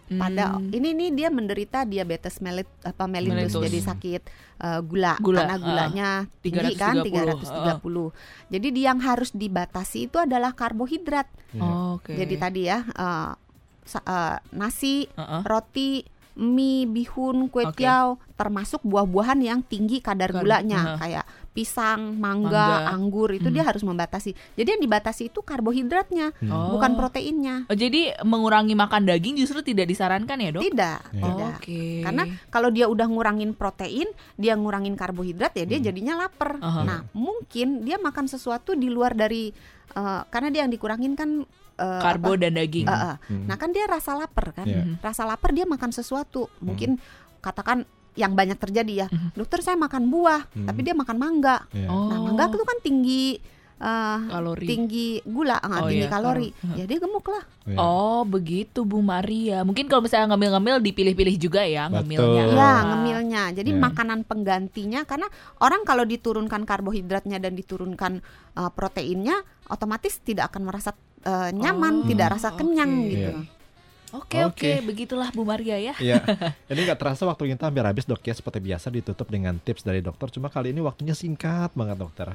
pada 0.06 0.54
Hmm. 0.54 0.70
ini 0.70 0.92
nih 0.92 1.10
dia 1.12 1.30
menderita 1.30 1.84
diabetes 1.84 2.38
melit 2.38 2.68
apa 2.82 3.04
mellitus 3.06 3.52
Mellitus. 3.52 3.64
jadi 3.64 3.80
sakit 3.84 4.22
eh, 4.60 4.80
gula, 4.82 5.16
Gula, 5.18 5.42
karena 5.42 5.56
ah. 5.56 5.60
gulanya 5.60 6.10
tinggi 6.40 6.72
kan 6.74 7.02
330, 7.02 7.40
330. 7.82 8.14
Jadi 8.50 8.68
di- 8.70 8.84
yang 8.84 9.00
harus 9.00 9.32
dibatasi 9.32 9.98
itu 10.06 10.18
adalah 10.18 10.52
karbohidrat. 10.52 11.28
Iya. 11.52 11.64
Oke. 11.94 12.14
Jadi 12.14 12.36
tadi 12.38 12.62
ya 12.64 12.84
sa- 13.84 14.00
eh, 14.02 14.38
nasi, 14.52 15.08
Heeh. 15.10 15.42
roti, 15.44 16.04
mie, 16.34 16.86
bihun, 16.86 17.46
kue 17.48 17.62
Oke. 17.64 17.86
tiaw, 17.86 18.18
termasuk 18.34 18.82
buah-buahan 18.82 19.40
yang 19.40 19.60
tinggi 19.62 20.02
kadar 20.02 20.34
gulanya 20.34 20.96
uh. 20.96 21.00
kayak 21.00 21.26
pisang, 21.54 22.18
mangga, 22.18 22.50
Mangga. 22.82 22.90
anggur 22.98 23.30
itu 23.30 23.46
Hmm. 23.46 23.54
dia 23.54 23.62
harus 23.62 23.86
membatasi. 23.86 24.34
Jadi 24.58 24.74
yang 24.74 24.82
dibatasi 24.82 25.30
itu 25.30 25.46
karbohidratnya, 25.46 26.34
Oh. 26.50 26.74
bukan 26.74 26.98
proteinnya. 26.98 27.70
Oh, 27.70 27.78
jadi 27.78 28.18
mengurangi 28.26 28.74
makan 28.74 29.06
daging 29.06 29.38
justru 29.38 29.62
tidak 29.62 29.86
disarankan 29.86 30.34
ya 30.34 30.50
dok? 30.50 30.66
Tidak, 30.66 31.00
Iya. 31.14 31.22
tidak. 31.22 31.54
Oke. 31.62 31.86
Karena 32.02 32.24
kalau 32.50 32.74
dia 32.74 32.90
udah 32.90 33.06
ngurangin 33.06 33.54
protein, 33.54 34.10
dia 34.34 34.58
ngurangin 34.58 34.98
karbohidrat 34.98 35.54
ya 35.54 35.70
dia 35.70 35.78
Hmm. 35.78 35.86
jadinya 35.86 36.14
lapar. 36.26 36.58
Aha. 36.58 36.82
Nah, 36.82 37.00
mungkin 37.14 37.86
dia 37.86 38.02
makan 38.02 38.26
sesuatu 38.26 38.74
di 38.74 38.90
luar 38.90 39.14
dari 39.14 39.54
eh, 39.94 40.22
karena 40.34 40.50
dia 40.50 40.66
yang 40.66 40.74
dikurangin 40.74 41.14
kan 41.14 41.46
eh, 41.76 42.02
karbo 42.02 42.34
apa? 42.34 42.42
dan 42.46 42.52
daging. 42.56 42.86
Eh, 42.86 42.94
eh. 42.94 43.16
Hmm. 43.30 43.46
Nah, 43.46 43.56
kan 43.56 43.70
dia 43.70 43.86
rasa 43.86 44.14
lapar 44.14 44.54
kan. 44.54 44.66
Mhm. 44.66 45.02
Rasa 45.02 45.24
lapar 45.24 45.52
dia 45.52 45.66
makan 45.66 45.90
sesuatu. 45.90 46.50
Mungkin 46.60 46.98
katakan 47.40 47.84
yang 48.14 48.38
banyak 48.38 48.62
terjadi 48.62 48.94
ya. 48.94 49.08
Mhm. 49.10 49.34
Dokter 49.34 49.60
saya 49.60 49.74
makan 49.74 50.06
buah, 50.08 50.46
Hmm. 50.54 50.70
tapi 50.70 50.86
dia 50.86 50.94
makan 50.94 51.18
mangga. 51.18 51.66
Iya. 51.74 51.90
Oh. 51.90 52.10
Nah, 52.14 52.20
mangga 52.22 52.46
itu 52.48 52.62
kan 52.62 52.78
tinggi 52.80 53.26
eh, 53.84 54.20
kalori. 54.32 54.64
tinggi 54.64 55.08
gula, 55.28 55.60
ah, 55.60 55.84
Oh, 55.84 55.90
tinggi 55.92 56.08
iya, 56.08 56.14
kalori. 56.14 56.50
Ya 56.78 56.88
dia 56.88 57.04
gemuk 57.04 57.26
lah. 57.28 57.44
Iya. 57.68 57.76
Oh 57.76 58.24
begitu 58.24 58.88
Bu 58.88 59.04
Maria. 59.04 59.66
Mungkin 59.68 59.92
kalau 59.92 60.06
misalnya 60.06 60.32
ngambil-ngambil 60.32 60.80
dipilih-pilih 60.80 61.36
juga 61.36 61.68
ya 61.68 61.92
Betul. 61.92 62.16
ngemilnya. 62.16 62.44
Ya, 62.54 62.74
ngemilnya. 62.88 63.44
Jadi 63.52 63.76
Ya. 63.76 63.80
makanan 63.82 64.24
penggantinya 64.24 65.04
karena 65.04 65.28
orang 65.60 65.84
kalau 65.84 66.08
diturunkan 66.08 66.64
karbohidratnya 66.64 67.44
dan 67.44 67.60
diturunkan 67.60 68.24
uh, 68.56 68.72
proteinnya, 68.72 69.44
otomatis 69.68 70.16
tidak 70.24 70.54
akan 70.54 70.64
merasa 70.64 70.96
uh, 71.24 71.50
nyaman, 71.52 72.04
Oh, 72.04 72.08
tidak 72.08 72.28
rasa 72.40 72.56
kenyang 72.56 72.94
gitu. 73.10 73.32
Iya. 73.34 73.62
Oke 74.14 74.46
Oke. 74.46 74.70
oke 74.70 74.94
begitulah 74.94 75.34
Bu 75.34 75.42
Maria 75.42 75.74
ya. 75.82 75.98
Iya, 75.98 76.22
ini 76.70 76.86
nggak 76.86 77.02
terasa 77.02 77.26
waktu 77.26 77.50
kita 77.50 77.66
hampir 77.66 77.82
habis 77.82 78.06
dok 78.06 78.22
ya 78.22 78.38
seperti 78.38 78.62
biasa 78.62 78.94
ditutup 78.94 79.26
dengan 79.26 79.58
tips 79.58 79.82
dari 79.82 80.06
dokter. 80.06 80.30
Cuma 80.30 80.54
kali 80.54 80.70
ini 80.70 80.86
waktunya 80.86 81.18
singkat 81.18 81.74
banget 81.74 81.98
dokter. 81.98 82.30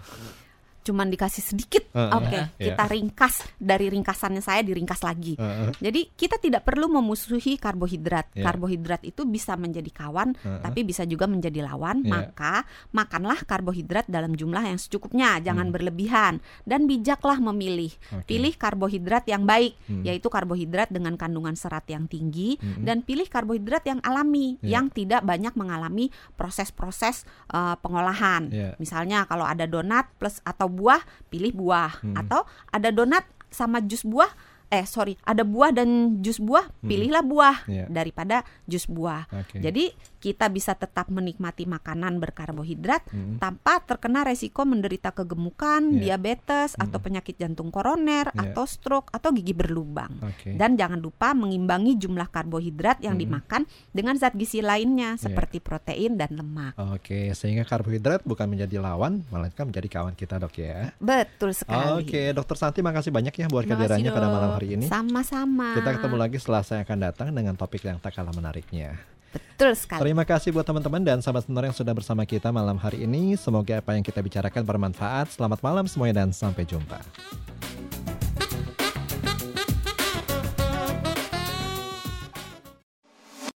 Cuman 0.85 1.09
dikasih 1.09 1.45
sedikit. 1.45 1.85
Heeh. 1.93 2.13
Oke, 2.15 2.41
Iya. 2.57 2.73
kita 2.73 2.85
ringkas 2.89 3.35
dari 3.57 3.87
ringkasannya 3.89 4.41
saya 4.41 4.65
diringkas 4.65 5.01
lagi. 5.03 5.37
Heeh. 5.37 5.75
Jadi 5.79 6.01
kita 6.13 6.39
tidak 6.39 6.65
perlu 6.65 6.89
memusuhi 6.89 7.57
karbohidrat. 7.57 8.33
Iya. 8.33 8.45
Karbohidrat 8.49 9.03
itu 9.05 9.25
bisa 9.25 9.55
menjadi 9.55 9.91
kawan, 9.91 10.33
Heeh. 10.35 10.61
tapi 10.65 10.81
bisa 10.83 11.05
juga 11.05 11.29
menjadi 11.29 11.61
lawan. 11.65 12.03
Iya. 12.03 12.11
Maka 12.33 12.55
makanlah 12.91 13.45
karbohidrat 13.45 14.09
dalam 14.09 14.33
jumlah 14.33 14.65
yang 14.65 14.79
secukupnya, 14.79 15.41
jangan 15.41 15.69
Hmm. 15.69 15.75
berlebihan 15.75 16.35
dan 16.65 16.89
bijaklah 16.89 17.37
memilih. 17.39 17.93
Oke. 18.15 18.35
Pilih 18.35 18.55
karbohidrat 18.55 19.29
yang 19.29 19.45
baik, 19.45 19.77
Hmm. 19.89 20.05
yaitu 20.05 20.29
karbohidrat 20.29 20.89
dengan 20.89 21.17
kandungan 21.17 21.53
serat 21.53 21.85
yang 21.89 22.09
tinggi 22.09 22.57
Hmm. 22.57 22.85
dan 22.85 23.05
pilih 23.05 23.29
karbohidrat 23.29 23.85
yang 23.85 24.01
alami, 24.01 24.57
Iya. 24.61 24.81
yang 24.81 24.87
tidak 24.89 25.21
banyak 25.23 25.53
mengalami 25.53 26.09
proses-proses 26.35 27.29
eh, 27.49 27.77
pengolahan. 27.81 28.53
Iya. 28.53 28.71
Misalnya 28.77 29.25
kalau 29.25 29.45
ada 29.45 29.65
donat 29.65 30.13
plus 30.21 30.39
atau 30.45 30.68
buah, 30.69 31.01
pilih 31.29 31.53
buah. 31.53 32.01
Hmm. 32.01 32.15
Atau 32.15 32.45
ada 32.69 32.89
donat 32.89 33.25
sama 33.49 33.81
jus 33.81 34.05
buah, 34.05 34.29
eh 34.69 34.85
sorry, 34.85 35.17
ada 35.25 35.43
buah 35.43 35.73
dan 35.73 36.21
jus 36.21 36.37
buah, 36.37 36.69
pilihlah 36.81 37.25
buah 37.25 37.65
Iya. 37.65 37.89
daripada 37.89 38.45
jus 38.65 38.85
buah. 38.85 39.25
Oke. 39.33 39.59
Jadi 39.59 39.97
kita 40.19 40.51
bisa 40.51 40.75
tetap 40.75 41.07
menikmati 41.09 41.65
makanan 41.65 42.19
berkarbohidrat 42.19 43.07
Hmm. 43.09 43.39
tanpa 43.39 43.79
terkena 43.81 44.27
resiko 44.27 44.67
menderita 44.67 45.15
kegemukan, 45.15 45.81
Iya. 45.95 46.19
diabetes 46.19 46.75
atau 46.75 46.99
penyakit 46.99 47.39
jantung 47.39 47.71
koroner 47.71 48.35
Iya. 48.35 48.51
atau 48.51 48.67
stroke 48.67 49.15
atau 49.15 49.31
gigi 49.31 49.55
berlubang. 49.55 50.11
Oke. 50.21 50.59
Dan 50.59 50.75
jangan 50.75 50.99
lupa 50.99 51.33
mengimbangi 51.33 51.95
jumlah 51.97 52.29
karbohidrat 52.29 52.99
yang 53.01 53.15
Hmm. 53.15 53.23
dimakan 53.23 53.63
dengan 53.95 54.19
zat 54.19 54.35
gizi 54.35 54.59
lainnya 54.59 55.15
seperti 55.15 55.63
protein 55.63 56.19
dan 56.19 56.35
lemak. 56.35 56.75
Oke, 56.77 57.31
sehingga 57.33 57.63
karbohidrat 57.63 58.27
bukan 58.27 58.51
menjadi 58.51 58.83
lawan, 58.83 59.23
melainkan 59.31 59.71
menjadi 59.71 59.89
kawan 59.89 60.15
kita 60.19 60.43
dok 60.43 60.55
ya. 60.59 60.91
Betul 60.99 61.55
sekali. 61.55 62.03
Oke, 62.03 62.35
dokter 62.35 62.57
Santi 62.59 62.83
makasih 62.83 63.15
banyak 63.15 63.33
ya 63.33 63.47
buat 63.47 63.65
kehadirannya 63.65 64.11
pada 64.11 64.29
malam 64.29 64.51
hari 64.59 64.75
ini. 64.75 64.87
Sama-sama. 64.91 65.79
Kita 65.79 65.95
ketemu 65.95 66.17
lagi 66.19 66.37
setelah 66.43 66.63
saya 66.67 66.81
akan 66.83 66.99
datang 66.99 67.29
dengan 67.31 67.55
topik 67.55 67.83
yang 67.83 68.03
tak 68.03 68.19
kalah 68.19 68.35
menariknya. 68.35 68.99
Betul 69.29 69.75
sekali. 69.77 70.01
Terima 70.01 70.25
kasih 70.25 70.55
buat 70.55 70.65
teman-teman 70.65 71.03
dan 71.05 71.19
sahabat 71.21 71.45
sonora 71.45 71.69
yang 71.69 71.77
sudah 71.77 71.93
bersama 71.93 72.23
kita 72.25 72.49
malam 72.49 72.79
hari 72.81 73.05
ini. 73.05 73.35
Semoga 73.35 73.83
apa 73.83 73.93
yang 73.99 74.05
kita 74.07 74.23
bicarakan 74.23 74.63
bermanfaat. 74.65 75.35
Selamat 75.35 75.61
malam 75.61 75.85
semuanya 75.85 76.25
dan 76.25 76.31
sampai 76.33 76.65
jumpa. 76.65 77.03